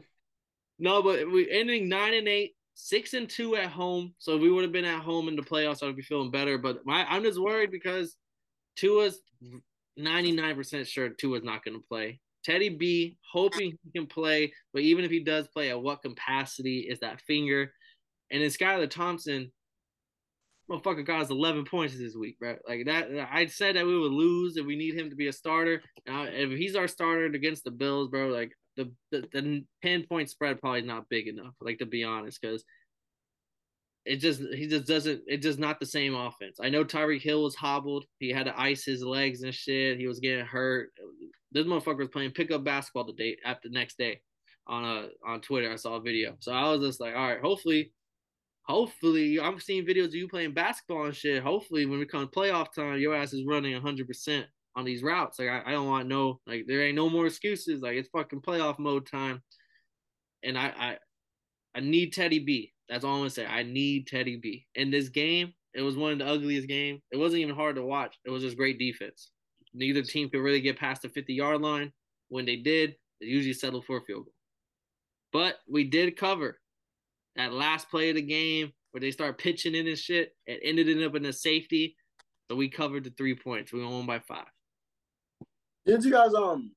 no, 0.78 1.02
but 1.02 1.30
we 1.30 1.50
ending 1.50 1.88
nine 1.88 2.12
and 2.12 2.28
eight, 2.28 2.52
six 2.74 3.14
and 3.14 3.26
two 3.26 3.56
at 3.56 3.70
home. 3.70 4.12
So 4.18 4.34
if 4.34 4.42
we 4.42 4.50
would 4.50 4.64
have 4.64 4.72
been 4.72 4.84
at 4.84 5.00
home 5.00 5.28
in 5.28 5.36
the 5.36 5.40
playoffs, 5.40 5.82
I 5.82 5.86
would 5.86 5.96
be 5.96 6.02
feeling 6.02 6.30
better. 6.30 6.58
But 6.58 6.84
my, 6.84 7.06
I'm 7.06 7.22
just 7.22 7.40
worried 7.40 7.70
because 7.70 8.18
Tua's 8.76 9.18
99% 9.98 10.86
sure 10.86 11.10
Tua's 11.10 11.44
not 11.44 11.64
going 11.64 11.76
to 11.76 11.86
play. 11.88 12.20
Teddy 12.44 12.68
B, 12.68 13.16
hoping 13.32 13.78
he 13.82 13.98
can 13.98 14.06
play, 14.06 14.52
but 14.72 14.82
even 14.82 15.04
if 15.04 15.10
he 15.10 15.24
does 15.24 15.48
play, 15.48 15.70
at 15.70 15.80
what 15.80 16.02
capacity 16.02 16.80
is 16.80 17.00
that 17.00 17.20
finger? 17.22 17.72
And 18.30 18.42
then 18.42 18.50
Skylar 18.50 18.90
Thompson, 18.90 19.50
motherfucker 20.70 21.06
got 21.06 21.22
us 21.22 21.30
11 21.30 21.64
points 21.64 21.96
this 21.96 22.14
week, 22.14 22.38
bro. 22.38 22.56
Like 22.68 22.86
that, 22.86 23.08
I 23.30 23.46
said 23.46 23.76
that 23.76 23.86
we 23.86 23.98
would 23.98 24.12
lose 24.12 24.56
if 24.56 24.66
we 24.66 24.76
need 24.76 24.98
him 24.98 25.10
to 25.10 25.16
be 25.16 25.28
a 25.28 25.32
starter. 25.32 25.82
Now, 26.06 26.24
if 26.24 26.50
he's 26.50 26.76
our 26.76 26.88
starter 26.88 27.26
against 27.26 27.64
the 27.64 27.70
Bills, 27.70 28.08
bro, 28.08 28.28
like 28.28 28.52
the 28.76 28.92
the, 29.10 29.26
the 29.32 29.64
10 29.82 30.06
point 30.06 30.30
spread 30.30 30.60
probably 30.60 30.82
not 30.82 31.08
big 31.08 31.28
enough, 31.28 31.54
like 31.60 31.78
to 31.78 31.86
be 31.86 32.04
honest, 32.04 32.40
because 32.40 32.64
it 34.04 34.16
just 34.16 34.40
he 34.54 34.66
just 34.66 34.86
doesn't 34.86 35.22
it 35.26 35.38
just 35.38 35.58
not 35.58 35.80
the 35.80 35.86
same 35.86 36.14
offense. 36.14 36.58
I 36.60 36.68
know 36.68 36.84
Tyreek 36.84 37.22
Hill 37.22 37.42
was 37.42 37.54
hobbled. 37.54 38.04
He 38.18 38.30
had 38.30 38.46
to 38.46 38.60
ice 38.60 38.84
his 38.84 39.02
legs 39.02 39.42
and 39.42 39.54
shit. 39.54 39.98
He 39.98 40.06
was 40.06 40.20
getting 40.20 40.44
hurt. 40.44 40.90
This 41.52 41.66
motherfucker 41.66 41.98
was 41.98 42.08
playing 42.08 42.32
pickup 42.32 42.64
basketball 42.64 43.04
the 43.04 43.14
day 43.14 43.36
after 43.44 43.68
next 43.70 43.96
day 43.96 44.20
on 44.66 44.84
a 44.84 45.08
on 45.26 45.40
Twitter. 45.40 45.72
I 45.72 45.76
saw 45.76 45.94
a 45.94 46.00
video. 46.02 46.36
So 46.40 46.52
I 46.52 46.70
was 46.70 46.80
just 46.80 47.00
like, 47.00 47.14
all 47.14 47.28
right, 47.28 47.40
hopefully, 47.40 47.92
hopefully 48.66 49.40
I'm 49.40 49.58
seeing 49.58 49.86
videos 49.86 50.08
of 50.08 50.14
you 50.14 50.28
playing 50.28 50.52
basketball 50.52 51.06
and 51.06 51.16
shit. 51.16 51.42
Hopefully 51.42 51.86
when 51.86 51.98
we 51.98 52.04
come 52.04 52.28
playoff 52.28 52.72
time, 52.74 52.98
your 52.98 53.14
ass 53.14 53.32
is 53.32 53.46
running 53.46 53.80
hundred 53.80 54.06
percent 54.06 54.46
on 54.76 54.84
these 54.84 55.02
routes. 55.02 55.38
Like 55.38 55.48
I, 55.48 55.62
I 55.66 55.72
don't 55.72 55.88
want 55.88 56.08
no 56.08 56.40
like 56.46 56.64
there 56.66 56.82
ain't 56.82 56.96
no 56.96 57.08
more 57.08 57.26
excuses. 57.26 57.80
Like 57.80 57.96
it's 57.96 58.10
fucking 58.10 58.42
playoff 58.42 58.78
mode 58.78 59.06
time. 59.06 59.42
And 60.42 60.58
I 60.58 60.72
I 60.76 60.98
I 61.74 61.80
need 61.80 62.12
Teddy 62.12 62.40
B. 62.40 62.73
That's 62.94 63.04
all 63.04 63.14
I'm 63.14 63.20
gonna 63.22 63.30
say. 63.30 63.44
I 63.44 63.64
need 63.64 64.06
Teddy 64.06 64.36
B. 64.36 64.68
In 64.76 64.88
this 64.88 65.08
game, 65.08 65.52
it 65.74 65.82
was 65.82 65.96
one 65.96 66.12
of 66.12 66.18
the 66.20 66.28
ugliest 66.28 66.68
games. 66.68 67.02
It 67.10 67.16
wasn't 67.16 67.42
even 67.42 67.56
hard 67.56 67.74
to 67.74 67.82
watch. 67.82 68.16
It 68.24 68.30
was 68.30 68.40
just 68.40 68.56
great 68.56 68.78
defense. 68.78 69.32
Neither 69.72 70.02
team 70.02 70.30
could 70.30 70.42
really 70.42 70.60
get 70.60 70.78
past 70.78 71.02
the 71.02 71.08
50 71.08 71.34
yard 71.34 71.60
line. 71.60 71.92
When 72.28 72.46
they 72.46 72.54
did, 72.54 72.94
they 73.20 73.26
usually 73.26 73.52
settled 73.52 73.84
for 73.84 73.96
a 73.96 74.00
field 74.02 74.26
goal. 74.26 74.34
But 75.32 75.56
we 75.68 75.82
did 75.82 76.16
cover 76.16 76.60
that 77.34 77.52
last 77.52 77.90
play 77.90 78.10
of 78.10 78.14
the 78.14 78.22
game 78.22 78.72
where 78.92 79.00
they 79.00 79.10
start 79.10 79.38
pitching 79.38 79.74
in 79.74 79.88
and 79.88 79.98
shit. 79.98 80.36
It 80.46 80.60
ended 80.62 81.02
up 81.02 81.16
in 81.16 81.24
a 81.24 81.32
safety. 81.32 81.96
So 82.48 82.54
we 82.54 82.68
covered 82.68 83.02
the 83.02 83.10
three 83.10 83.34
points. 83.34 83.72
We 83.72 83.84
won 83.84 84.06
by 84.06 84.20
five. 84.20 84.46
Did 85.84 86.04
you 86.04 86.12
guys 86.12 86.32
um 86.32 86.70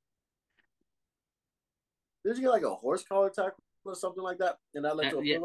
did 2.26 2.38
you 2.38 2.42
get 2.46 2.50
like 2.50 2.64
a 2.64 2.74
horse 2.74 3.04
collar 3.04 3.30
tackle 3.30 3.64
or 3.86 3.94
something 3.94 4.24
like 4.24 4.40
that? 4.40 4.56
And 4.74 4.84
that 4.84 4.98
led 4.98 5.12
to 5.12 5.20
a 5.20 5.24
yeah. 5.24 5.38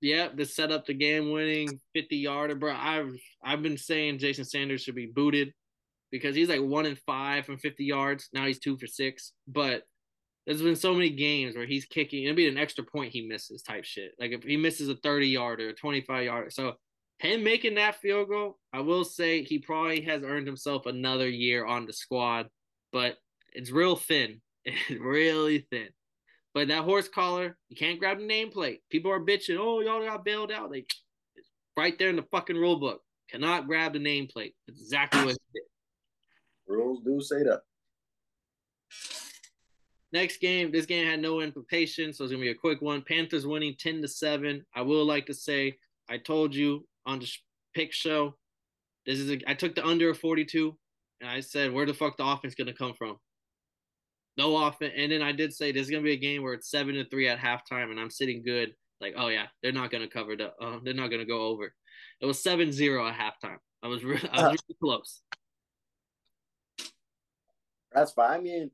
Yeah, 0.00 0.28
to 0.28 0.44
set 0.44 0.72
up 0.72 0.86
the 0.86 0.94
game 0.94 1.30
winning 1.30 1.80
50 1.94 2.16
yarder, 2.16 2.54
bro. 2.54 2.74
I've 2.74 3.16
I've 3.42 3.62
been 3.62 3.78
saying 3.78 4.18
Jason 4.18 4.44
Sanders 4.44 4.82
should 4.82 4.94
be 4.94 5.06
booted 5.06 5.52
because 6.10 6.36
he's 6.36 6.48
like 6.48 6.60
one 6.60 6.86
in 6.86 6.96
five 7.06 7.46
from 7.46 7.58
50 7.58 7.84
yards. 7.84 8.28
Now 8.32 8.46
he's 8.46 8.58
two 8.58 8.76
for 8.78 8.86
six. 8.86 9.32
But 9.48 9.82
there's 10.46 10.62
been 10.62 10.76
so 10.76 10.94
many 10.94 11.10
games 11.10 11.56
where 11.56 11.66
he's 11.66 11.86
kicking, 11.86 12.24
it'll 12.24 12.36
be 12.36 12.48
an 12.48 12.58
extra 12.58 12.84
point 12.84 13.12
he 13.12 13.26
misses 13.26 13.62
type 13.62 13.84
shit. 13.84 14.12
Like 14.18 14.30
if 14.30 14.44
he 14.44 14.56
misses 14.56 14.88
a 14.88 14.96
30 14.96 15.28
yarder, 15.28 15.72
25 15.72 16.24
yarder. 16.24 16.50
So 16.50 16.74
him 17.18 17.42
making 17.42 17.74
that 17.74 17.96
field 17.96 18.28
goal, 18.28 18.58
I 18.72 18.80
will 18.80 19.04
say 19.04 19.42
he 19.42 19.58
probably 19.58 20.02
has 20.02 20.22
earned 20.22 20.46
himself 20.46 20.86
another 20.86 21.28
year 21.28 21.64
on 21.66 21.86
the 21.86 21.92
squad, 21.92 22.48
but 22.92 23.16
it's 23.52 23.70
real 23.70 23.96
thin. 23.96 24.40
It's 24.68 25.00
really 25.00 25.64
thin. 25.70 25.90
But 26.56 26.68
that 26.68 26.84
horse 26.84 27.06
collar, 27.06 27.58
you 27.68 27.76
can't 27.76 27.98
grab 27.98 28.16
the 28.16 28.24
nameplate. 28.24 28.78
People 28.88 29.10
are 29.10 29.20
bitching, 29.20 29.58
oh, 29.60 29.82
y'all 29.82 30.02
got 30.02 30.24
bailed 30.24 30.50
out. 30.50 30.72
They 30.72 30.86
right 31.76 31.98
there 31.98 32.08
in 32.08 32.16
the 32.16 32.24
fucking 32.30 32.56
rule 32.56 32.80
book. 32.80 33.02
Cannot 33.30 33.66
grab 33.66 33.92
the 33.92 33.98
nameplate. 33.98 34.54
That's 34.66 34.80
exactly 34.80 35.20
what 35.20 35.34
it 35.34 35.42
did. 35.52 35.62
Rules 36.66 37.02
do 37.04 37.20
say 37.20 37.42
that. 37.42 37.60
Next 40.14 40.38
game, 40.38 40.72
this 40.72 40.86
game 40.86 41.06
had 41.06 41.20
no 41.20 41.42
implications, 41.42 42.16
so 42.16 42.24
it's 42.24 42.32
gonna 42.32 42.42
be 42.42 42.48
a 42.48 42.54
quick 42.54 42.80
one. 42.80 43.02
Panthers 43.02 43.46
winning 43.46 43.76
10 43.78 44.00
to 44.00 44.08
7. 44.08 44.64
I 44.74 44.80
will 44.80 45.04
like 45.04 45.26
to 45.26 45.34
say, 45.34 45.76
I 46.08 46.16
told 46.16 46.54
you 46.54 46.86
on 47.04 47.18
the 47.18 47.30
pick 47.74 47.92
show, 47.92 48.34
this 49.04 49.18
is 49.18 49.30
a, 49.30 49.38
I 49.46 49.52
took 49.52 49.74
the 49.74 49.86
under 49.86 50.08
of 50.08 50.18
42, 50.18 50.74
and 51.20 51.28
I 51.28 51.40
said, 51.40 51.70
where 51.70 51.84
the 51.84 51.92
fuck 51.92 52.16
the 52.16 52.24
offense 52.24 52.54
gonna 52.54 52.72
come 52.72 52.94
from? 52.94 53.18
No 54.36 54.56
offense. 54.66 54.92
And 54.96 55.10
then 55.12 55.22
I 55.22 55.32
did 55.32 55.52
say 55.52 55.72
this 55.72 55.84
is 55.84 55.90
gonna 55.90 56.02
be 56.02 56.12
a 56.12 56.16
game 56.16 56.42
where 56.42 56.54
it's 56.54 56.70
seven 56.70 56.94
to 56.94 57.08
three 57.08 57.28
at 57.28 57.38
halftime, 57.38 57.90
and 57.90 57.98
I'm 57.98 58.10
sitting 58.10 58.42
good. 58.44 58.74
Like, 59.00 59.14
oh 59.16 59.28
yeah, 59.28 59.46
they're 59.62 59.72
not 59.72 59.90
gonna 59.90 60.08
cover 60.08 60.36
the. 60.36 60.52
Uh, 60.60 60.78
they're 60.82 60.94
not 60.94 61.10
gonna 61.10 61.26
go 61.26 61.42
over. 61.42 61.72
It 62.20 62.26
was 62.26 62.42
7-0 62.42 63.10
at 63.10 63.18
halftime. 63.18 63.58
I 63.82 63.88
was, 63.88 64.04
re- 64.04 64.18
I 64.32 64.48
was 64.48 64.58
really 64.68 64.78
close. 64.80 65.22
That's 67.92 68.12
fine. 68.12 68.38
I 68.38 68.40
mean, 68.40 68.70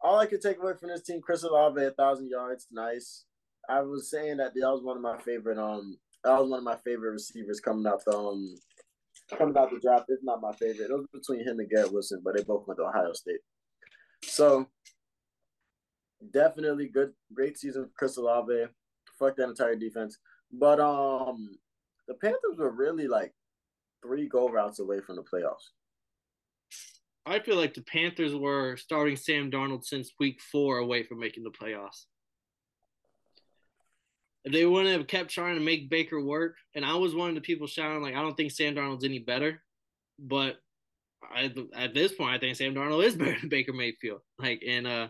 all 0.00 0.18
I 0.18 0.26
could 0.26 0.40
take 0.40 0.58
away 0.58 0.72
from 0.78 0.88
this 0.88 1.02
team, 1.02 1.20
Chris 1.20 1.42
Olave, 1.42 1.82
a 1.82 1.90
thousand 1.92 2.28
yards, 2.28 2.66
nice. 2.72 3.24
I 3.68 3.80
was 3.82 4.10
saying 4.10 4.38
that 4.38 4.52
that 4.54 4.70
was 4.70 4.82
one 4.82 4.96
of 4.96 5.02
my 5.02 5.18
favorite. 5.18 5.58
Um, 5.58 5.96
that 6.24 6.40
was 6.40 6.50
one 6.50 6.58
of 6.58 6.64
my 6.64 6.76
favorite 6.84 7.12
receivers 7.12 7.60
coming 7.60 7.86
out 7.86 8.04
the 8.04 8.16
um 8.16 8.54
coming 9.38 9.56
out 9.56 9.70
the 9.70 9.78
draft. 9.78 10.06
It's 10.08 10.24
not 10.24 10.40
my 10.40 10.52
favorite. 10.52 10.90
It 10.90 10.92
was 10.92 11.06
between 11.12 11.46
him 11.46 11.60
and 11.60 11.70
Garrett 11.70 11.92
Wilson, 11.92 12.20
but 12.24 12.36
they 12.36 12.42
both 12.42 12.66
went 12.66 12.78
to 12.78 12.84
Ohio 12.84 13.12
State. 13.12 13.40
So 14.24 14.66
definitely 16.32 16.88
good, 16.88 17.12
great 17.34 17.58
season 17.58 17.84
for 17.84 17.90
Chris 17.96 18.16
Olave. 18.16 18.66
Fuck 19.18 19.36
that 19.36 19.48
entire 19.48 19.76
defense. 19.76 20.18
But 20.52 20.80
um, 20.80 21.58
the 22.08 22.14
Panthers 22.14 22.58
were 22.58 22.70
really 22.70 23.08
like 23.08 23.32
three 24.02 24.28
go 24.28 24.48
routes 24.48 24.78
away 24.78 25.00
from 25.00 25.16
the 25.16 25.22
playoffs. 25.22 25.70
I 27.24 27.38
feel 27.38 27.56
like 27.56 27.74
the 27.74 27.82
Panthers 27.82 28.34
were 28.34 28.76
starting 28.76 29.16
Sam 29.16 29.50
Darnold 29.50 29.84
since 29.84 30.12
week 30.18 30.40
four 30.40 30.78
away 30.78 31.04
from 31.04 31.20
making 31.20 31.44
the 31.44 31.50
playoffs. 31.50 32.06
If 34.44 34.52
they 34.52 34.66
wouldn't 34.66 34.96
have 34.96 35.06
kept 35.06 35.30
trying 35.30 35.54
to 35.54 35.64
make 35.64 35.88
Baker 35.88 36.20
work, 36.20 36.56
and 36.74 36.84
I 36.84 36.96
was 36.96 37.14
one 37.14 37.28
of 37.28 37.36
the 37.36 37.40
people 37.40 37.68
shouting 37.68 38.02
like, 38.02 38.16
I 38.16 38.22
don't 38.22 38.36
think 38.36 38.50
Sam 38.50 38.74
Darnold's 38.74 39.04
any 39.04 39.20
better, 39.20 39.62
but 40.18 40.56
I, 41.34 41.52
at 41.74 41.94
this 41.94 42.12
point, 42.12 42.34
I 42.34 42.38
think 42.38 42.56
Sam 42.56 42.74
Darnold 42.74 43.04
is 43.04 43.16
better 43.16 43.36
than 43.38 43.48
Baker 43.48 43.72
Mayfield. 43.72 44.20
Like, 44.38 44.62
and 44.66 44.86
uh, 44.86 45.08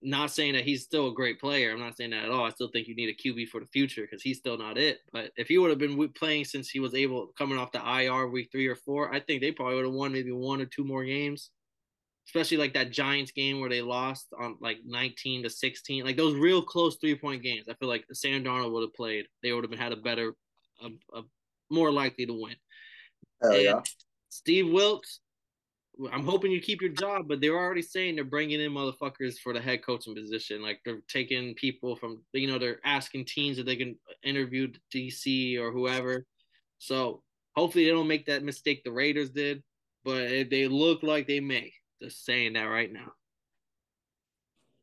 not 0.00 0.30
saying 0.30 0.52
that 0.52 0.64
he's 0.64 0.84
still 0.84 1.08
a 1.08 1.14
great 1.14 1.40
player. 1.40 1.72
I'm 1.72 1.80
not 1.80 1.96
saying 1.96 2.10
that 2.10 2.24
at 2.24 2.30
all. 2.30 2.44
I 2.44 2.50
still 2.50 2.68
think 2.68 2.86
you 2.86 2.94
need 2.94 3.08
a 3.08 3.28
QB 3.28 3.48
for 3.48 3.60
the 3.60 3.66
future 3.66 4.02
because 4.02 4.22
he's 4.22 4.38
still 4.38 4.56
not 4.56 4.78
it. 4.78 4.98
But 5.12 5.32
if 5.36 5.48
he 5.48 5.58
would 5.58 5.70
have 5.70 5.78
been 5.78 6.08
playing 6.10 6.44
since 6.44 6.68
he 6.68 6.78
was 6.78 6.94
able 6.94 7.28
coming 7.38 7.58
off 7.58 7.72
the 7.72 7.82
IR 7.84 8.28
week 8.28 8.48
three 8.52 8.68
or 8.68 8.76
four, 8.76 9.12
I 9.12 9.20
think 9.20 9.40
they 9.40 9.52
probably 9.52 9.76
would 9.76 9.86
have 9.86 9.94
won 9.94 10.12
maybe 10.12 10.30
one 10.30 10.60
or 10.60 10.66
two 10.66 10.84
more 10.84 11.04
games. 11.04 11.50
Especially 12.28 12.58
like 12.58 12.74
that 12.74 12.92
Giants 12.92 13.32
game 13.32 13.58
where 13.58 13.70
they 13.70 13.80
lost 13.80 14.26
on 14.38 14.56
like 14.60 14.78
19 14.84 15.44
to 15.44 15.50
16, 15.50 16.04
like 16.04 16.16
those 16.16 16.36
real 16.36 16.60
close 16.60 16.98
three 17.00 17.16
point 17.16 17.42
games. 17.42 17.68
I 17.68 17.74
feel 17.74 17.88
like 17.88 18.04
Sam 18.12 18.44
Darnold 18.44 18.72
would 18.72 18.82
have 18.82 18.94
played. 18.94 19.24
They 19.42 19.52
would 19.52 19.64
have 19.64 19.78
had 19.78 19.92
a 19.92 19.96
better, 19.96 20.34
a, 20.82 21.18
a 21.18 21.22
more 21.70 21.90
likely 21.90 22.26
to 22.26 22.34
win. 22.34 22.56
Hell 23.40 23.52
and 23.52 23.62
yeah. 23.62 23.80
Steve 24.28 24.70
Wilks, 24.70 25.20
I'm 26.12 26.24
hoping 26.24 26.52
you 26.52 26.60
keep 26.60 26.80
your 26.80 26.92
job, 26.92 27.26
but 27.26 27.40
they're 27.40 27.56
already 27.56 27.82
saying 27.82 28.14
they're 28.14 28.24
bringing 28.24 28.60
in 28.60 28.72
motherfuckers 28.72 29.38
for 29.38 29.52
the 29.52 29.60
head 29.60 29.84
coaching 29.84 30.14
position. 30.14 30.62
Like 30.62 30.80
they're 30.84 31.00
taking 31.08 31.54
people 31.54 31.96
from, 31.96 32.22
you 32.32 32.46
know, 32.46 32.58
they're 32.58 32.80
asking 32.84 33.24
teams 33.24 33.56
that 33.56 33.66
they 33.66 33.76
can 33.76 33.96
interview 34.22 34.72
DC 34.94 35.58
or 35.58 35.72
whoever. 35.72 36.24
So 36.78 37.22
hopefully 37.56 37.84
they 37.84 37.90
don't 37.90 38.06
make 38.06 38.26
that 38.26 38.44
mistake 38.44 38.84
the 38.84 38.92
Raiders 38.92 39.30
did, 39.30 39.62
but 40.04 40.50
they 40.50 40.68
look 40.68 41.02
like 41.02 41.26
they 41.26 41.40
may. 41.40 41.72
Just 42.00 42.24
saying 42.24 42.52
that 42.52 42.64
right 42.64 42.92
now. 42.92 43.12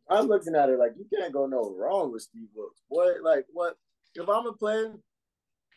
I'm 0.09 0.27
looking 0.27 0.53
at 0.53 0.69
it 0.69 0.77
like 0.77 0.91
you 0.97 1.05
can't 1.17 1.33
go 1.33 1.45
no 1.47 1.73
wrong 1.77 2.11
with 2.11 2.23
Steve 2.23 2.49
Wilks. 2.53 2.81
What, 2.89 3.23
like, 3.23 3.45
what? 3.53 3.75
If 4.13 4.27
I'm 4.29 4.45
a 4.45 4.53
player, 4.53 4.93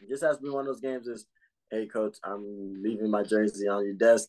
this 0.08 0.20
has 0.22 0.36
to 0.36 0.42
be 0.42 0.50
one 0.50 0.60
of 0.60 0.66
those 0.66 0.80
games. 0.80 1.06
Is 1.06 1.26
hey 1.70 1.86
coach, 1.86 2.16
I'm 2.24 2.82
leaving 2.82 3.10
my 3.10 3.22
jersey 3.22 3.68
on 3.68 3.84
your 3.84 3.94
desk, 3.94 4.28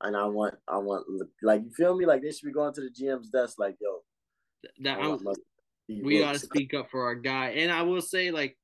and 0.00 0.16
I 0.16 0.26
want, 0.26 0.54
I 0.68 0.78
want, 0.78 1.06
like, 1.42 1.62
you 1.64 1.70
feel 1.70 1.96
me? 1.96 2.06
Like 2.06 2.22
they 2.22 2.30
should 2.30 2.46
be 2.46 2.52
going 2.52 2.74
to 2.74 2.80
the 2.80 2.90
GM's 2.90 3.30
desk, 3.30 3.58
like, 3.58 3.76
yo, 3.80 4.00
that 4.80 4.98
I, 5.00 5.16
we 5.88 6.20
got 6.20 6.34
to 6.34 6.38
speak 6.38 6.74
up 6.74 6.90
for 6.90 7.04
our 7.04 7.14
guy. 7.14 7.50
And 7.50 7.72
I 7.72 7.82
will 7.82 8.02
say, 8.02 8.30
like, 8.30 8.56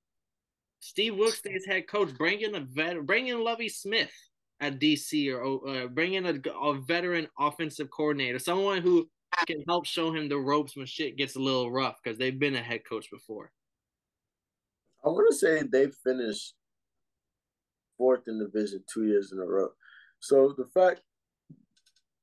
Steve 0.80 1.16
Wilks 1.16 1.38
stays 1.38 1.64
head 1.66 1.88
coach. 1.88 2.14
Bring 2.16 2.42
in 2.42 2.54
a 2.54 2.60
vet, 2.60 3.04
bring 3.06 3.28
in 3.28 3.42
Lovie 3.42 3.70
Smith 3.70 4.12
at 4.60 4.78
DC, 4.78 5.32
or 5.32 5.68
uh, 5.68 5.86
bring 5.88 6.14
in 6.14 6.26
a, 6.26 6.50
a 6.62 6.74
veteran 6.74 7.26
offensive 7.38 7.90
coordinator, 7.90 8.38
someone 8.38 8.82
who 8.82 9.08
can 9.46 9.62
help 9.66 9.86
show 9.86 10.12
him 10.12 10.28
the 10.28 10.38
ropes 10.38 10.76
when 10.76 10.86
shit 10.86 11.16
gets 11.16 11.36
a 11.36 11.40
little 11.40 11.70
rough 11.70 11.96
because 12.02 12.18
they've 12.18 12.38
been 12.38 12.54
a 12.54 12.62
head 12.62 12.82
coach 12.88 13.10
before. 13.10 13.50
I 15.04 15.08
want 15.08 15.26
to 15.30 15.36
say 15.36 15.62
they 15.62 15.88
finished 16.04 16.54
fourth 17.96 18.22
in 18.28 18.38
division 18.38 18.82
two 18.92 19.06
years 19.06 19.32
in 19.32 19.38
a 19.38 19.44
row. 19.44 19.68
So 20.20 20.54
the 20.56 20.66
fact 20.72 21.00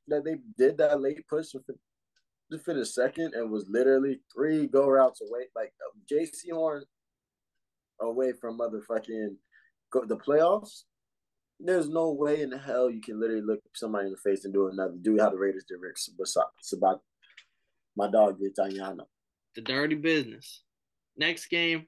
that 0.08 0.24
they 0.26 0.36
did 0.58 0.78
that 0.78 1.02
late 1.02 1.28
push 1.28 1.48
to 1.52 2.60
finish 2.60 2.94
second 2.94 3.34
and 3.34 3.50
was 3.50 3.66
literally 3.70 4.20
three 4.34 4.68
go 4.68 4.88
routes 4.88 5.22
away, 5.22 5.46
like 5.56 5.74
um, 5.86 6.02
Jaycee 6.12 6.54
Horn 6.54 6.84
away 8.02 8.34
from 8.34 8.58
motherfucking 8.58 9.36
the 10.08 10.18
playoffs. 10.18 10.84
There's 11.60 11.90
no 11.90 12.12
way 12.12 12.42
in 12.42 12.50
the 12.50 12.58
hell 12.58 12.90
you 12.90 13.02
can 13.02 13.20
literally 13.20 13.44
look 13.44 13.60
somebody 13.76 14.08
in 14.08 14.12
the 14.12 14.18
face 14.18 14.46
and 14.46 14.54
do 14.54 14.68
another. 14.68 14.96
Do 15.02 15.18
how 15.20 15.30
the 15.30 15.38
Raiders 15.38 15.66
did 15.68 15.80
Rick 15.80 15.98
Sabat. 15.98 16.98
My 17.96 18.10
dog 18.10 18.40
did 18.40 18.56
Tanyana. 18.56 19.06
The 19.56 19.62
dirty 19.62 19.96
business. 19.96 20.64
Next 21.18 21.48
game, 21.48 21.86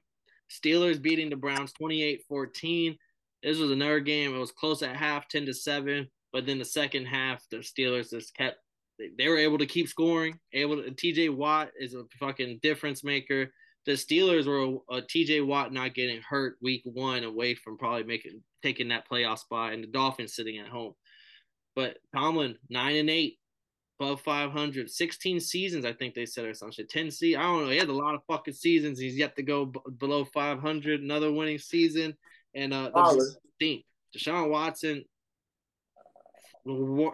Steelers 0.50 1.02
beating 1.02 1.30
the 1.30 1.36
Browns 1.36 1.72
28 1.72 2.22
14. 2.28 2.96
This 3.44 3.58
was 3.58 3.70
another 3.70 4.00
game. 4.00 4.34
It 4.34 4.38
was 4.38 4.52
close 4.52 4.82
at 4.82 4.96
half, 4.96 5.28
ten 5.28 5.44
to 5.46 5.54
seven. 5.54 6.08
But 6.32 6.46
then 6.46 6.58
the 6.58 6.64
second 6.64 7.06
half, 7.06 7.44
the 7.50 7.58
Steelers 7.58 8.10
just 8.10 8.34
kept. 8.34 8.56
They 8.98 9.28
were 9.28 9.38
able 9.38 9.58
to 9.58 9.66
keep 9.66 9.88
scoring. 9.88 10.38
Able 10.52 10.82
to. 10.82 10.90
T.J. 10.90 11.28
Watt 11.28 11.70
is 11.78 11.94
a 11.94 12.04
fucking 12.18 12.60
difference 12.62 13.04
maker. 13.04 13.52
The 13.86 13.92
Steelers 13.92 14.46
were 14.46 14.80
a, 14.94 14.98
a 14.98 15.02
T.J. 15.02 15.42
Watt 15.42 15.72
not 15.72 15.94
getting 15.94 16.22
hurt 16.22 16.56
week 16.62 16.82
one 16.84 17.22
away 17.22 17.54
from 17.54 17.76
probably 17.76 18.04
making 18.04 18.42
taking 18.62 18.88
that 18.88 19.08
playoff 19.08 19.38
spot, 19.40 19.74
and 19.74 19.82
the 19.82 19.88
Dolphins 19.88 20.34
sitting 20.34 20.58
at 20.58 20.68
home. 20.68 20.94
But 21.76 21.98
Tomlin 22.14 22.56
nine 22.70 22.96
and 22.96 23.10
eight, 23.10 23.38
above 24.00 24.20
500, 24.22 24.90
16 24.90 25.40
seasons, 25.40 25.84
I 25.84 25.92
think 25.92 26.14
they 26.14 26.26
said 26.26 26.46
or 26.46 26.54
some 26.54 26.72
shit. 26.72 26.88
10 26.88 27.10
seasons. 27.10 27.40
I 27.40 27.46
don't 27.46 27.64
know. 27.64 27.70
He 27.70 27.78
had 27.78 27.88
a 27.88 27.92
lot 27.92 28.14
of 28.14 28.22
fucking 28.26 28.54
seasons. 28.54 28.98
He's 28.98 29.16
yet 29.16 29.36
to 29.36 29.42
go 29.42 29.66
b- 29.66 29.80
below 29.98 30.24
500. 30.24 31.00
Another 31.00 31.32
winning 31.32 31.58
season. 31.58 32.16
And 32.54 32.72
uh, 32.72 32.90
the 32.94 33.34
team, 33.60 33.82
Deshaun 34.16 34.50
Watson, 34.50 35.04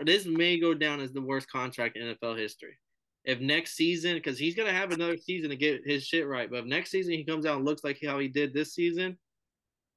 this 0.05 0.26
may 0.26 0.61
go 0.61 0.74
down 0.74 1.01
as 1.01 1.12
the 1.12 1.20
worst 1.20 1.51
contract 1.51 1.97
in 1.97 2.14
NFL 2.14 2.38
history. 2.38 2.78
If 3.24 3.41
next 3.41 3.76
season, 3.76 4.14
because 4.14 4.38
he's 4.38 4.55
gonna 4.55 4.72
have 4.72 4.93
another 4.93 5.16
season 5.16 5.51
to 5.51 5.57
get 5.57 5.82
his 5.84 6.05
shit 6.05 6.26
right, 6.26 6.49
but 6.51 6.61
if 6.61 6.64
next 6.64 6.91
season 6.91 7.12
he 7.12 7.24
comes 7.24 7.45
out 7.45 7.57
and 7.57 7.64
looks 7.66 7.84
like 7.84 7.99
how 8.05 8.18
he 8.18 8.28
did 8.28 8.55
this 8.55 8.74
season, 8.74 9.18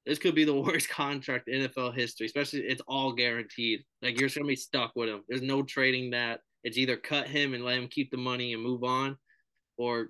this 0.04 0.18
could 0.18 0.34
be 0.34 0.44
the 0.44 0.54
worst 0.60 0.88
contract 0.88 1.48
in 1.48 1.66
NFL 1.66 1.94
history. 1.94 2.26
Especially, 2.26 2.60
it's 2.60 2.82
all 2.86 3.12
guaranteed. 3.12 3.84
Like 4.02 4.18
you're 4.18 4.28
just 4.28 4.36
gonna 4.36 4.48
be 4.48 4.56
stuck 4.56 4.92
with 4.94 5.08
him. 5.08 5.22
There's 5.28 5.42
no 5.42 5.62
trading 5.62 6.10
that. 6.10 6.40
It's 6.64 6.78
either 6.78 6.96
cut 6.96 7.28
him 7.28 7.54
and 7.54 7.64
let 7.64 7.78
him 7.78 7.88
keep 7.88 8.10
the 8.10 8.16
money 8.16 8.52
and 8.52 8.62
move 8.62 8.84
on, 8.84 9.16
or 9.76 10.08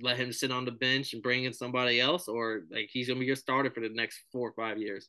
let 0.00 0.16
him 0.16 0.32
sit 0.32 0.50
on 0.50 0.64
the 0.64 0.72
bench 0.72 1.12
and 1.12 1.22
bring 1.22 1.44
in 1.44 1.52
somebody 1.52 2.00
else, 2.00 2.28
or 2.28 2.62
like 2.70 2.88
he's 2.92 3.08
gonna 3.08 3.20
be 3.20 3.26
your 3.26 3.36
starter 3.36 3.70
for 3.70 3.80
the 3.80 3.88
next 3.88 4.24
four 4.32 4.48
or 4.48 4.52
five 4.52 4.78
years? 4.78 5.08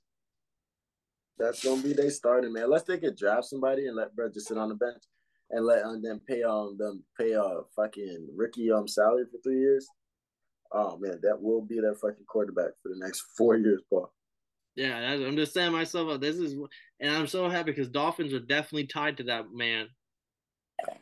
That's 1.37 1.63
gonna 1.63 1.81
be 1.81 1.93
their 1.93 2.09
starter, 2.09 2.49
man. 2.49 2.63
Unless 2.63 2.83
they 2.83 2.97
could 2.97 3.17
draft 3.17 3.45
somebody 3.45 3.87
and 3.87 3.95
let 3.95 4.15
Brett 4.15 4.33
just 4.33 4.47
sit 4.47 4.57
on 4.57 4.69
the 4.69 4.75
bench 4.75 5.03
and 5.49 5.65
let 5.65 5.83
um, 5.83 6.01
them 6.01 6.21
pay 6.27 6.43
um 6.43 6.75
them 6.77 7.03
pay 7.17 7.33
a 7.33 7.61
fucking 7.75 8.27
rookie 8.35 8.71
um 8.71 8.87
salary 8.87 9.25
for 9.31 9.37
three 9.43 9.59
years. 9.59 9.87
Oh 10.71 10.97
man, 10.97 11.19
that 11.23 11.41
will 11.41 11.61
be 11.61 11.79
their 11.79 11.95
fucking 11.95 12.25
quarterback 12.27 12.71
for 12.81 12.89
the 12.89 12.99
next 12.99 13.23
four 13.37 13.55
years, 13.55 13.81
Paul. 13.89 14.11
Yeah, 14.75 14.95
I'm 14.95 15.35
just 15.35 15.53
saying 15.53 15.71
myself. 15.71 16.21
This 16.21 16.35
is, 16.35 16.53
and 16.99 17.11
I'm 17.11 17.25
so 17.25 17.49
happy 17.49 17.71
because 17.71 17.89
Dolphins 17.89 18.31
are 18.33 18.39
definitely 18.39 18.85
tied 18.85 19.17
to 19.17 19.23
that 19.23 19.45
man. 19.51 19.87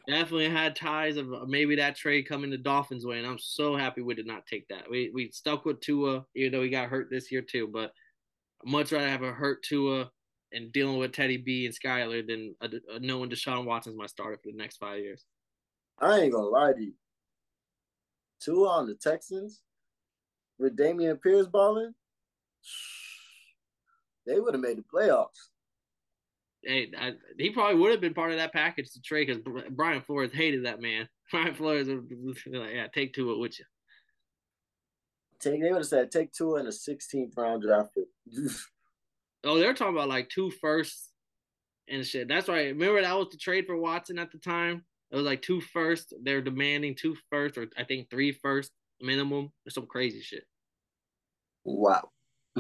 Definitely 0.08 0.50
had 0.50 0.76
ties 0.76 1.18
of 1.18 1.34
uh, 1.34 1.46
maybe 1.48 1.76
that 1.76 1.96
trade 1.96 2.28
coming 2.28 2.50
the 2.50 2.58
Dolphins 2.58 3.06
way, 3.06 3.18
and 3.18 3.28
I'm 3.28 3.40
so 3.40 3.76
happy 3.76 4.02
we 4.02 4.14
did 4.14 4.28
not 4.28 4.46
take 4.46 4.68
that. 4.70 4.90
We 4.90 5.12
we 5.14 5.32
stuck 5.32 5.66
with 5.66 5.82
Tua, 5.82 6.26
even 6.36 6.52
though 6.52 6.64
he 6.64 6.70
got 6.70 6.90
hurt 6.90 7.10
this 7.10 7.32
year 7.32 7.42
too. 7.42 7.68
But 7.68 7.92
I'd 8.64 8.72
much 8.72 8.92
rather 8.92 9.10
have 9.10 9.24
a 9.24 9.32
hurt 9.32 9.64
Tua 9.64 10.12
and 10.54 10.72
dealing 10.72 10.98
with 10.98 11.12
Teddy 11.12 11.38
B 11.38 11.66
and 11.66 11.76
Skylar 11.76 12.26
than 12.26 12.56
a, 12.62 12.70
a 12.96 13.00
knowing 13.00 13.30
Deshaun 13.30 13.66
Watson's 13.66 13.98
my 13.98 14.06
starter 14.06 14.38
for 14.38 14.52
the 14.52 14.58
next 14.58 14.78
five 14.78 15.00
years. 15.00 15.26
I 16.00 16.20
ain't 16.20 16.34
gonna 16.34 16.46
lie 16.46 16.74
to 16.74 16.82
you. 16.82 16.94
Tua 18.42 18.70
on 18.70 18.88
the 18.88 18.96
Texans 18.96 19.62
with 20.60 20.78
Dameon 20.78 21.22
Pierce 21.22 21.48
balling, 21.48 21.94
they 24.26 24.40
would 24.40 24.54
have 24.54 24.62
made 24.62 24.78
the 24.78 24.84
playoffs. 24.84 25.50
Hey, 26.66 26.92
I, 26.98 27.14
he 27.38 27.52
probably 27.52 27.80
would 27.80 27.92
have 27.92 28.02
been 28.02 28.16
part 28.16 28.32
of 28.32 28.38
that 28.38 28.52
package 28.52 28.92
to 28.94 29.02
trade 29.02 29.28
because 29.28 29.64
Brian 29.70 30.02
Flores 30.02 30.34
hated 30.34 30.66
that 30.66 30.82
man. 30.82 31.08
Brian 31.32 31.54
Flores 31.54 31.88
like, 31.88 32.74
"Yeah, 32.74 32.88
take 32.94 33.14
Tua 33.14 33.38
with 33.38 33.60
you." 33.60 33.66
Take 35.40 35.62
they 35.62 35.70
would 35.70 35.80
have 35.80 35.86
said 35.86 36.12
take 36.12 36.32
two 36.32 36.56
in 36.56 36.66
a 36.66 36.70
16th 36.70 37.38
round 37.38 37.62
draft 37.62 37.90
pick. 37.94 38.06
oh, 39.44 39.60
they're 39.60 39.74
talking 39.74 39.94
about 39.94 40.10
like 40.10 40.30
two 40.30 40.50
firsts 40.50 41.12
and 41.88 42.06
shit. 42.06 42.28
That's 42.28 42.48
right. 42.48 42.74
Remember 42.74 43.02
that 43.02 43.18
was 43.18 43.30
the 43.32 43.38
trade 43.38 43.66
for 43.68 43.78
Watson 43.78 44.18
at 44.18 44.32
the 44.32 44.40
time. 44.40 44.86
It 45.12 45.16
was 45.16 45.26
like 45.26 45.42
two 45.42 45.62
first. 45.62 46.14
They're 46.24 46.42
demanding 46.42 46.96
two 46.96 47.16
first, 47.30 47.58
or 47.58 47.68
I 47.78 47.84
think 47.84 48.10
three 48.10 48.32
first 48.32 48.72
minimum, 49.00 49.52
or 49.66 49.70
some 49.70 49.86
crazy 49.86 50.22
shit. 50.22 50.46
Wow. 51.64 52.10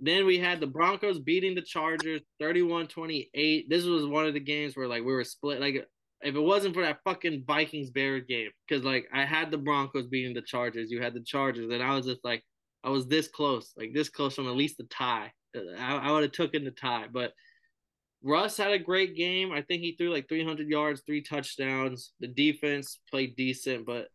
then 0.00 0.26
we 0.26 0.38
had 0.38 0.60
the 0.60 0.66
Broncos 0.66 1.18
beating 1.18 1.54
the 1.54 1.62
Chargers 1.62 2.22
31-28. 2.40 3.68
This 3.68 3.84
was 3.84 4.06
one 4.06 4.26
of 4.26 4.34
the 4.34 4.40
games 4.40 4.76
where 4.76 4.88
like 4.88 5.04
we 5.04 5.12
were 5.12 5.24
split. 5.24 5.60
Like 5.60 5.86
if 6.22 6.34
it 6.34 6.40
wasn't 6.40 6.74
for 6.74 6.82
that 6.82 7.00
fucking 7.04 7.44
Vikings 7.46 7.90
Bears 7.90 8.24
game, 8.28 8.50
because 8.66 8.84
like 8.84 9.06
I 9.12 9.24
had 9.24 9.50
the 9.50 9.58
Broncos 9.58 10.06
beating 10.06 10.34
the 10.34 10.42
Chargers, 10.42 10.90
you 10.90 11.02
had 11.02 11.14
the 11.14 11.22
Chargers, 11.22 11.70
and 11.70 11.82
I 11.82 11.94
was 11.94 12.06
just 12.06 12.24
like 12.24 12.42
I 12.82 12.90
was 12.90 13.06
this 13.06 13.28
close, 13.28 13.72
like 13.76 13.92
this 13.94 14.08
close 14.08 14.34
from 14.34 14.48
at 14.48 14.56
least 14.56 14.78
the 14.78 14.84
tie. 14.84 15.32
I, 15.54 15.96
I 15.96 16.12
would 16.12 16.22
have 16.22 16.32
took 16.32 16.54
in 16.54 16.64
the 16.64 16.70
tie, 16.70 17.06
but 17.12 17.32
Russ 18.22 18.56
had 18.56 18.72
a 18.72 18.78
great 18.78 19.16
game. 19.16 19.52
I 19.52 19.62
think 19.62 19.82
he 19.82 19.96
threw 19.96 20.12
like 20.12 20.28
300 20.28 20.68
yards, 20.68 21.02
three 21.04 21.22
touchdowns. 21.22 22.12
The 22.20 22.28
defense 22.28 23.00
played 23.10 23.36
decent, 23.36 23.86
but 23.86 24.08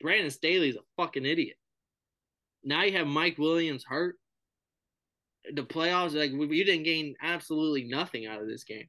Brandon 0.00 0.30
Staley's 0.30 0.76
a 0.76 0.80
fucking 0.96 1.24
idiot. 1.24 1.56
Now 2.64 2.84
you 2.84 2.96
have 2.96 3.06
Mike 3.06 3.38
Williams 3.38 3.84
hurt. 3.84 4.16
The 5.54 5.62
playoffs, 5.62 6.14
like 6.14 6.30
you 6.30 6.64
didn't 6.64 6.84
gain 6.84 7.14
absolutely 7.22 7.84
nothing 7.84 8.26
out 8.26 8.40
of 8.40 8.48
this 8.48 8.64
game. 8.64 8.86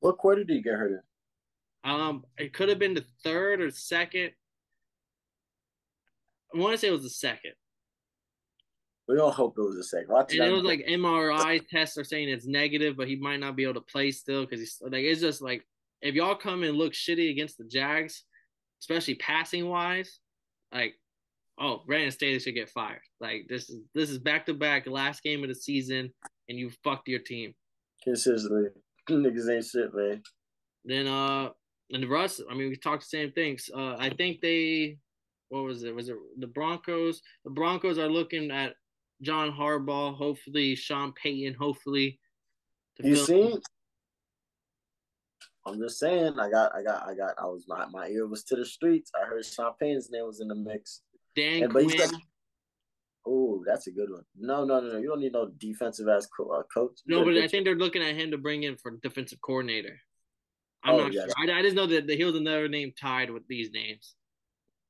What 0.00 0.18
quarter 0.18 0.44
did 0.44 0.56
he 0.56 0.62
get 0.62 0.74
hurt 0.74 0.92
in? 0.92 1.90
Um, 1.90 2.24
it 2.38 2.52
could 2.52 2.68
have 2.68 2.78
been 2.78 2.94
the 2.94 3.04
third 3.24 3.60
or 3.60 3.70
second. 3.70 4.32
I 6.54 6.58
want 6.58 6.72
to 6.72 6.78
say 6.78 6.88
it 6.88 6.92
was 6.92 7.04
the 7.04 7.10
second. 7.10 7.52
We 9.08 9.18
all 9.18 9.30
hope 9.30 9.54
it 9.58 9.62
was 9.62 9.76
the 9.76 9.84
second. 9.84 10.10
and 10.30 10.50
it 10.50 10.52
was 10.52 10.64
like 10.64 10.86
MRI 10.88 11.66
tests 11.68 11.98
are 11.98 12.04
saying 12.04 12.28
it's 12.28 12.46
negative, 12.46 12.96
but 12.96 13.08
he 13.08 13.16
might 13.16 13.40
not 13.40 13.56
be 13.56 13.64
able 13.64 13.74
to 13.74 13.80
play 13.80 14.10
still 14.10 14.44
because 14.44 14.60
he's 14.60 14.78
like 14.82 15.04
it's 15.04 15.20
just 15.20 15.42
like 15.42 15.66
if 16.02 16.14
y'all 16.14 16.34
come 16.34 16.62
and 16.62 16.76
look 16.76 16.92
shitty 16.92 17.30
against 17.30 17.58
the 17.58 17.64
Jags, 17.64 18.24
especially 18.80 19.16
passing 19.16 19.68
wise, 19.68 20.20
like 20.72 20.94
oh 21.60 21.82
Brandon 21.86 22.10
Staley 22.10 22.38
should 22.38 22.54
get 22.54 22.70
fired. 22.70 23.02
Like 23.20 23.46
this 23.48 23.70
is 23.70 23.80
this 23.94 24.10
is 24.10 24.18
back 24.18 24.46
to 24.46 24.54
back 24.54 24.86
last 24.86 25.22
game 25.22 25.42
of 25.42 25.48
the 25.48 25.54
season, 25.54 26.12
and 26.48 26.58
you 26.58 26.70
fucked 26.82 27.08
your 27.08 27.20
team 27.20 27.54
consistently. 28.02 28.68
Niggas 29.10 29.54
ain't 29.54 29.64
shit, 29.64 29.94
man. 29.94 30.22
Then 30.84 31.06
uh, 31.06 31.50
and 31.92 32.02
the 32.02 32.08
Russ, 32.08 32.40
I 32.48 32.54
mean, 32.54 32.68
we 32.68 32.76
talked 32.76 33.02
the 33.02 33.18
same 33.18 33.32
things. 33.32 33.68
Uh, 33.74 33.96
I 33.98 34.10
think 34.10 34.40
they, 34.40 34.98
what 35.48 35.64
was 35.64 35.82
it? 35.82 35.94
Was 35.94 36.08
it 36.08 36.16
the 36.38 36.46
Broncos? 36.46 37.20
The 37.44 37.50
Broncos 37.50 37.98
are 37.98 38.08
looking 38.08 38.50
at 38.50 38.74
John 39.22 39.50
Harbaugh, 39.50 40.14
hopefully 40.14 40.74
Sean 40.76 41.12
Payton, 41.12 41.54
hopefully. 41.54 42.18
You 43.02 43.16
see? 43.16 43.54
I'm 45.66 45.78
just 45.78 45.98
saying, 45.98 46.38
I 46.38 46.48
got, 46.48 46.74
I 46.74 46.82
got, 46.82 47.06
I 47.06 47.14
got, 47.14 47.34
I 47.38 47.44
was 47.44 47.64
my 47.68 47.86
my 47.86 48.06
ear 48.08 48.26
was 48.26 48.44
to 48.44 48.56
the 48.56 48.64
streets. 48.64 49.10
I 49.20 49.26
heard 49.26 49.44
Sean 49.44 49.72
Payton's 49.78 50.10
name 50.10 50.26
was 50.26 50.40
in 50.40 50.48
the 50.48 50.54
mix. 50.54 51.02
Dan 51.36 51.64
and, 51.64 51.72
Quinn. 51.72 51.90
oh, 53.26 53.62
that's 53.66 53.86
a 53.86 53.92
good 53.92 54.10
one. 54.10 54.24
No, 54.36 54.64
no, 54.64 54.80
no, 54.80 54.92
no. 54.92 54.98
You 54.98 55.08
don't 55.08 55.20
need 55.20 55.32
no 55.32 55.50
defensive 55.58 56.08
ass 56.08 56.26
co- 56.26 56.50
uh, 56.50 56.62
coach. 56.72 57.00
No, 57.06 57.24
but 57.24 57.36
I 57.36 57.46
think 57.46 57.64
they're 57.64 57.74
looking 57.74 58.02
at 58.02 58.16
him 58.16 58.30
to 58.30 58.38
bring 58.38 58.62
in 58.62 58.76
for 58.76 58.92
defensive 59.02 59.40
coordinator. 59.40 59.96
I'm 60.82 60.94
oh, 60.94 60.98
not 60.98 61.12
yeah. 61.12 61.26
sure. 61.26 61.50
I, 61.54 61.58
I, 61.58 61.62
just 61.62 61.76
know 61.76 61.86
that 61.86 62.08
he 62.08 62.24
was 62.24 62.34
another 62.34 62.68
name 62.68 62.92
tied 62.98 63.30
with 63.30 63.46
these 63.46 63.70
names 63.70 64.14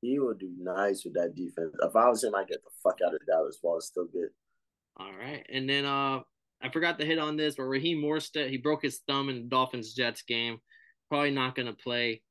he 0.00 0.18
will 0.18 0.34
do 0.34 0.50
nice 0.58 1.04
with 1.04 1.14
that 1.14 1.34
defense. 1.34 1.74
If 1.82 1.94
I 1.94 2.08
was 2.08 2.24
him, 2.24 2.34
I'd 2.34 2.48
get 2.48 2.62
the 2.64 2.70
fuck 2.82 2.98
out 3.04 3.14
of 3.14 3.20
Dallas 3.26 3.58
while 3.60 3.76
it's 3.76 3.86
still 3.86 4.06
good. 4.06 4.30
All 4.98 5.12
right. 5.12 5.44
And 5.52 5.68
then 5.68 5.84
uh 5.84 6.20
I 6.62 6.68
forgot 6.70 6.98
to 6.98 7.06
hit 7.06 7.18
on 7.18 7.36
this, 7.36 7.54
but 7.56 7.64
Raheem 7.64 8.02
Mostert, 8.02 8.50
he 8.50 8.58
broke 8.58 8.82
his 8.82 9.00
thumb 9.08 9.30
in 9.30 9.36
the 9.36 9.48
Dolphins 9.48 9.94
Jets 9.94 10.22
game. 10.22 10.58
Probably 11.08 11.30
not 11.30 11.54
gonna 11.54 11.72
play. 11.72 12.22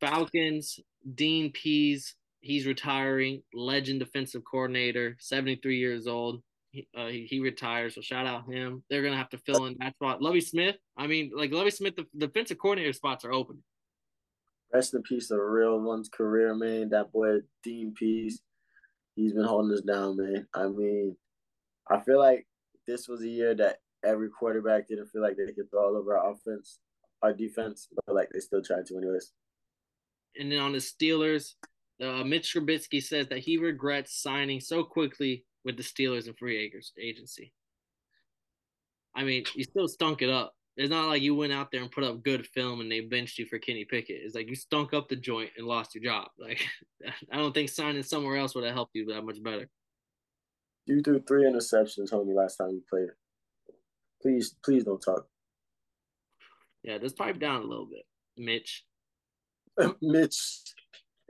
Falcons, 0.00 0.80
Dean 1.14 1.52
Pees, 1.52 2.14
he's 2.40 2.66
retiring. 2.66 3.42
Legend 3.54 4.00
defensive 4.00 4.42
coordinator, 4.50 5.16
73 5.20 5.78
years 5.78 6.06
old. 6.06 6.42
He, 6.70 6.86
uh, 6.96 7.06
he, 7.06 7.24
he 7.24 7.40
retires, 7.40 7.94
so 7.94 8.00
shout 8.00 8.26
out 8.26 8.52
him. 8.52 8.82
They're 8.90 9.02
gonna 9.02 9.16
have 9.16 9.30
to 9.30 9.38
fill 9.38 9.66
in 9.66 9.76
that 9.80 9.94
spot. 9.94 10.20
Lovie 10.20 10.40
Smith, 10.40 10.76
I 10.96 11.06
mean, 11.06 11.30
like 11.34 11.52
Lovie 11.52 11.70
Smith, 11.70 11.96
the, 11.96 12.06
the 12.14 12.26
defensive 12.26 12.58
coordinator 12.58 12.92
spots 12.92 13.24
are 13.24 13.32
open 13.32 13.62
rest 14.72 14.94
in 14.94 15.02
peace 15.02 15.30
a 15.30 15.40
real 15.40 15.80
one's 15.80 16.08
career, 16.08 16.54
man. 16.54 16.90
That 16.90 17.12
boy 17.12 17.38
Dean 17.62 17.94
Pees, 17.94 18.42
he's 19.14 19.32
been 19.32 19.44
holding 19.44 19.76
us 19.76 19.82
down, 19.82 20.16
man. 20.16 20.46
I 20.54 20.66
mean, 20.66 21.16
I 21.90 22.00
feel 22.00 22.18
like 22.18 22.46
this 22.86 23.08
was 23.08 23.22
a 23.22 23.28
year 23.28 23.54
that 23.54 23.78
every 24.04 24.28
quarterback 24.28 24.88
didn't 24.88 25.08
feel 25.08 25.22
like 25.22 25.36
they 25.36 25.52
could 25.52 25.70
throw 25.70 25.86
all 25.86 25.96
over 25.96 26.16
our 26.16 26.32
offense, 26.32 26.78
our 27.22 27.32
defense, 27.32 27.88
but 28.06 28.14
like 28.14 28.28
they 28.32 28.40
still 28.40 28.62
tried 28.62 28.86
to 28.86 28.96
anyways. 28.96 29.32
And 30.38 30.52
then 30.52 30.58
on 30.58 30.72
the 30.72 30.78
Steelers, 30.78 31.54
uh, 32.02 32.24
Mitch 32.24 32.54
Trubisky 32.54 33.02
says 33.02 33.28
that 33.28 33.38
he 33.38 33.56
regrets 33.56 34.20
signing 34.20 34.60
so 34.60 34.84
quickly 34.84 35.44
with 35.64 35.76
the 35.76 35.82
Steelers 35.82 36.26
and 36.26 36.36
free 36.36 36.72
agency. 36.98 37.52
I 39.14 39.24
mean, 39.24 39.44
you 39.54 39.64
still 39.64 39.88
stunk 39.88 40.20
it 40.20 40.28
up. 40.28 40.52
It's 40.76 40.90
not 40.90 41.08
like 41.08 41.22
you 41.22 41.34
went 41.34 41.54
out 41.54 41.70
there 41.72 41.80
and 41.80 41.90
put 41.90 42.04
up 42.04 42.22
good 42.22 42.46
film 42.48 42.82
and 42.82 42.92
they 42.92 43.00
benched 43.00 43.38
you 43.38 43.46
for 43.46 43.58
Kenny 43.58 43.86
Pickett. 43.86 44.20
It's 44.22 44.34
like 44.34 44.48
you 44.48 44.54
stunk 44.54 44.92
up 44.92 45.08
the 45.08 45.16
joint 45.16 45.50
and 45.56 45.66
lost 45.66 45.94
your 45.94 46.04
job. 46.04 46.28
Like 46.38 46.60
I 47.32 47.36
don't 47.38 47.54
think 47.54 47.70
signing 47.70 48.02
somewhere 48.02 48.36
else 48.36 48.54
would 48.54 48.64
have 48.64 48.74
helped 48.74 48.94
you 48.94 49.06
that 49.06 49.22
much 49.22 49.42
better. 49.42 49.68
You 50.84 51.02
threw 51.02 51.20
three 51.22 51.44
interceptions, 51.44 52.12
homie, 52.12 52.34
last 52.34 52.56
time 52.56 52.70
you 52.70 52.82
played. 52.88 53.08
Please, 54.22 54.54
please 54.64 54.84
don't 54.84 55.00
talk. 55.00 55.26
Yeah, 56.82 56.98
just 56.98 57.16
pipe 57.16 57.40
down 57.40 57.62
a 57.62 57.66
little 57.66 57.86
bit, 57.86 58.04
Mitch. 58.36 58.84
Mitch. 60.02 60.62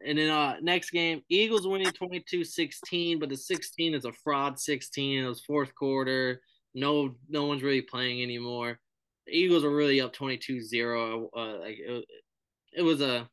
And 0.07 0.17
then 0.17 0.31
uh 0.31 0.57
next 0.63 0.91
game, 0.91 1.23
Eagles 1.29 1.67
winning 1.67 1.89
22-16, 1.89 3.21
but 3.21 3.29
the 3.29 3.37
16 3.37 3.95
is 3.95 4.05
a 4.05 4.13
fraud 4.13 4.59
16. 4.59 5.25
It 5.25 5.29
was 5.29 5.41
fourth 5.41 5.75
quarter. 5.75 6.41
No 6.75 7.15
no 7.29 7.47
one's 7.47 7.63
really 7.63 7.83
playing 7.83 8.23
anymore 8.23 8.79
the 9.27 9.37
Eagles 9.37 9.65
were 9.65 9.75
really 9.75 10.01
up 10.01 10.15
22-0. 10.15 11.29
Uh, 11.37 11.59
like 11.59 11.79
it, 11.79 12.05
it 12.73 12.83
was 12.83 13.01
a 13.01 13.29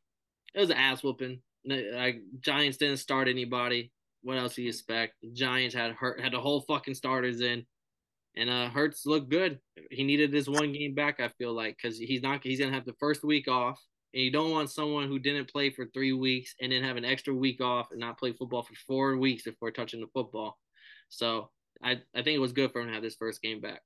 it 0.54 0.60
was 0.60 0.70
an 0.70 0.76
ass 0.76 1.02
whooping. 1.02 1.40
Like 1.66 2.20
Giants 2.40 2.76
didn't 2.76 2.98
start 2.98 3.28
anybody. 3.28 3.92
What 4.22 4.38
else 4.38 4.54
do 4.54 4.62
you 4.62 4.68
expect? 4.68 5.14
The 5.22 5.32
Giants 5.32 5.74
had 5.74 5.92
hurt 5.92 6.20
had 6.20 6.32
the 6.32 6.40
whole 6.40 6.62
fucking 6.62 6.94
starters 6.94 7.40
in, 7.40 7.64
and 8.36 8.50
uh 8.50 8.68
Hurts 8.68 9.06
looked 9.06 9.30
good. 9.30 9.58
He 9.90 10.04
needed 10.04 10.32
this 10.32 10.48
one 10.48 10.72
game 10.72 10.94
back. 10.94 11.20
I 11.20 11.28
feel 11.28 11.52
like 11.52 11.76
because 11.80 11.98
he's 11.98 12.22
not 12.22 12.42
he's 12.42 12.60
gonna 12.60 12.72
have 12.72 12.86
the 12.86 12.96
first 13.00 13.24
week 13.24 13.48
off, 13.48 13.80
and 14.14 14.22
you 14.22 14.30
don't 14.30 14.52
want 14.52 14.70
someone 14.70 15.08
who 15.08 15.18
didn't 15.18 15.52
play 15.52 15.70
for 15.70 15.86
three 15.86 16.12
weeks 16.12 16.54
and 16.60 16.72
then 16.72 16.82
have 16.82 16.96
an 16.96 17.04
extra 17.04 17.34
week 17.34 17.60
off 17.60 17.88
and 17.90 18.00
not 18.00 18.18
play 18.18 18.32
football 18.32 18.62
for 18.62 18.74
four 18.86 19.16
weeks 19.18 19.42
before 19.42 19.70
touching 19.70 20.00
the 20.00 20.06
football. 20.14 20.56
So 21.08 21.50
I 21.82 22.00
I 22.14 22.22
think 22.22 22.36
it 22.36 22.40
was 22.40 22.52
good 22.52 22.72
for 22.72 22.80
him 22.80 22.88
to 22.88 22.94
have 22.94 23.02
this 23.02 23.16
first 23.16 23.42
game 23.42 23.60
back. 23.60 23.80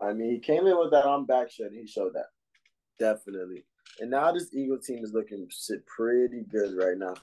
I 0.00 0.12
mean, 0.12 0.30
he 0.30 0.38
came 0.38 0.66
in 0.66 0.78
with 0.78 0.90
that 0.92 1.04
on 1.04 1.26
back 1.26 1.50
shot. 1.50 1.70
He 1.72 1.86
showed 1.86 2.14
that 2.14 2.26
definitely. 2.98 3.64
And 4.00 4.10
now 4.10 4.32
this 4.32 4.52
Eagle 4.54 4.78
team 4.78 5.04
is 5.04 5.12
looking 5.12 5.48
pretty 5.86 6.42
good 6.50 6.76
right 6.76 6.96
now. 6.96 7.14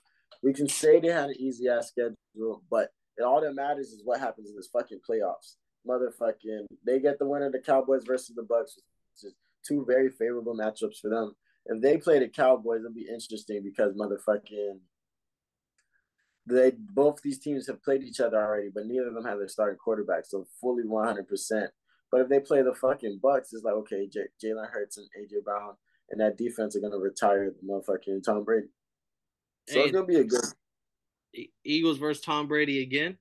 we 0.43 0.53
can 0.53 0.67
say 0.67 0.99
they 0.99 1.09
had 1.09 1.29
an 1.29 1.35
easy 1.39 1.67
ass 1.67 1.89
schedule, 1.89 2.63
but 2.69 2.89
it, 3.17 3.23
all 3.23 3.41
that 3.41 3.53
matters 3.53 3.87
is 3.87 4.01
what 4.03 4.19
happens 4.19 4.49
in 4.49 4.55
this 4.55 4.69
fucking 4.71 4.99
playoffs. 5.07 5.55
Motherfucking, 5.87 6.65
they 6.85 6.99
get 6.99 7.19
the 7.19 7.25
winner, 7.25 7.51
the 7.51 7.59
Cowboys 7.59 8.03
versus 8.05 8.35
the 8.35 8.43
Bucks, 8.43 8.75
which 8.75 9.31
is 9.31 9.35
two 9.67 9.85
very 9.87 10.09
favorable 10.09 10.55
matchups 10.55 10.99
for 11.01 11.09
them. 11.09 11.35
If 11.65 11.81
they 11.81 11.97
play 11.97 12.19
the 12.19 12.27
Cowboys, 12.27 12.79
it'll 12.79 12.93
be 12.93 13.07
interesting 13.07 13.61
because 13.63 13.93
motherfucking 13.95 14.79
they 16.47 16.71
both 16.71 17.21
these 17.21 17.39
teams 17.39 17.67
have 17.67 17.83
played 17.83 18.01
each 18.01 18.19
other 18.19 18.37
already, 18.37 18.69
but 18.73 18.87
neither 18.87 19.07
of 19.07 19.13
them 19.13 19.25
have 19.25 19.37
their 19.37 19.47
starting 19.47 19.77
quarterback, 19.77 20.25
so 20.25 20.47
fully 20.59 20.83
one 20.83 21.05
hundred 21.05 21.27
percent. 21.27 21.69
But 22.11 22.21
if 22.21 22.29
they 22.29 22.39
play 22.39 22.61
the 22.61 22.73
fucking 22.73 23.19
Bucks, 23.21 23.53
it's 23.53 23.63
like 23.63 23.75
okay, 23.75 24.07
J- 24.11 24.21
Jalen 24.43 24.69
Hurts 24.69 24.97
and 24.97 25.07
AJ 25.19 25.43
Brown 25.43 25.75
and 26.11 26.19
that 26.19 26.37
defense 26.37 26.75
are 26.75 26.81
gonna 26.81 26.97
retire 26.97 27.51
the 27.51 27.67
motherfucking 27.67 28.23
Tom 28.23 28.43
Brady. 28.43 28.67
So 29.67 29.75
hey, 29.75 29.83
it's 29.85 29.93
gonna 29.93 30.05
be 30.05 30.17
a 30.17 30.23
good 30.23 30.43
Eagles 31.63 31.97
versus 31.97 32.23
Tom 32.23 32.47
Brady 32.47 32.83
again. 32.83 33.17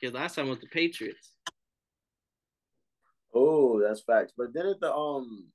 Because 0.00 0.14
last 0.14 0.34
time 0.34 0.48
was 0.48 0.60
the 0.60 0.66
Patriots. 0.66 1.32
Oh, 3.34 3.80
that's 3.80 4.00
facts. 4.00 4.32
But 4.36 4.54
didn't 4.54 4.80
the 4.80 4.92
um 4.92 5.48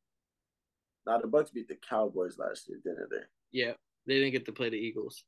now 1.05 1.19
the 1.19 1.27
Bucks 1.27 1.51
beat 1.51 1.67
the 1.67 1.77
Cowboys 1.87 2.37
last 2.37 2.67
year, 2.67 2.79
didn't 2.83 3.09
they? 3.09 3.25
Yeah, 3.51 3.73
they 4.07 4.15
didn't 4.15 4.31
get 4.31 4.45
to 4.45 4.51
play 4.51 4.69
the 4.69 4.77
Eagles. 4.77 5.23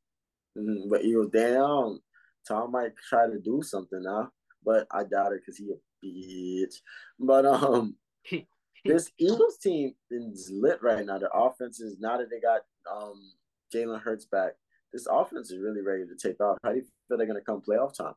Mm-hmm. 0.58 0.90
But 0.90 1.04
Eagles, 1.04 1.30
damn, 1.32 2.00
Tom 2.48 2.72
might 2.72 2.94
try 3.10 3.28
to 3.28 3.40
do 3.40 3.62
something 3.62 4.02
now, 4.02 4.32
but 4.64 4.88
I 4.92 5.04
doubt 5.04 5.34
it 5.34 5.42
because 5.46 5.58
he 5.58 5.72
a 5.72 6.06
bitch. 6.06 6.76
But 7.20 7.46
um, 7.46 7.96
this 8.86 9.12
Eagles 9.18 9.58
team 9.58 9.94
is 10.10 10.50
lit 10.54 10.82
right 10.82 11.06
now. 11.06 11.18
Their 11.18 11.30
offense 11.34 11.80
is 11.80 12.00
now 12.00 12.18
that 12.18 12.30
they 12.30 12.40
got 12.40 12.62
um 12.92 13.34
Jalen 13.74 14.02
Hurts 14.02 14.26
back. 14.26 14.54
This 14.94 15.08
offense 15.10 15.52
is 15.52 15.60
really 15.60 15.82
ready 15.82 16.06
to 16.06 16.16
take 16.16 16.40
off. 16.42 16.58
How 16.64 16.72
do 16.72 16.78
you 16.78 16.86
feel 17.08 17.18
they're 17.18 17.28
going 17.28 17.40
to 17.40 17.46
come 17.46 17.62
playoff 17.62 17.96
time? 17.96 18.14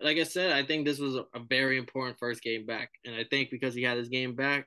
Like 0.00 0.16
I 0.16 0.24
said, 0.24 0.52
I 0.52 0.64
think 0.64 0.84
this 0.84 0.98
was 0.98 1.14
a, 1.14 1.26
a 1.34 1.40
very 1.40 1.78
important 1.78 2.18
first 2.18 2.42
game 2.42 2.66
back, 2.66 2.90
and 3.04 3.14
I 3.14 3.24
think 3.24 3.50
because 3.50 3.74
he 3.74 3.82
had 3.82 3.96
his 3.96 4.08
game 4.08 4.34
back, 4.34 4.66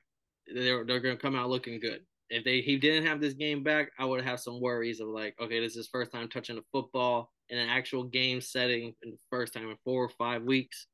they're 0.54 0.86
they're 0.86 1.00
going 1.00 1.16
to 1.16 1.22
come 1.22 1.36
out 1.36 1.50
looking 1.50 1.80
good 1.80 2.02
if 2.30 2.44
they 2.44 2.62
he 2.62 2.78
didn't 2.78 3.06
have 3.06 3.22
this 3.22 3.34
game 3.34 3.64
back, 3.64 3.92
I 3.98 4.06
would 4.06 4.24
have 4.24 4.40
some 4.40 4.60
worries 4.60 5.00
of 5.00 5.08
like, 5.08 5.36
okay, 5.40 5.60
this 5.60 5.72
is 5.72 5.78
his 5.78 5.88
first 5.88 6.12
time 6.12 6.28
touching 6.28 6.58
a 6.58 6.62
football 6.72 7.32
in 7.50 7.58
an 7.58 7.70
actual 7.70 8.04
game 8.04 8.42
setting 8.42 8.94
in 9.02 9.12
the 9.12 9.18
first 9.30 9.54
time 9.54 9.70
in 9.70 9.78
four 9.84 10.04
or 10.04 10.10
five 10.10 10.44
weeks. 10.44 10.88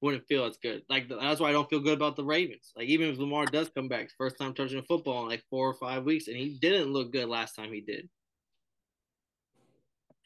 Wouldn't 0.00 0.26
feel 0.28 0.44
as 0.44 0.56
good. 0.62 0.82
Like 0.88 1.08
that's 1.08 1.40
why 1.40 1.48
I 1.48 1.52
don't 1.52 1.68
feel 1.68 1.80
good 1.80 1.96
about 1.96 2.16
the 2.16 2.24
Ravens. 2.24 2.72
Like 2.76 2.88
even 2.88 3.08
if 3.08 3.18
Lamar 3.18 3.46
does 3.46 3.68
come 3.74 3.88
back, 3.88 4.10
first 4.16 4.38
time 4.38 4.54
touching 4.54 4.78
a 4.78 4.82
football 4.82 5.22
in 5.22 5.28
like 5.28 5.44
four 5.50 5.68
or 5.68 5.74
five 5.74 6.04
weeks, 6.04 6.28
and 6.28 6.36
he 6.36 6.58
didn't 6.60 6.92
look 6.92 7.12
good 7.12 7.28
last 7.28 7.54
time 7.54 7.72
he 7.72 7.80
did. 7.80 8.08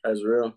That's 0.04 0.22
real. 0.24 0.54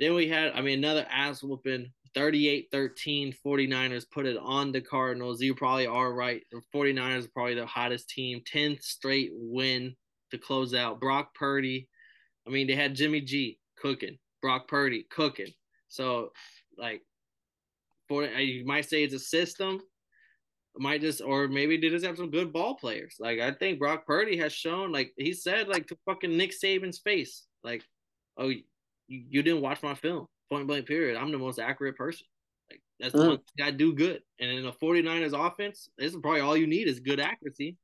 Then 0.00 0.14
we 0.14 0.28
had, 0.28 0.52
I 0.54 0.60
mean, 0.60 0.78
another 0.78 1.06
ass 1.10 1.42
whooping 1.42 1.92
38 2.14 2.68
13 2.70 3.34
49ers 3.44 4.04
put 4.10 4.26
it 4.26 4.36
on 4.36 4.72
the 4.72 4.80
Cardinals. 4.80 5.40
You 5.40 5.54
probably 5.54 5.86
are 5.86 6.12
right. 6.12 6.42
The 6.52 6.62
49ers 6.74 7.26
are 7.26 7.30
probably 7.34 7.54
the 7.54 7.66
hottest 7.66 8.08
team. 8.08 8.40
10th 8.52 8.82
straight 8.82 9.30
win 9.34 9.94
to 10.30 10.38
close 10.38 10.74
out. 10.74 11.00
Brock 11.00 11.34
Purdy. 11.34 11.88
I 12.46 12.50
mean, 12.50 12.66
they 12.66 12.74
had 12.74 12.94
Jimmy 12.94 13.20
G 13.20 13.58
cooking, 13.76 14.18
Brock 14.42 14.68
Purdy 14.68 15.06
cooking. 15.10 15.52
So, 15.88 16.30
like, 16.76 17.02
for 18.08 18.24
uh, 18.24 18.38
you 18.38 18.64
might 18.66 18.88
say 18.88 19.02
it's 19.02 19.14
a 19.14 19.18
system. 19.18 19.80
Might 20.76 21.02
just, 21.02 21.22
or 21.22 21.46
maybe 21.46 21.76
they 21.76 21.88
just 21.88 22.04
have 22.04 22.16
some 22.16 22.32
good 22.32 22.52
ball 22.52 22.74
players. 22.74 23.14
Like, 23.20 23.38
I 23.38 23.52
think 23.52 23.78
Brock 23.78 24.06
Purdy 24.06 24.36
has 24.38 24.52
shown, 24.52 24.90
like, 24.90 25.12
he 25.16 25.32
said, 25.32 25.68
like, 25.68 25.86
to 25.86 25.96
fucking 26.04 26.36
Nick 26.36 26.50
Saban's 26.52 26.98
face, 26.98 27.44
like, 27.62 27.84
oh, 28.36 28.48
you, 28.48 28.62
you 29.06 29.42
didn't 29.44 29.62
watch 29.62 29.84
my 29.84 29.94
film 29.94 30.26
point 30.50 30.66
blank 30.66 30.86
period. 30.86 31.16
I'm 31.16 31.32
the 31.32 31.38
most 31.38 31.58
accurate 31.58 31.96
person. 31.96 32.26
Like 32.70 32.80
that's 33.00 33.12
the 33.12 33.18
mm. 33.18 33.28
one 33.28 33.38
I 33.62 33.70
do 33.70 33.94
good. 33.94 34.22
And 34.40 34.50
in 34.50 34.66
a 34.66 34.72
49ers 34.72 35.46
offense, 35.46 35.88
this 35.98 36.12
is 36.12 36.20
probably 36.20 36.40
all 36.40 36.56
you 36.56 36.66
need 36.66 36.88
is 36.88 37.00
good 37.00 37.20
accuracy. 37.20 37.76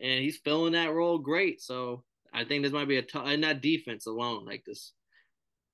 And 0.00 0.22
he's 0.22 0.38
filling 0.38 0.72
that 0.72 0.92
role 0.92 1.18
great. 1.18 1.60
So 1.60 2.04
I 2.32 2.44
think 2.44 2.62
this 2.62 2.72
might 2.72 2.88
be 2.88 2.96
a 2.96 3.02
tough 3.02 3.26
and 3.26 3.44
that 3.44 3.60
defense 3.60 4.06
alone, 4.06 4.44
like 4.44 4.64
this 4.64 4.92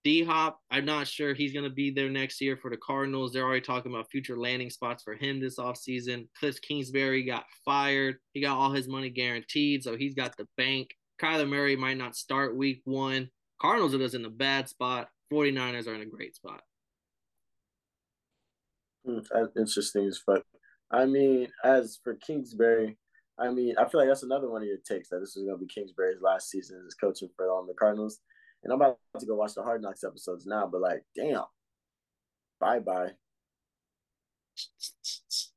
D 0.07 0.23
Hop, 0.23 0.61
I'm 0.71 0.85
not 0.85 1.09
sure 1.09 1.35
he's 1.35 1.53
going 1.53 1.65
to 1.65 1.75
be 1.75 1.91
there 1.91 2.09
next 2.09 2.41
year 2.41 2.57
for 2.57 2.71
the 2.71 2.77
Cardinals. 2.77 3.33
They're 3.33 3.43
already 3.43 3.61
talking 3.61 3.93
about 3.93 4.09
future 4.09 4.37
landing 4.37 4.71
spots 4.71 5.03
for 5.03 5.15
him 5.15 5.41
this 5.41 5.59
offseason. 5.59 6.29
Cliff 6.39 6.61
Kingsbury 6.63 7.25
got 7.25 7.45
fired. 7.65 8.19
He 8.33 8.41
got 8.41 8.57
all 8.57 8.71
his 8.71 8.87
money 8.87 9.11
guaranteed, 9.11 9.83
so 9.83 9.97
he's 9.97 10.15
got 10.15 10.37
the 10.37 10.47
bank. 10.57 10.91
Kyler 11.21 11.49
Murray 11.49 11.75
might 11.75 11.97
not 11.99 12.15
start 12.15 12.57
week 12.57 12.83
one. 12.85 13.31
Cardinals 13.61 13.95
are 13.95 13.99
just 13.99 14.15
in 14.15 14.25
a 14.25 14.31
bad 14.31 14.69
spot. 14.69 15.09
49ers 15.33 15.87
are 15.87 15.95
in 15.95 16.03
a 16.03 16.07
great 16.07 16.35
spot. 16.35 16.63
Hmm, 19.05 19.19
interesting 19.57 20.07
as 20.07 20.19
fuck. 20.19 20.43
I 20.91 21.07
mean, 21.07 21.49
as 21.65 21.99
for 22.03 22.15
Kingsbury, 22.15 22.97
I 23.39 23.51
mean, 23.51 23.75
I 23.79 23.89
feel 23.89 24.01
like 24.01 24.09
that's 24.09 24.23
another 24.23 24.51
one 24.51 24.63
of 24.63 24.69
your 24.69 24.79
takes 24.79 25.11
that 25.11 25.21
this 25.21 25.37
is 25.37 25.45
going 25.45 25.59
to 25.59 25.65
be 25.65 25.73
Kingsbury's 25.73 26.23
last 26.23 26.51
season 26.51 26.83
as 26.87 26.95
coaching 26.95 27.29
for 27.37 27.51
um, 27.51 27.67
the 27.67 27.75
Cardinals. 27.75 28.21
And 28.65 28.73
I'm 28.73 28.81
about 28.81 28.99
to 29.19 29.27
go 29.27 29.37
watch 29.37 29.55
the 29.55 29.63
Hard 29.63 29.83
Knocks 29.83 30.05
episodes 30.05 30.47
now, 30.47 30.67
but 30.67 30.81
like, 30.81 31.03
damn, 31.15 31.45
bye 32.59 32.79
bye. 32.79 33.11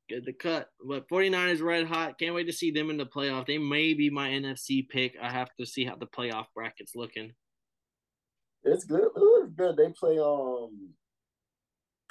Good 0.09 0.25
to 0.25 0.33
cut. 0.33 0.69
But 0.85 1.07
49ers 1.07 1.61
red 1.61 1.87
hot. 1.87 2.19
Can't 2.19 2.35
wait 2.35 2.45
to 2.45 2.53
see 2.53 2.71
them 2.71 2.89
in 2.89 2.97
the 2.97 3.05
playoff. 3.05 3.45
They 3.45 3.57
may 3.57 3.93
be 3.93 4.09
my 4.09 4.29
NFC 4.29 4.87
pick. 4.87 5.15
I 5.21 5.31
have 5.31 5.49
to 5.59 5.65
see 5.65 5.85
how 5.85 5.95
the 5.95 6.07
playoff 6.07 6.45
bracket's 6.53 6.95
looking. 6.95 7.31
It's 8.63 8.83
good. 8.83 9.01
It 9.01 9.19
looks 9.19 9.53
good. 9.55 9.77
They 9.77 9.89
play 9.89 10.19
um 10.19 10.93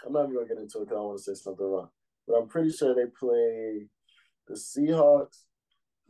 I'm 0.06 0.12
not 0.12 0.24
even 0.24 0.34
gonna 0.34 0.48
get 0.48 0.58
into 0.58 0.78
it 0.78 0.84
because 0.84 0.96
I 0.96 1.00
want 1.00 1.18
to 1.18 1.24
say 1.24 1.34
something 1.34 1.66
wrong. 1.66 1.88
But 2.26 2.34
I'm 2.34 2.48
pretty 2.48 2.70
sure 2.70 2.94
they 2.94 3.10
play 3.18 3.88
the 4.46 4.54
Seahawks. 4.54 5.44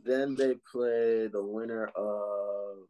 Then 0.03 0.35
they 0.35 0.55
play 0.71 1.27
the 1.27 1.43
winner 1.43 1.87
of 1.87 2.87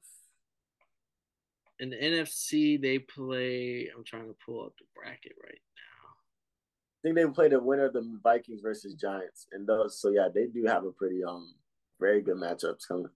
in 1.79 1.89
the 1.89 1.95
NFC 1.95 2.79
they 2.79 2.99
play 2.99 3.89
I'm 3.95 4.03
trying 4.03 4.27
to 4.27 4.35
pull 4.45 4.65
up 4.65 4.73
the 4.77 4.85
bracket 4.95 5.33
right 5.41 5.61
now. 5.75 6.09
I 6.97 6.99
think 7.01 7.15
they 7.15 7.33
play 7.33 7.49
the 7.49 7.63
winner 7.63 7.85
of 7.85 7.93
the 7.93 8.19
Vikings 8.21 8.61
versus 8.61 8.93
Giants. 8.93 9.47
And 9.53 9.65
those 9.65 9.99
so 9.99 10.09
yeah, 10.09 10.27
they 10.33 10.47
do 10.47 10.65
have 10.65 10.85
a 10.85 10.91
pretty 10.91 11.23
um 11.23 11.55
very 11.99 12.21
good 12.21 12.37
matchups 12.37 12.87
coming. 12.87 13.09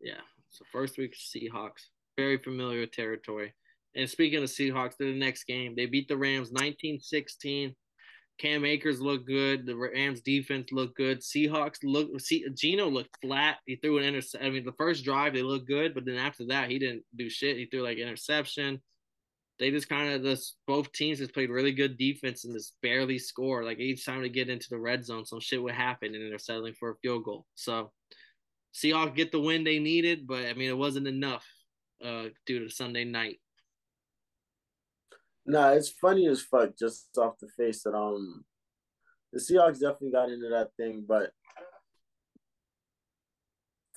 Yeah. 0.00 0.20
So 0.50 0.64
first 0.70 0.96
week 0.98 1.14
Seahawks 1.16 1.86
very 2.16 2.38
familiar 2.38 2.86
territory. 2.86 3.54
And 3.94 4.08
speaking 4.08 4.42
of 4.42 4.50
Seahawks, 4.50 4.96
to 4.98 5.12
the 5.12 5.18
next 5.18 5.44
game, 5.44 5.74
they 5.76 5.86
beat 5.86 6.08
the 6.08 6.16
Rams 6.16 6.50
19-16. 6.52 7.74
Cam 8.38 8.66
Akers 8.66 9.00
looked 9.00 9.26
good. 9.26 9.64
The 9.64 9.76
Rams 9.76 10.20
defense 10.20 10.70
looked 10.70 10.96
good. 10.96 11.20
Seahawks 11.20 11.78
look. 11.82 12.20
See, 12.20 12.44
Geno 12.54 12.88
looked 12.90 13.16
flat. 13.22 13.56
He 13.64 13.76
threw 13.76 13.96
an 13.96 14.04
interception. 14.04 14.46
I 14.46 14.50
mean, 14.50 14.64
the 14.64 14.72
first 14.72 15.04
drive 15.04 15.32
they 15.32 15.42
looked 15.42 15.66
good, 15.66 15.94
but 15.94 16.04
then 16.04 16.16
after 16.16 16.44
that, 16.48 16.70
he 16.70 16.78
didn't 16.78 17.04
do 17.16 17.30
shit. 17.30 17.56
He 17.56 17.64
threw 17.64 17.82
like 17.82 17.96
interception. 17.96 18.82
They 19.58 19.70
just 19.70 19.88
kind 19.88 20.12
of 20.12 20.22
this. 20.22 20.56
Both 20.66 20.92
teams 20.92 21.18
just 21.18 21.32
played 21.32 21.48
really 21.48 21.72
good 21.72 21.96
defense 21.96 22.44
and 22.44 22.52
just 22.54 22.74
barely 22.82 23.18
score. 23.18 23.64
Like 23.64 23.78
each 23.78 24.04
time 24.04 24.20
they 24.20 24.28
get 24.28 24.50
into 24.50 24.68
the 24.68 24.78
red 24.78 25.06
zone, 25.06 25.24
some 25.24 25.40
shit 25.40 25.62
would 25.62 25.74
happen, 25.74 26.14
and 26.14 26.30
they're 26.30 26.38
settling 26.38 26.74
for 26.78 26.90
a 26.90 26.96
field 26.96 27.24
goal. 27.24 27.46
So 27.54 27.90
Seahawks 28.74 29.16
get 29.16 29.32
the 29.32 29.40
win 29.40 29.64
they 29.64 29.78
needed, 29.78 30.26
but 30.26 30.44
I 30.44 30.52
mean, 30.52 30.68
it 30.68 30.76
wasn't 30.76 31.06
enough 31.06 31.46
uh, 32.04 32.24
due 32.46 32.60
to 32.60 32.70
Sunday 32.70 33.04
night. 33.04 33.40
Nah, 35.46 35.70
it's 35.70 35.88
funny 35.88 36.26
as 36.26 36.42
fuck 36.42 36.76
just 36.76 37.08
off 37.18 37.38
the 37.40 37.48
face 37.48 37.82
that 37.84 37.94
um 37.94 38.44
the 39.32 39.40
Seahawks 39.40 39.80
definitely 39.80 40.10
got 40.12 40.30
into 40.30 40.48
that 40.48 40.70
thing, 40.76 41.04
but 41.06 41.30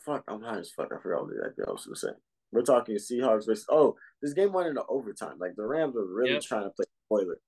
fuck, 0.05 0.23
I'm 0.27 0.41
high 0.41 0.59
as 0.59 0.71
fuck. 0.71 0.91
I 0.93 1.01
forgot 1.01 1.23
what 1.23 1.31
that 1.31 1.67
I 1.67 1.71
was 1.71 1.85
gonna 1.85 1.95
say. 1.95 2.09
We're 2.51 2.61
talking 2.61 2.95
Seahawks 2.95 3.45
versus 3.45 3.65
oh, 3.69 3.95
this 4.21 4.33
game 4.33 4.53
went 4.53 4.69
into 4.69 4.83
overtime. 4.89 5.37
Like 5.39 5.55
the 5.55 5.65
Rams 5.65 5.95
were 5.95 6.05
really 6.05 6.33
yep. 6.33 6.41
trying 6.41 6.63
to 6.63 6.71
play 6.71 6.85
spoiler. 7.05 7.39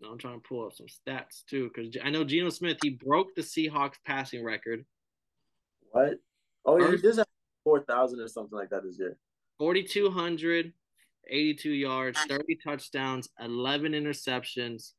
No, 0.00 0.10
I'm 0.10 0.18
trying 0.18 0.40
to 0.40 0.48
pull 0.48 0.64
up 0.64 0.74
some 0.74 0.86
stats 0.86 1.44
too, 1.48 1.70
because 1.74 1.96
I 2.04 2.10
know 2.10 2.24
Geno 2.24 2.50
Smith 2.50 2.78
he 2.82 2.90
broke 2.90 3.34
the 3.34 3.42
Seahawks 3.42 3.96
passing 4.06 4.44
record. 4.44 4.84
What? 5.90 6.18
Oh 6.64 6.78
yeah, 6.78 6.92
he 6.92 6.98
does 6.98 7.16
have 7.16 7.26
four 7.64 7.82
thousand 7.82 8.20
or 8.20 8.28
something 8.28 8.56
like 8.56 8.70
that 8.70 8.84
this 8.84 8.98
year. 8.98 9.16
4,200, 9.58 10.72
82 11.28 11.70
yards, 11.70 12.18
30 12.28 12.58
touchdowns, 12.64 13.28
11 13.40 13.92
interceptions. 13.92 14.92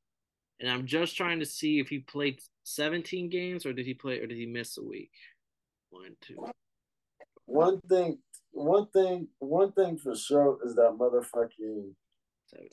And 0.59 0.69
I'm 0.69 0.85
just 0.85 1.15
trying 1.15 1.39
to 1.39 1.45
see 1.45 1.79
if 1.79 1.87
he 1.87 1.99
played 1.99 2.39
17 2.63 3.29
games 3.29 3.65
or 3.65 3.73
did 3.73 3.85
he 3.85 3.93
play 3.93 4.19
or 4.19 4.27
did 4.27 4.37
he 4.37 4.45
miss 4.45 4.77
a 4.77 4.83
week? 4.83 5.11
One, 5.89 6.15
two. 6.21 6.35
One 7.45 7.79
thing, 7.89 8.19
one 8.51 8.87
thing, 8.87 9.27
one 9.39 9.71
thing 9.71 9.97
for 9.97 10.15
sure 10.15 10.59
is 10.63 10.75
that 10.75 10.97
motherfucking. 10.99 11.93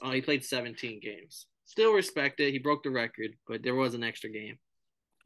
Oh, 0.03 0.11
he 0.11 0.21
played 0.21 0.45
17 0.45 1.01
games. 1.01 1.47
Still 1.65 1.93
respect 1.93 2.41
it. 2.41 2.53
He 2.53 2.59
broke 2.59 2.83
the 2.83 2.91
record, 2.91 3.33
but 3.49 3.63
there 3.63 3.75
was 3.75 3.95
an 3.95 4.05
extra 4.05 4.31
game. 4.31 4.59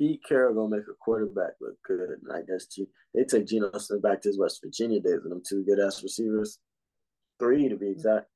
Pete 0.01 0.23
Carroll 0.27 0.55
gonna 0.55 0.79
make 0.79 0.89
a 0.89 0.95
quarterback 0.99 1.53
look 1.61 1.77
good, 1.87 2.09
and 2.09 2.33
I 2.33 2.41
guess 2.41 2.67
they 3.15 3.25
take 3.25 3.47
Geno 3.47 3.71
Smith 3.77 4.01
back 4.01 4.23
to 4.23 4.31
his 4.31 4.39
West 4.39 4.61
Virginia 4.65 4.99
days 4.99 5.21
with 5.23 5.31
them 5.31 5.43
two 5.47 5.63
good 5.63 5.79
ass 5.79 6.03
receivers. 6.03 6.59
three 7.39 7.69
to 7.69 7.77
be 7.77 7.91
exact. 7.91 8.27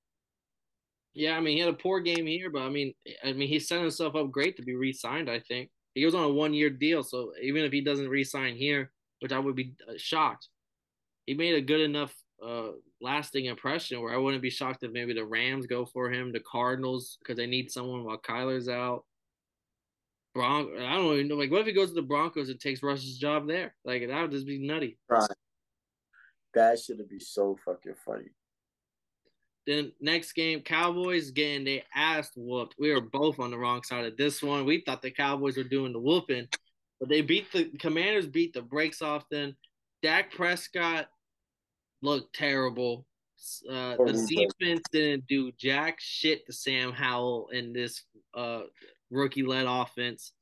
Yeah, 1.15 1.39
I 1.39 1.41
mean 1.41 1.57
he 1.57 1.61
had 1.61 1.71
a 1.71 1.77
poor 1.77 2.01
game 2.01 2.27
here, 2.27 2.51
but 2.51 2.62
I 2.62 2.69
mean, 2.69 2.93
I 3.25 3.33
mean 3.33 3.49
he 3.49 3.59
set 3.59 3.81
himself 3.81 4.15
up 4.15 4.31
great 4.31 4.57
to 4.59 4.62
be 4.62 4.75
re-signed. 4.75 5.31
I 5.31 5.41
think 5.41 5.71
he 5.95 6.05
was 6.05 6.15
on 6.15 6.25
a 6.25 6.29
one-year 6.29 6.69
deal, 6.69 7.03
so 7.03 7.33
even 7.41 7.65
if 7.65 7.73
he 7.73 7.81
doesn't 7.81 8.11
re-sign 8.11 8.57
here, 8.57 8.93
which 9.21 9.33
I 9.33 9.39
would 9.39 9.57
be 9.57 9.75
uh, 9.89 9.95
shocked, 9.97 10.49
he 11.25 11.33
made 11.33 11.55
a 11.55 11.62
good 11.62 11.81
enough 11.81 12.15
uh, 12.45 12.73
lasting 13.01 13.47
impression 13.47 14.03
where 14.03 14.12
I 14.12 14.19
wouldn't 14.19 14.43
be 14.43 14.51
shocked 14.51 14.83
if 14.83 14.93
maybe 14.93 15.15
the 15.15 15.25
Rams 15.25 15.67
go 15.67 15.87
for 15.87 16.11
him, 16.11 16.31
the 16.31 16.41
Cardinals 16.41 17.17
because 17.21 17.39
they 17.39 17.47
need 17.47 17.71
someone 17.71 18.05
while 18.05 18.19
Kyler's 18.19 18.69
out. 18.69 19.05
Bron- 20.35 20.76
I 20.78 20.97
don't 20.97 21.14
even 21.14 21.28
know. 21.28 21.37
Like, 21.37 21.51
what 21.51 21.61
if 21.61 21.66
he 21.66 21.72
goes 21.72 21.91
to 21.91 21.95
the 21.95 22.03
Broncos 22.03 22.49
and 22.49 22.61
takes 22.61 22.82
Russ's 22.82 23.18
job 23.18 23.47
there? 23.47 23.74
Like, 23.85 24.07
that 24.07 24.20
would 24.20 24.32
just 24.32 24.47
be 24.47 24.59
nutty. 24.59 24.99
Right. 25.09 25.28
That 26.55 26.78
should 26.78 27.09
be 27.09 27.20
so 27.20 27.57
fucking 27.64 27.95
funny. 28.05 28.30
Then 29.66 29.93
next 30.01 30.32
game, 30.32 30.61
Cowboys 30.61 31.30
getting 31.30 31.64
they 31.64 31.85
ass 31.95 32.30
whooped. 32.37 32.74
We 32.78 32.93
were 32.93 33.01
both 33.01 33.39
on 33.39 33.51
the 33.51 33.59
wrong 33.59 33.82
side 33.82 34.05
of 34.05 34.16
this 34.16 34.43
one. 34.43 34.66
We 34.66 34.82
thought 34.82 35.03
the 35.03 35.11
Cowboys 35.11 35.57
were 35.57 35.64
doing 35.64 35.93
the 35.93 36.01
whooping, 36.01 36.49
but 37.01 37.09
they 37.09 37.22
beat 37.22 37.51
the 37.51 37.70
Commanders. 37.78 38.26
Beat 38.26 38.53
the 38.53 38.61
brakes 38.61 39.01
off. 39.01 39.24
Then 39.30 39.57
Dak 40.03 40.32
Prescott 40.32 41.09
looked 42.03 42.35
terrible. 42.35 43.07
Uh, 43.68 43.97
the 43.97 44.49
defense 44.61 44.82
didn't 44.93 45.26
do 45.26 45.51
jack 45.53 45.97
shit 45.99 46.47
to 46.47 46.53
Sam 46.53 46.93
Howell 46.93 47.49
in 47.53 47.72
this 47.72 48.03
uh, 48.35 48.62
rookie-led 49.11 49.66
offense. 49.66 50.32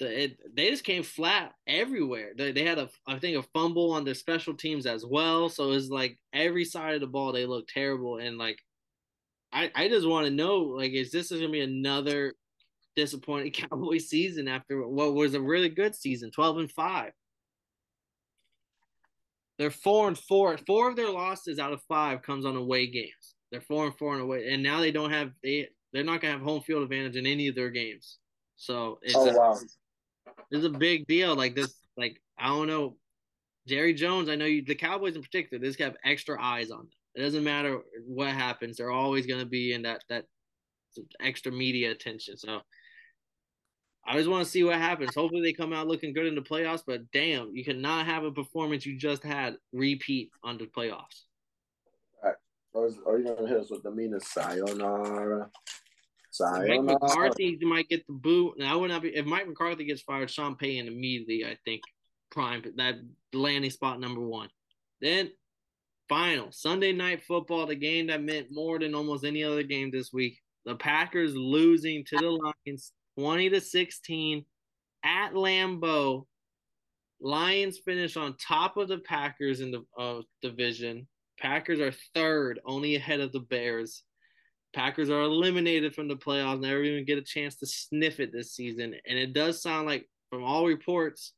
The, 0.00 0.24
it, 0.24 0.38
they 0.54 0.70
just 0.70 0.84
came 0.84 1.02
flat 1.02 1.52
everywhere. 1.66 2.30
They, 2.36 2.52
they 2.52 2.64
had 2.64 2.78
a, 2.78 2.88
I 3.06 3.18
think, 3.18 3.36
a 3.36 3.42
fumble 3.54 3.92
on 3.92 4.04
their 4.04 4.14
special 4.14 4.54
teams 4.54 4.86
as 4.86 5.04
well. 5.04 5.48
So 5.48 5.72
it's 5.72 5.88
like 5.88 6.18
every 6.32 6.64
side 6.64 6.94
of 6.94 7.00
the 7.00 7.06
ball 7.06 7.32
they 7.32 7.46
look 7.46 7.66
terrible. 7.66 8.18
And 8.18 8.38
like, 8.38 8.58
I, 9.52 9.70
I 9.74 9.88
just 9.88 10.06
want 10.06 10.26
to 10.26 10.32
know, 10.32 10.58
like, 10.58 10.92
is 10.92 11.10
this 11.10 11.32
is 11.32 11.40
gonna 11.40 11.52
be 11.52 11.62
another 11.62 12.34
disappointing 12.96 13.52
Cowboy 13.70 13.98
season 13.98 14.48
after 14.48 14.86
what 14.86 15.14
was 15.14 15.34
a 15.34 15.40
really 15.40 15.68
good 15.68 15.94
season, 15.94 16.30
twelve 16.30 16.58
and 16.58 16.70
five? 16.70 17.12
They're 19.58 19.70
four 19.70 20.06
and 20.06 20.16
four. 20.18 20.56
Four 20.66 20.88
of 20.88 20.96
their 20.96 21.10
losses 21.10 21.58
out 21.58 21.72
of 21.72 21.82
five 21.82 22.22
comes 22.22 22.44
on 22.44 22.56
away 22.56 22.86
games. 22.86 23.34
They're 23.50 23.60
four 23.60 23.86
and 23.86 23.96
four 23.96 24.12
and 24.12 24.22
away, 24.22 24.52
and 24.52 24.62
now 24.62 24.80
they 24.80 24.92
don't 24.92 25.10
have 25.10 25.32
they 25.42 25.68
they're 25.92 26.04
not 26.04 26.20
gonna 26.20 26.34
have 26.34 26.42
home 26.42 26.60
field 26.60 26.82
advantage 26.82 27.16
in 27.16 27.26
any 27.26 27.48
of 27.48 27.54
their 27.54 27.70
games. 27.70 28.18
So 28.56 28.98
it's 29.02 29.14
oh, 29.14 29.28
a, 29.28 29.36
wow. 29.36 29.58
it's 30.50 30.64
a 30.64 30.70
big 30.70 31.06
deal. 31.06 31.34
Like 31.34 31.54
this, 31.54 31.74
like 31.96 32.20
I 32.38 32.48
don't 32.48 32.66
know, 32.66 32.96
Jerry 33.66 33.94
Jones. 33.94 34.28
I 34.28 34.34
know 34.34 34.44
you, 34.44 34.64
the 34.64 34.74
Cowboys 34.74 35.16
in 35.16 35.22
particular. 35.22 35.60
They 35.60 35.68
just 35.68 35.80
have 35.80 35.96
extra 36.04 36.42
eyes 36.42 36.70
on 36.70 36.78
them. 36.78 36.90
It 37.14 37.22
doesn't 37.22 37.44
matter 37.44 37.80
what 38.06 38.30
happens; 38.30 38.76
they're 38.76 38.90
always 38.90 39.26
gonna 39.26 39.46
be 39.46 39.72
in 39.72 39.82
that 39.82 40.02
that 40.08 40.24
extra 41.20 41.52
media 41.52 41.90
attention. 41.90 42.36
So 42.36 42.60
I 44.06 44.16
just 44.16 44.28
want 44.28 44.44
to 44.44 44.50
see 44.50 44.64
what 44.64 44.76
happens. 44.76 45.14
Hopefully, 45.14 45.42
they 45.42 45.52
come 45.52 45.72
out 45.72 45.86
looking 45.86 46.14
good 46.14 46.26
in 46.26 46.34
the 46.34 46.40
playoffs. 46.40 46.82
But 46.86 47.10
damn, 47.12 47.54
you 47.54 47.64
cannot 47.64 48.06
have 48.06 48.24
a 48.24 48.32
performance 48.32 48.86
you 48.86 48.96
just 48.96 49.22
had 49.22 49.56
repeat 49.72 50.30
on 50.42 50.58
the 50.58 50.64
playoffs. 50.64 51.24
Or, 52.78 52.90
or 53.04 53.18
you 53.18 53.24
gonna 53.24 53.48
hit 53.48 53.58
us 53.58 53.70
with 53.70 53.82
the 53.82 53.90
meanest 53.90 54.32
sayonara. 54.32 55.50
Sayonara. 56.30 56.82
Mike 56.82 57.00
McCarthy 57.00 57.58
might 57.62 57.88
get 57.88 58.06
the 58.06 58.12
boot. 58.12 58.54
And 58.56 58.68
I 58.68 58.76
would 58.76 58.90
not 58.90 59.02
be 59.02 59.08
if 59.08 59.26
Mike 59.26 59.48
McCarthy 59.48 59.84
gets 59.84 60.02
fired. 60.02 60.30
Sean 60.30 60.54
Payton 60.54 60.86
immediately, 60.86 61.44
I 61.44 61.58
think, 61.64 61.82
prime 62.30 62.62
that 62.76 62.94
landing 63.32 63.72
spot 63.72 63.98
number 63.98 64.20
one. 64.20 64.48
Then 65.00 65.32
final 66.08 66.52
Sunday 66.52 66.92
night 66.92 67.24
football, 67.24 67.66
the 67.66 67.74
game 67.74 68.06
that 68.06 68.22
meant 68.22 68.52
more 68.52 68.78
than 68.78 68.94
almost 68.94 69.24
any 69.24 69.42
other 69.42 69.64
game 69.64 69.90
this 69.90 70.12
week. 70.12 70.38
The 70.64 70.76
Packers 70.76 71.34
losing 71.34 72.04
to 72.04 72.16
the 72.16 72.52
Lions 72.66 72.92
20 73.18 73.50
to 73.50 73.60
16 73.60 74.44
at 75.04 75.32
Lambeau. 75.32 76.26
Lions 77.20 77.78
finish 77.78 78.16
on 78.16 78.36
top 78.36 78.76
of 78.76 78.86
the 78.86 78.98
Packers 78.98 79.60
in 79.60 79.72
the 79.72 79.84
uh, 79.98 80.20
division. 80.42 81.08
Packers 81.40 81.80
are 81.80 81.92
third, 82.14 82.60
only 82.64 82.96
ahead 82.96 83.20
of 83.20 83.32
the 83.32 83.40
Bears. 83.40 84.02
Packers 84.74 85.08
are 85.10 85.22
eliminated 85.22 85.94
from 85.94 86.08
the 86.08 86.16
playoffs, 86.16 86.60
never 86.60 86.82
even 86.82 87.04
get 87.04 87.18
a 87.18 87.22
chance 87.22 87.56
to 87.56 87.66
sniff 87.66 88.20
it 88.20 88.32
this 88.32 88.52
season. 88.52 88.94
And 89.06 89.18
it 89.18 89.32
does 89.32 89.62
sound 89.62 89.86
like, 89.86 90.08
from 90.30 90.44
all 90.44 90.66
reports, 90.66 91.32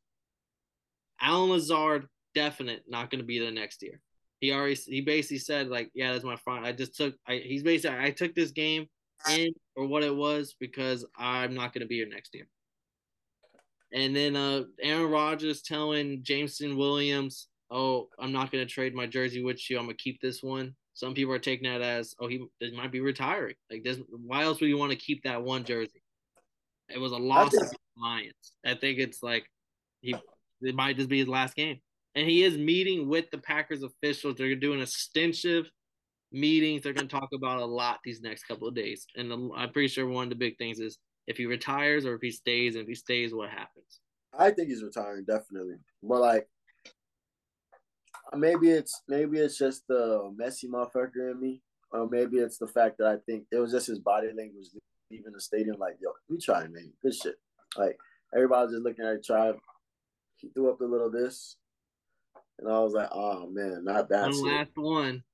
Allen 1.20 1.50
Lazard 1.50 2.06
definite 2.34 2.82
not 2.88 3.10
going 3.10 3.20
to 3.20 3.26
be 3.26 3.38
there 3.38 3.52
next 3.52 3.82
year. 3.82 4.00
He 4.40 4.52
already 4.52 4.74
he 4.74 5.02
basically 5.02 5.38
said 5.38 5.68
like, 5.68 5.90
yeah, 5.94 6.12
that's 6.12 6.24
my 6.24 6.36
final. 6.36 6.66
I 6.66 6.72
just 6.72 6.96
took 6.96 7.14
I 7.26 7.36
he's 7.36 7.62
basically 7.62 7.98
I 7.98 8.10
took 8.10 8.34
this 8.34 8.52
game 8.52 8.86
in 9.30 9.52
or 9.76 9.86
what 9.86 10.02
it 10.02 10.14
was 10.14 10.56
because 10.58 11.04
I'm 11.16 11.54
not 11.54 11.74
going 11.74 11.82
to 11.82 11.86
be 11.86 11.96
here 11.96 12.08
next 12.08 12.34
year. 12.34 12.48
And 13.92 14.16
then 14.16 14.36
uh, 14.36 14.62
Aaron 14.80 15.10
Rodgers 15.10 15.62
telling 15.62 16.22
Jameson 16.22 16.76
Williams, 16.76 17.48
"Oh, 17.70 18.08
I'm 18.18 18.32
not 18.32 18.50
going 18.50 18.66
to 18.66 18.72
trade 18.72 18.94
my 18.94 19.06
jersey 19.06 19.42
with 19.42 19.68
you. 19.70 19.78
I'm 19.78 19.86
going 19.86 19.96
to 19.96 20.02
keep 20.02 20.20
this 20.20 20.42
one." 20.42 20.74
Some 20.94 21.14
people 21.14 21.32
are 21.32 21.38
taking 21.38 21.70
that 21.70 21.82
as, 21.82 22.14
"Oh, 22.20 22.28
he, 22.28 22.46
might 22.74 22.92
be 22.92 23.00
retiring." 23.00 23.54
Like, 23.70 23.84
this, 23.84 23.98
why 24.10 24.42
else 24.42 24.60
would 24.60 24.68
you 24.68 24.78
want 24.78 24.92
to 24.92 24.98
keep 24.98 25.22
that 25.24 25.42
one 25.42 25.64
jersey? 25.64 26.02
It 26.88 26.98
was 26.98 27.12
a 27.12 27.16
loss 27.16 27.52
to 27.52 27.58
the 27.58 27.76
Lions. 27.96 28.52
I 28.64 28.74
think 28.74 28.98
it's 28.98 29.22
like 29.22 29.44
he 30.00 30.14
it 30.62 30.74
might 30.74 30.96
just 30.96 31.08
be 31.08 31.18
his 31.18 31.28
last 31.28 31.54
game. 31.54 31.80
And 32.14 32.28
he 32.28 32.42
is 32.42 32.56
meeting 32.56 33.08
with 33.08 33.30
the 33.30 33.38
Packers 33.38 33.82
officials. 33.82 34.36
They're 34.36 34.54
doing 34.56 34.80
extensive 34.80 35.70
meetings. 36.32 36.82
They're 36.82 36.92
going 36.92 37.08
to 37.08 37.16
talk 37.16 37.30
about 37.32 37.60
a 37.60 37.64
lot 37.64 38.00
these 38.04 38.20
next 38.20 38.44
couple 38.44 38.68
of 38.68 38.74
days. 38.74 39.06
And 39.16 39.32
I'm 39.32 39.72
pretty 39.72 39.88
sure 39.88 40.06
one 40.06 40.24
of 40.24 40.30
the 40.30 40.36
big 40.36 40.58
things 40.58 40.80
is 40.80 40.98
if 41.26 41.36
he 41.36 41.46
retires 41.46 42.04
or 42.04 42.14
if 42.14 42.20
he 42.20 42.30
stays. 42.30 42.74
And 42.74 42.82
if 42.82 42.88
he 42.88 42.94
stays, 42.94 43.32
what 43.32 43.50
happens? 43.50 44.00
I 44.36 44.50
think 44.50 44.68
he's 44.68 44.82
retiring 44.82 45.24
definitely. 45.24 45.76
But 46.02 46.20
like, 46.20 46.48
maybe 48.36 48.70
it's 48.70 49.02
maybe 49.08 49.38
it's 49.38 49.58
just 49.58 49.86
the 49.88 50.32
messy 50.36 50.68
motherfucker 50.68 51.32
in 51.32 51.40
me, 51.40 51.62
or 51.90 52.08
maybe 52.08 52.38
it's 52.38 52.58
the 52.58 52.66
fact 52.66 52.98
that 52.98 53.08
I 53.08 53.16
think 53.26 53.44
it 53.50 53.56
was 53.56 53.72
just 53.72 53.86
his 53.86 53.98
body 53.98 54.28
language 54.28 54.66
leaving 55.10 55.32
the 55.32 55.40
stadium. 55.40 55.76
Like, 55.78 55.96
yo, 56.00 56.10
we 56.28 56.38
tried, 56.38 56.72
man, 56.72 56.92
good 57.02 57.14
shit. 57.14 57.36
Like 57.76 57.96
everybody 58.34 58.66
was 58.66 58.72
just 58.74 58.84
looking 58.84 59.04
at 59.04 59.24
Tribe. 59.24 59.56
He 60.36 60.48
threw 60.48 60.70
up 60.70 60.80
a 60.80 60.84
little 60.84 61.10
this, 61.10 61.56
and 62.58 62.70
I 62.70 62.78
was 62.80 62.92
like, 62.92 63.08
oh 63.12 63.48
man, 63.50 63.84
not 63.84 64.08
that. 64.08 64.30
One 64.30 64.44
last 64.44 64.70
one. 64.76 65.24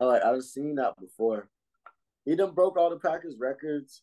I 0.00 0.04
like 0.04 0.24
I've 0.24 0.42
seen 0.42 0.76
that 0.76 0.94
before. 0.98 1.48
He 2.24 2.36
done 2.36 2.54
broke 2.54 2.76
all 2.78 2.90
the 2.90 2.98
Packers 2.98 3.34
records. 3.38 4.02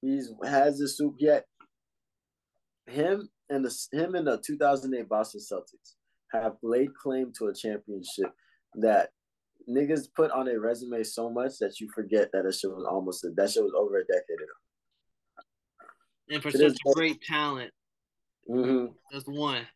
He's 0.00 0.30
has 0.44 0.78
the 0.78 0.88
soup 0.88 1.16
yet. 1.18 1.46
Him 2.86 3.28
and 3.50 3.64
the 3.64 3.74
him 3.92 4.14
and 4.14 4.26
the 4.26 4.38
2008 4.38 5.08
Boston 5.08 5.40
Celtics 5.40 5.94
have 6.32 6.56
laid 6.62 6.94
claim 6.94 7.32
to 7.38 7.46
a 7.46 7.54
championship 7.54 8.32
that 8.76 9.10
niggas 9.68 10.08
put 10.14 10.30
on 10.30 10.48
a 10.48 10.58
resume 10.58 11.02
so 11.02 11.30
much 11.30 11.58
that 11.60 11.80
you 11.80 11.88
forget 11.94 12.30
that 12.32 12.44
that 12.44 12.54
shit 12.54 12.70
was 12.70 12.86
almost 12.88 13.24
a, 13.24 13.30
that 13.36 13.50
shit 13.50 13.62
was 13.62 13.74
over 13.76 13.98
a 13.98 14.04
decade 14.04 14.40
ago. 14.40 14.52
And 16.30 16.42
for 16.42 16.50
such 16.50 16.76
great 16.94 17.22
talent, 17.22 17.70
mm-hmm. 18.48 18.92
that's 19.10 19.26
one. 19.26 19.66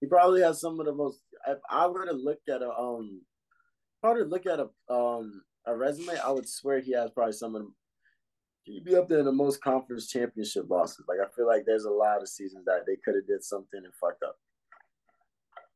He 0.00 0.06
probably 0.06 0.42
has 0.42 0.60
some 0.60 0.78
of 0.80 0.86
the 0.86 0.94
most. 0.94 1.20
If 1.46 1.58
I 1.70 1.86
were 1.86 2.06
to 2.06 2.12
look 2.12 2.40
at 2.48 2.62
a 2.62 2.70
um 2.70 3.22
probably 4.00 4.24
look 4.24 4.46
at 4.46 4.60
a 4.60 4.68
um 4.92 5.42
a 5.66 5.76
resume, 5.76 6.18
I 6.18 6.30
would 6.30 6.48
swear 6.48 6.80
he 6.80 6.92
has 6.92 7.10
probably 7.10 7.32
some 7.32 7.54
of 7.54 7.62
them. 7.62 7.74
He'd 8.64 8.84
be 8.84 8.94
up 8.94 9.08
there 9.08 9.20
in 9.20 9.24
the 9.24 9.32
most 9.32 9.62
conference 9.62 10.08
championship 10.08 10.66
losses. 10.68 11.04
Like 11.08 11.18
I 11.20 11.30
feel 11.34 11.46
like 11.46 11.64
there's 11.66 11.84
a 11.84 11.90
lot 11.90 12.20
of 12.20 12.28
seasons 12.28 12.64
that 12.66 12.84
they 12.86 12.96
could 13.04 13.14
have 13.14 13.26
did 13.26 13.42
something 13.42 13.80
and 13.82 13.94
fucked 14.00 14.22
up. 14.22 14.36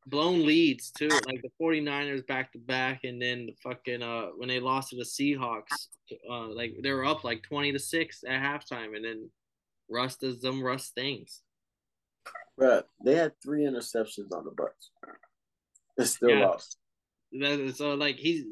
Blown 0.09 0.45
leads 0.45 0.91
too, 0.91 1.09
like 1.09 1.41
the 1.41 1.51
49ers 1.61 2.25
back 2.25 2.53
to 2.53 2.59
back, 2.59 3.03
and 3.03 3.21
then 3.21 3.47
the 3.47 3.53
fucking 3.61 4.01
uh 4.01 4.27
when 4.37 4.47
they 4.47 4.59
lost 4.59 4.89
to 4.89 4.95
the 4.95 5.03
Seahawks, 5.03 5.89
uh 6.29 6.47
like 6.47 6.75
they 6.81 6.91
were 6.91 7.05
up 7.05 7.23
like 7.23 7.43
20 7.43 7.73
to 7.73 7.79
six 7.79 8.23
at 8.27 8.41
halftime, 8.41 8.95
and 8.95 9.03
then 9.03 9.29
Russ 9.89 10.15
does 10.15 10.39
them 10.39 10.63
Russ 10.63 10.91
things. 10.95 11.41
Right, 12.55 12.83
they 13.03 13.15
had 13.15 13.33
three 13.43 13.63
interceptions 13.63 14.33
on 14.33 14.45
the 14.45 14.51
Bucks. 14.55 14.91
They 15.97 16.05
still 16.05 16.29
yeah. 16.29 16.47
lost. 16.47 16.77
So 17.77 17.95
like 17.95 18.15
he's 18.15 18.45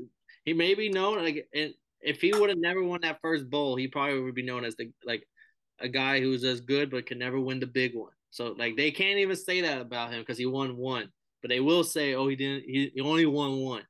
he 0.43 0.53
may 0.53 0.74
be 0.74 0.89
known 0.89 1.24
like 1.24 1.47
and 1.53 1.74
if 2.01 2.22
he 2.22 2.34
would 2.34 2.49
have 2.49 2.60
never 2.60 2.84
won 2.84 3.01
that 3.01 3.20
first 3.22 3.49
bowl, 3.49 3.76
he 3.76 3.88
probably 3.88 4.20
would 4.20 4.36
be 4.36 4.43
known 4.43 4.66
as 4.66 4.76
the 4.76 4.91
like 5.06 5.28
a 5.80 5.88
guy 5.88 6.22
who's 6.22 6.43
as 6.43 6.62
good 6.62 6.91
but 6.91 7.06
can 7.06 7.18
never 7.18 7.39
win 7.39 7.60
the 7.60 7.68
big 7.68 7.95
one. 7.95 8.12
So 8.30 8.56
like 8.58 8.76
they 8.76 8.91
can't 8.91 9.20
even 9.20 9.36
say 9.36 9.62
that 9.62 9.82
about 9.82 10.12
him 10.12 10.20
because 10.20 10.38
he 10.38 10.45
won 10.45 10.78
one, 10.78 11.10
but 11.46 11.50
they 11.50 11.60
will 11.60 11.84
say, 11.84 12.16
oh, 12.16 12.28
he 12.28 12.36
didn't. 12.36 12.64
He, 12.64 12.91
he 12.96 13.02
only 13.02 13.28
won 13.28 13.58
one. 13.58 13.84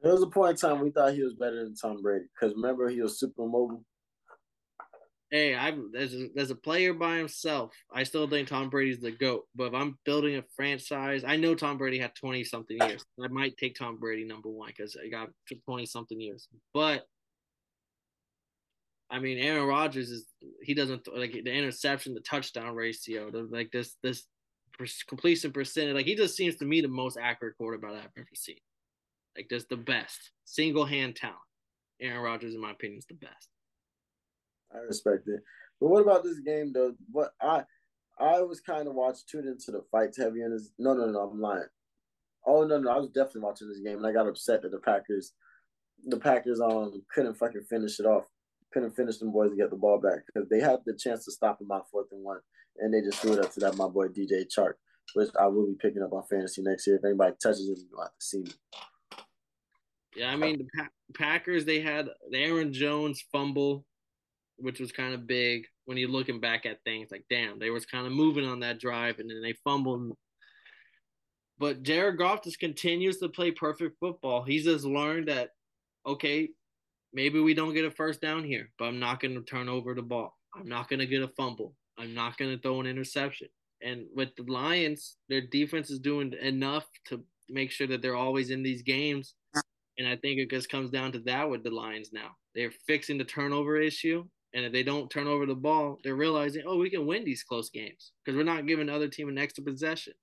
There 0.00 0.12
was 0.12 0.22
a 0.22 0.28
point 0.28 0.50
in 0.50 0.56
time 0.56 0.78
we 0.78 0.90
thought 0.90 1.14
he 1.14 1.24
was 1.24 1.34
better 1.34 1.64
than 1.64 1.74
Tom 1.74 2.00
Brady 2.00 2.26
because 2.32 2.54
remember 2.54 2.88
he 2.88 3.02
was 3.02 3.18
super 3.18 3.42
mobile. 3.42 3.84
Hey, 5.32 5.56
I'm 5.56 5.90
as 5.98 6.14
a, 6.14 6.28
as 6.36 6.52
a 6.52 6.54
player 6.54 6.94
by 6.94 7.16
himself. 7.16 7.72
I 7.92 8.04
still 8.04 8.28
think 8.28 8.46
Tom 8.46 8.70
Brady's 8.70 9.00
the 9.00 9.10
goat. 9.10 9.48
But 9.56 9.64
if 9.64 9.74
I'm 9.74 9.98
building 10.04 10.36
a 10.36 10.44
franchise, 10.54 11.24
I 11.26 11.34
know 11.34 11.56
Tom 11.56 11.76
Brady 11.76 11.98
had 11.98 12.14
twenty 12.14 12.44
something 12.44 12.78
years. 12.80 13.04
I 13.20 13.26
might 13.26 13.56
take 13.56 13.74
Tom 13.74 13.98
Brady 13.98 14.24
number 14.24 14.48
one 14.48 14.68
because 14.68 14.96
I 15.04 15.08
got 15.08 15.30
twenty 15.66 15.86
something 15.86 16.20
years. 16.20 16.46
But 16.72 17.04
I 19.10 19.18
mean, 19.18 19.38
Aaron 19.38 19.66
Rodgers 19.66 20.10
is 20.10 20.26
he 20.62 20.72
doesn't 20.72 21.08
like 21.16 21.32
the 21.32 21.52
interception, 21.52 22.14
the 22.14 22.20
touchdown 22.20 22.76
ratio, 22.76 23.32
the, 23.32 23.48
like 23.50 23.72
this 23.72 23.96
this 24.04 24.24
completion 25.08 25.52
percentage. 25.52 25.94
Like 25.94 26.06
he 26.06 26.14
just 26.14 26.36
seems 26.36 26.56
to 26.56 26.64
me 26.64 26.80
the 26.80 26.88
most 26.88 27.18
accurate 27.20 27.56
quarterback 27.56 27.92
I've 27.92 28.10
ever 28.16 28.28
seen. 28.34 28.56
Like 29.36 29.48
just 29.48 29.68
the 29.68 29.76
best 29.76 30.30
single 30.44 30.84
hand 30.84 31.16
talent. 31.16 31.38
Aaron 32.00 32.22
Rodgers, 32.22 32.54
in 32.54 32.60
my 32.60 32.70
opinion, 32.70 32.98
is 32.98 33.06
the 33.06 33.14
best. 33.14 33.48
I 34.74 34.78
respect 34.78 35.28
it. 35.28 35.40
But 35.80 35.88
what 35.88 36.02
about 36.02 36.24
this 36.24 36.40
game 36.40 36.72
though? 36.72 36.94
What 37.10 37.32
I 37.40 37.64
I 38.18 38.40
was 38.42 38.60
kind 38.60 38.86
of 38.86 38.94
watching 38.94 39.22
tuned 39.30 39.48
into 39.48 39.70
the 39.70 39.84
fights 39.90 40.18
heavy 40.18 40.42
in 40.42 40.52
this. 40.52 40.70
No, 40.78 40.94
no, 40.94 41.06
no, 41.06 41.20
I'm 41.20 41.40
lying. 41.40 41.64
Oh 42.46 42.64
no, 42.64 42.78
no, 42.78 42.90
I 42.90 42.98
was 42.98 43.10
definitely 43.10 43.42
watching 43.42 43.68
this 43.68 43.80
game 43.80 43.98
and 43.98 44.06
I 44.06 44.12
got 44.12 44.26
upset 44.26 44.62
that 44.62 44.70
the 44.70 44.78
Packers, 44.78 45.32
the 46.06 46.18
Packers 46.18 46.60
um 46.60 47.02
couldn't 47.14 47.34
fucking 47.34 47.64
finish 47.68 48.00
it 48.00 48.06
off 48.06 48.24
couldn't 48.72 48.94
finish 48.94 49.18
them 49.18 49.32
boys 49.32 49.50
to 49.50 49.56
get 49.56 49.70
the 49.70 49.76
ball 49.76 49.98
back 49.98 50.20
because 50.26 50.48
they 50.48 50.60
had 50.60 50.80
the 50.86 50.94
chance 50.94 51.24
to 51.24 51.32
stop 51.32 51.58
them 51.58 51.70
on 51.70 51.82
fourth 51.90 52.06
and 52.12 52.22
one, 52.22 52.38
and 52.78 52.92
they 52.92 53.00
just 53.00 53.18
threw 53.18 53.32
it 53.32 53.44
up 53.44 53.52
to 53.52 53.60
that 53.60 53.76
my 53.76 53.88
boy 53.88 54.08
DJ 54.08 54.46
Chark, 54.46 54.74
which 55.14 55.30
I 55.38 55.46
will 55.46 55.66
be 55.66 55.76
picking 55.80 56.02
up 56.02 56.12
on 56.12 56.22
fantasy 56.28 56.62
next 56.62 56.86
year. 56.86 56.96
If 56.96 57.04
anybody 57.04 57.34
touches 57.42 57.68
him, 57.68 57.76
you'll 57.90 58.02
have 58.02 58.10
to 58.10 58.24
see 58.24 58.38
me. 58.40 58.52
Yeah, 60.16 60.30
I 60.32 60.36
mean 60.36 60.58
the 60.58 60.68
pa- 60.76 60.88
Packers 61.14 61.64
they 61.64 61.80
had 61.80 62.08
the 62.30 62.38
Aaron 62.38 62.72
Jones 62.72 63.22
fumble, 63.30 63.84
which 64.56 64.80
was 64.80 64.92
kind 64.92 65.14
of 65.14 65.26
big 65.26 65.66
when 65.84 65.96
you're 65.98 66.08
looking 66.08 66.40
back 66.40 66.66
at 66.66 66.82
things. 66.84 67.10
Like, 67.10 67.24
damn, 67.30 67.58
they 67.58 67.70
was 67.70 67.86
kind 67.86 68.06
of 68.06 68.12
moving 68.12 68.44
on 68.44 68.60
that 68.60 68.80
drive, 68.80 69.18
and 69.18 69.30
then 69.30 69.42
they 69.42 69.54
fumbled. 69.64 70.16
But 71.58 71.82
Jared 71.82 72.18
Goff 72.18 72.42
just 72.42 72.58
continues 72.58 73.18
to 73.18 73.28
play 73.28 73.50
perfect 73.50 73.98
football. 74.00 74.42
He's 74.42 74.64
just 74.64 74.84
learned 74.84 75.28
that 75.28 75.50
okay, 76.06 76.48
maybe 77.12 77.40
we 77.40 77.54
don't 77.54 77.74
get 77.74 77.84
a 77.84 77.90
first 77.90 78.20
down 78.20 78.44
here, 78.44 78.70
but 78.78 78.86
I'm 78.86 78.98
not 78.98 79.20
going 79.20 79.34
to 79.34 79.42
turn 79.42 79.68
over 79.68 79.94
the 79.94 80.02
ball. 80.02 80.36
I'm 80.56 80.68
not 80.68 80.88
going 80.88 81.00
to 81.00 81.06
get 81.06 81.22
a 81.22 81.28
fumble. 81.28 81.74
I'm 81.98 82.14
not 82.14 82.36
going 82.36 82.54
to 82.54 82.60
throw 82.60 82.80
an 82.80 82.86
interception. 82.86 83.48
And 83.82 84.06
with 84.14 84.30
the 84.36 84.50
Lions, 84.50 85.16
their 85.28 85.40
defense 85.40 85.90
is 85.90 85.98
doing 85.98 86.34
enough 86.40 86.86
to 87.06 87.22
make 87.48 87.70
sure 87.70 87.86
that 87.86 88.02
they're 88.02 88.16
always 88.16 88.50
in 88.50 88.62
these 88.62 88.82
games. 88.82 89.34
And 89.98 90.06
I 90.06 90.16
think 90.16 90.38
it 90.38 90.50
just 90.50 90.70
comes 90.70 90.90
down 90.90 91.12
to 91.12 91.18
that 91.20 91.48
with 91.48 91.62
the 91.62 91.70
Lions 91.70 92.10
now. 92.12 92.36
They're 92.54 92.72
fixing 92.86 93.18
the 93.18 93.24
turnover 93.24 93.80
issue. 93.80 94.24
And 94.52 94.64
if 94.64 94.72
they 94.72 94.82
don't 94.82 95.10
turn 95.10 95.28
over 95.28 95.46
the 95.46 95.54
ball, 95.54 95.98
they're 96.02 96.14
realizing, 96.14 96.64
oh, 96.66 96.78
we 96.78 96.90
can 96.90 97.06
win 97.06 97.24
these 97.24 97.44
close 97.44 97.70
games 97.70 98.12
because 98.24 98.36
we're 98.36 98.42
not 98.42 98.66
giving 98.66 98.86
the 98.86 98.94
other 98.94 99.08
team 99.08 99.28
an 99.28 99.38
extra 99.38 99.62
possession. 99.62 100.14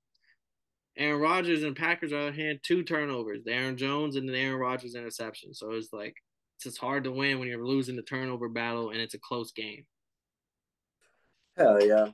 Aaron 0.97 1.21
Rodgers 1.21 1.63
and 1.63 1.75
Packers 1.75 2.11
are 2.11 2.31
hand 2.31 2.59
two 2.63 2.83
turnovers, 2.83 3.43
the 3.45 3.53
Aaron 3.53 3.77
Jones 3.77 4.15
and 4.15 4.27
the 4.27 4.37
Aaron 4.37 4.59
Rodgers 4.59 4.95
interception. 4.95 5.53
So 5.53 5.71
it's 5.71 5.93
like 5.93 6.15
it's 6.65 6.77
hard 6.77 7.03
to 7.03 7.11
win 7.11 7.39
when 7.39 7.47
you're 7.47 7.65
losing 7.65 7.95
the 7.95 8.01
turnover 8.01 8.49
battle 8.49 8.89
and 8.89 8.99
it's 8.99 9.13
a 9.13 9.19
close 9.19 9.51
game. 9.51 9.85
Hell 11.57 11.83
yeah. 11.83 12.07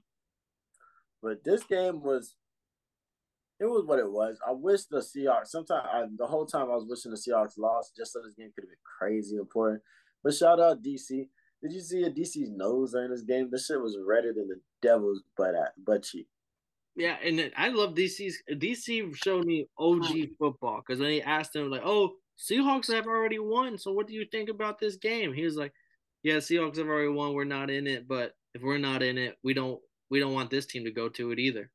But 1.22 1.44
this 1.44 1.64
game 1.64 2.02
was 2.02 2.36
it 3.60 3.66
was 3.66 3.86
what 3.86 4.00
it 4.00 4.12
was. 4.12 4.38
I 4.46 4.52
wish 4.52 4.86
the 4.86 4.98
Seahawks 4.98 5.48
sometimes 5.48 5.88
I, 5.92 6.04
the 6.18 6.28
whole 6.28 6.46
time 6.46 6.64
I 6.64 6.76
was 6.76 6.86
wishing 6.88 7.12
the 7.12 7.18
Seahawks 7.18 7.58
lost 7.58 7.96
just 7.96 8.14
so 8.14 8.22
this 8.22 8.34
game 8.34 8.52
could 8.54 8.64
have 8.64 8.70
been 8.70 8.78
crazy 9.00 9.38
important. 9.38 9.82
But 10.24 10.34
shout 10.34 10.60
out 10.60 10.84
DC. 10.84 11.28
Did 11.62 11.72
you 11.72 11.80
see 11.80 12.04
a 12.04 12.12
DC's 12.12 12.50
nose 12.50 12.92
during 12.92 13.12
this 13.12 13.22
game? 13.22 13.50
This 13.50 13.68
shit 13.68 13.80
was 13.80 13.98
redder 14.06 14.34
than 14.34 14.50
the 14.50 14.60
devil's 14.82 15.24
butt 15.38 15.56
at 15.56 15.72
butt 15.86 16.04
cheek. 16.04 16.28
Yeah, 16.96 17.16
and 17.24 17.52
I 17.56 17.70
love 17.70 17.96
DC's 17.96 18.42
DC 18.52 19.16
showed 19.16 19.46
me 19.46 19.68
OG 19.78 20.04
mm. 20.04 20.30
football 20.38 20.84
because 20.86 21.00
when 21.00 21.12
he 21.12 21.22
asked 21.22 21.56
him 21.56 21.72
like, 21.72 21.82
"Oh, 21.84 22.16
Seahawks 22.40 22.94
have 22.94 23.08
already 23.08 23.40
won. 23.40 23.78
So 23.78 23.92
what 23.92 24.08
do 24.08 24.14
you 24.14 24.26
think 24.26 24.50
about 24.50 24.80
this 24.80 24.96
game? 24.96 25.34
He 25.34 25.44
was 25.44 25.56
like, 25.56 25.74
Yeah, 26.24 26.38
Seahawks 26.38 26.78
have 26.78 26.88
already 26.88 27.10
won. 27.10 27.34
We're 27.34 27.44
not 27.44 27.70
in 27.70 27.88
it, 27.88 28.08
but 28.08 28.34
if 28.54 28.62
we're 28.62 28.78
not 28.78 29.04
in 29.04 29.18
it, 29.18 29.38
we 29.44 29.54
don't 29.54 29.80
we 30.10 30.20
don't 30.20 30.34
want 30.34 30.50
this 30.50 30.66
team 30.66 30.84
to 30.86 30.92
go 30.92 31.10
to 31.10 31.32
it 31.32 31.40
either. 31.40 31.70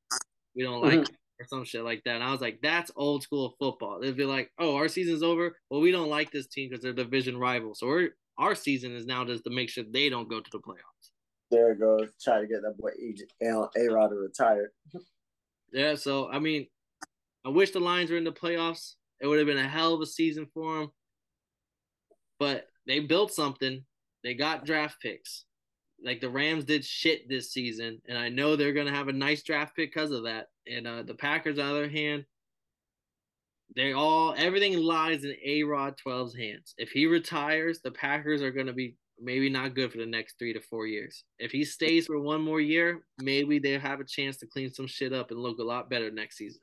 We 0.55 0.63
don't 0.63 0.83
like 0.83 1.01
mm-hmm. 1.01 1.15
or 1.41 1.47
some 1.47 1.65
shit 1.65 1.85
like 1.85 2.03
that. 2.05 2.17
And 2.17 2.25
I 2.25 2.31
was 2.31 2.41
like, 2.41 2.61
that's 2.63 2.91
old 2.97 3.23
school 3.23 3.55
football. 3.59 4.01
They'd 4.01 4.17
be 4.17 4.25
like, 4.25 4.51
oh, 4.59 4.77
our 4.77 4.89
season's 4.89 5.23
over. 5.23 5.57
Well, 5.71 5.81
we 5.81 5.91
don't 5.91 6.09
like 6.09 6.31
this 6.31 6.47
team 6.47 6.69
because 6.69 6.83
they're 6.83 6.93
division 6.93 7.37
rivals. 7.37 7.81
So 7.81 7.87
we're 7.87 8.11
our 8.39 8.55
season 8.55 8.95
is 8.95 9.07
now 9.07 9.25
just 9.25 9.45
to 9.45 9.51
make 9.51 9.69
sure 9.69 9.85
they 9.91 10.09
don't 10.09 10.29
go 10.29 10.41
to 10.41 10.51
the 10.51 10.59
playoffs. 10.59 11.11
There 11.51 11.73
it 11.73 11.81
goes. 11.81 12.11
Try 12.23 12.41
to 12.41 12.47
get 12.47 12.63
that 12.63 12.79
boy 12.79 12.91
A 13.41 13.93
Rod 13.93 14.09
to 14.09 14.17
retire. 14.17 14.73
yeah, 15.73 15.95
so 15.95 16.29
I 16.31 16.39
mean, 16.39 16.67
I 17.45 17.49
wish 17.49 17.73
the 17.73 17.81
Lions 17.81 18.11
were 18.11 18.17
in 18.17 18.25
the 18.25 18.33
playoffs. 18.33 18.95
It 19.21 19.27
would 19.27 19.39
have 19.39 19.47
been 19.47 19.59
a 19.59 19.69
hell 19.69 19.95
of 19.95 20.01
a 20.01 20.07
season 20.07 20.47
for 20.55 20.79
them. 20.79 20.91
But 22.39 22.67
they 22.87 23.01
built 23.01 23.33
something. 23.33 23.85
They 24.23 24.35
got 24.35 24.65
draft 24.65 25.01
picks. 25.03 25.45
Like 26.03 26.21
the 26.21 26.31
Rams 26.31 26.65
did 26.65 26.85
shit 26.85 27.29
this 27.29 27.53
season, 27.53 28.01
and 28.09 28.17
I 28.17 28.29
know 28.29 28.55
they're 28.55 28.73
gonna 28.73 28.95
have 28.95 29.09
a 29.09 29.13
nice 29.13 29.43
draft 29.43 29.75
pick 29.75 29.93
because 29.93 30.11
of 30.11 30.25
that. 30.25 30.47
And 30.67 30.87
uh, 30.87 31.03
the 31.03 31.15
Packers, 31.15 31.59
on 31.59 31.67
the 31.67 31.71
other 31.73 31.89
hand, 31.89 32.25
they 33.75 33.93
all 33.93 34.35
everything 34.37 34.79
lies 34.79 35.25
in 35.25 35.35
A 35.45 35.63
Rod 35.65 35.95
12's 36.05 36.37
hands. 36.37 36.75
If 36.79 36.91
he 36.91 37.07
retires, 37.07 37.81
the 37.81 37.91
Packers 37.91 38.43
are 38.43 38.53
gonna 38.53 38.73
be 38.73 38.97
maybe 39.21 39.51
not 39.51 39.75
good 39.75 39.91
for 39.91 39.99
the 39.99 40.07
next 40.07 40.39
three 40.39 40.53
to 40.53 40.61
four 40.61 40.87
years. 40.87 41.25
If 41.39 41.51
he 41.51 41.65
stays 41.65 42.07
for 42.07 42.21
one 42.21 42.41
more 42.41 42.61
year, 42.61 43.03
maybe 43.19 43.59
they 43.59 43.79
have 43.79 44.01
a 44.01 44.05
chance 44.05 44.37
to 44.39 44.47
clean 44.47 44.73
some 44.73 44.87
shit 44.87 45.13
up 45.13 45.31
and 45.31 45.41
look 45.41 45.59
a 45.59 45.65
lot 45.65 45.91
better 45.91 46.11
next 46.11 46.37
season. 46.37 46.61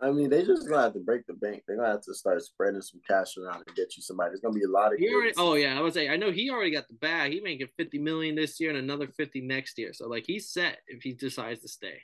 I 0.00 0.10
mean, 0.10 0.28
they 0.28 0.44
just 0.44 0.68
gonna 0.68 0.82
have 0.82 0.92
to 0.92 1.00
break 1.00 1.26
the 1.26 1.32
bank. 1.32 1.62
They're 1.66 1.76
gonna 1.76 1.88
have 1.88 2.02
to 2.02 2.14
start 2.14 2.42
spreading 2.42 2.82
some 2.82 3.00
cash 3.08 3.38
around 3.38 3.64
and 3.66 3.76
get 3.76 3.96
you 3.96 4.02
somebody. 4.02 4.30
There's 4.30 4.40
gonna 4.40 4.54
be 4.54 4.64
a 4.64 4.68
lot 4.68 4.92
of. 4.92 5.00
Already, 5.00 5.32
oh 5.38 5.54
yeah, 5.54 5.78
I 5.78 5.80
would 5.80 5.94
say 5.94 6.10
I 6.10 6.16
know 6.16 6.30
he 6.30 6.50
already 6.50 6.70
got 6.70 6.86
the 6.88 6.94
bag. 6.94 7.32
He 7.32 7.40
making 7.40 7.68
fifty 7.78 7.98
million 7.98 8.34
this 8.34 8.60
year 8.60 8.70
and 8.70 8.78
another 8.78 9.08
fifty 9.08 9.40
next 9.40 9.78
year. 9.78 9.92
So 9.94 10.06
like 10.06 10.24
he's 10.26 10.50
set 10.50 10.78
if 10.86 11.02
he 11.02 11.14
decides 11.14 11.62
to 11.62 11.68
stay. 11.68 11.98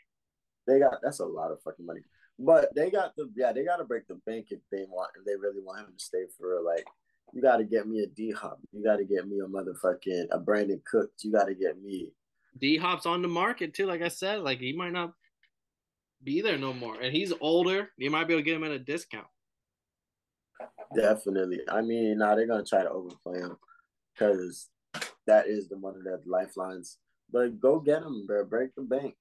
They 0.66 0.78
got 0.78 0.94
that's 1.02 1.20
a 1.20 1.26
lot 1.26 1.50
of 1.50 1.60
fucking 1.62 1.84
money. 1.84 2.00
But 2.38 2.74
they 2.74 2.90
got 2.90 3.14
the 3.16 3.30
yeah 3.36 3.52
they 3.52 3.64
got 3.64 3.76
to 3.76 3.84
break 3.84 4.08
the 4.08 4.18
bank 4.26 4.46
if 4.50 4.60
they 4.70 4.84
want 4.88 5.10
if 5.18 5.26
they 5.26 5.36
really 5.36 5.60
want 5.62 5.80
him 5.80 5.94
to 5.96 6.04
stay 6.04 6.24
for. 6.38 6.62
Like 6.64 6.86
you 7.34 7.42
got 7.42 7.58
to 7.58 7.64
get 7.64 7.86
me 7.86 8.00
a 8.00 8.06
D 8.06 8.30
Hop. 8.30 8.58
You 8.72 8.82
got 8.82 8.96
to 8.96 9.04
get 9.04 9.28
me 9.28 9.40
a 9.40 9.46
motherfucking 9.46 10.28
a 10.30 10.40
Brandin 10.40 10.82
Cooks. 10.84 11.24
You 11.24 11.32
got 11.32 11.44
to 11.44 11.54
get 11.54 11.82
me. 11.82 12.12
D 12.58 12.78
Hop's 12.78 13.04
on 13.04 13.20
the 13.20 13.28
market 13.28 13.74
too. 13.74 13.86
Like 13.86 14.00
I 14.00 14.08
said, 14.08 14.40
like 14.40 14.60
he 14.60 14.72
might 14.72 14.92
not 14.92 15.12
be 16.24 16.40
there 16.40 16.58
no 16.58 16.72
more. 16.72 17.00
And 17.00 17.14
he's 17.14 17.32
older. 17.40 17.90
You 17.96 18.10
might 18.10 18.26
be 18.28 18.34
able 18.34 18.42
to 18.42 18.44
get 18.44 18.56
him 18.56 18.64
at 18.64 18.70
a 18.70 18.78
discount. 18.78 19.26
Definitely. 20.94 21.60
I 21.68 21.80
mean, 21.80 22.18
now 22.18 22.30
nah, 22.30 22.34
they're 22.36 22.46
gonna 22.46 22.64
try 22.64 22.82
to 22.82 22.90
overplay 22.90 23.38
him 23.38 23.56
because 24.14 24.68
that 25.26 25.46
is 25.46 25.68
the 25.68 25.78
one 25.78 25.96
of 25.96 26.04
their 26.04 26.20
lifelines. 26.26 26.98
But 27.30 27.60
go 27.60 27.80
get 27.80 28.02
him, 28.02 28.26
bro. 28.26 28.44
Break 28.44 28.74
the 28.74 28.82
bank. 28.82 29.14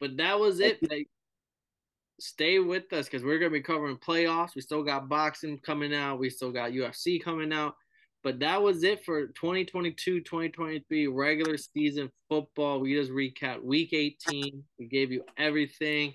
But 0.00 0.16
that 0.16 0.38
was 0.38 0.60
it. 0.60 0.78
Like, 0.90 1.08
stay 2.18 2.58
with 2.58 2.92
us 2.92 3.06
because 3.06 3.22
we're 3.22 3.38
gonna 3.38 3.50
be 3.50 3.62
covering 3.62 3.96
playoffs. 3.96 4.54
We 4.54 4.60
still 4.60 4.82
got 4.82 5.08
boxing 5.08 5.58
coming 5.58 5.94
out. 5.94 6.18
We 6.18 6.30
still 6.30 6.52
got 6.52 6.72
UFC 6.72 7.22
coming 7.22 7.52
out. 7.52 7.76
But 8.26 8.40
that 8.40 8.60
was 8.60 8.82
it 8.82 9.04
for 9.04 9.28
2022 9.28 10.18
2023 10.22 11.06
regular 11.06 11.56
season 11.56 12.10
football. 12.28 12.80
We 12.80 12.92
just 12.92 13.12
recapped 13.12 13.62
week 13.62 13.92
18. 13.92 14.64
We 14.80 14.86
gave 14.86 15.12
you 15.12 15.22
everything. 15.38 16.12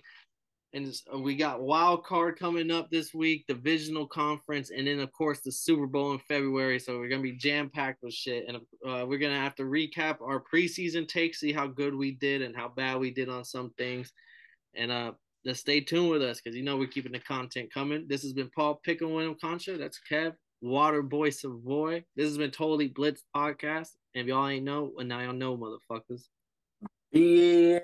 And 0.74 0.94
uh, 1.14 1.20
we 1.20 1.38
got 1.38 1.62
wild 1.62 2.04
card 2.04 2.38
coming 2.38 2.70
up 2.70 2.90
this 2.92 3.14
week, 3.14 3.46
divisional 3.48 4.08
conference, 4.08 4.72
and 4.72 4.88
then 4.88 5.00
of 5.00 5.10
course 5.14 5.40
the 5.40 5.54
Super 5.54 5.88
Bowl 5.88 6.12
in 6.12 6.20
February. 6.28 6.80
So 6.80 7.00
we're 7.00 7.08
gonna 7.08 7.22
be 7.22 7.38
jam 7.38 7.70
packed 7.70 8.04
with 8.04 8.14
shit, 8.14 8.44
and 8.46 8.58
uh, 8.58 9.06
we're 9.08 9.18
gonna 9.18 9.40
have 9.40 9.56
to 9.56 9.64
recap 9.64 10.18
our 10.22 10.44
preseason 10.54 11.08
takes, 11.08 11.40
see 11.40 11.54
how 11.54 11.68
good 11.68 11.96
we 11.96 12.12
did 12.12 12.42
and 12.42 12.54
how 12.54 12.68
bad 12.68 13.00
we 13.00 13.12
did 13.12 13.30
on 13.30 13.46
some 13.46 13.72
things, 13.78 14.12
and 14.76 14.92
uh, 14.92 15.14
just 15.46 15.62
stay 15.62 15.80
tuned 15.80 16.10
with 16.10 16.22
us 16.22 16.42
because 16.42 16.58
you 16.58 16.64
know 16.64 16.76
we're 16.76 16.88
keeping 16.88 17.14
the 17.14 17.20
content 17.20 17.74
coming. 17.74 18.06
This 18.10 18.22
has 18.24 18.34
been 18.34 18.52
Paul 18.54 18.82
Pickle 18.84 19.34
Concha. 19.42 19.78
That's 19.78 20.02
Kev. 20.12 20.34
Water 20.62 21.02
Boy 21.02 21.32
Savoy. 21.32 22.04
This 22.16 22.28
has 22.28 22.38
been 22.38 22.52
Totally 22.52 22.88
Blitz 22.88 23.24
podcast. 23.36 23.90
And 24.14 24.22
if 24.22 24.28
y'all 24.28 24.48
ain't 24.48 24.64
know, 24.64 24.92
and 25.00 25.10
now 25.10 25.22
y'all 25.22 25.34
know, 25.34 25.58
motherfuckers. 25.58 26.26
Yeah. 27.12 27.80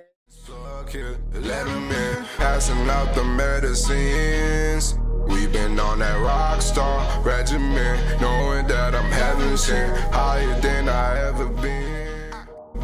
Let 1.34 1.66
them 1.66 1.92
in, 1.92 2.26
passing 2.38 2.90
out 2.90 3.16
the 3.16 3.24
medicines. 3.24 4.98
We've 5.28 5.52
been 5.52 5.80
on 5.80 6.00
that 6.00 6.22
rock 6.22 6.62
star 6.62 7.22
regimen, 7.22 8.00
knowing 8.22 8.68
that 8.68 8.94
I'm 8.94 9.12
heaven 9.12 9.58
sent, 9.58 9.98
higher 10.14 10.60
than 10.62 10.90
I 10.90 11.28
ever 11.28 11.48
been. 11.48 12.32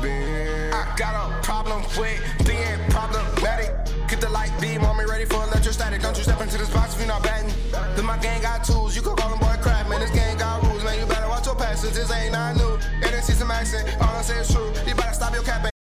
been. 0.02 0.74
I 0.74 0.96
got 0.98 1.16
a 1.16 1.42
problem 1.44 1.84
with 1.98 2.48
being 2.48 2.80
problematic. 2.90 3.76
Get 4.08 4.22
the 4.22 4.30
light 4.30 4.52
beam 4.60 4.84
on 4.84 4.98
me, 4.98 5.04
ready 5.06 5.26
for 5.26 5.44
electrostatic. 5.44 6.02
Don't 6.02 6.18
you 6.18 6.24
step 6.24 6.42
into 6.42 6.58
this 6.58 6.70
box 6.74 6.94
if 6.94 7.00
you're 7.00 7.08
not 7.08 7.24
batting. 7.24 7.54
Then 7.96 8.06
my 8.06 8.18
gang 8.18 8.42
got 8.42 8.64
tools, 8.64 8.96
you 8.96 9.02
can 9.02 9.16
call 9.16 9.30
them 9.30 9.43
since 11.84 11.98
this 11.98 12.12
ain't 12.14 12.32
not 12.32 12.56
new, 12.56 12.80
and 13.04 13.14
it's 13.14 13.28
season 13.28 13.46
maxing, 13.46 13.84
all 14.00 14.16
I 14.16 14.22
say 14.22 14.40
is 14.40 14.50
true. 14.50 14.72
You 14.88 14.96
better 14.96 15.14
stop 15.14 15.34
your 15.34 15.44
capping. 15.44 15.73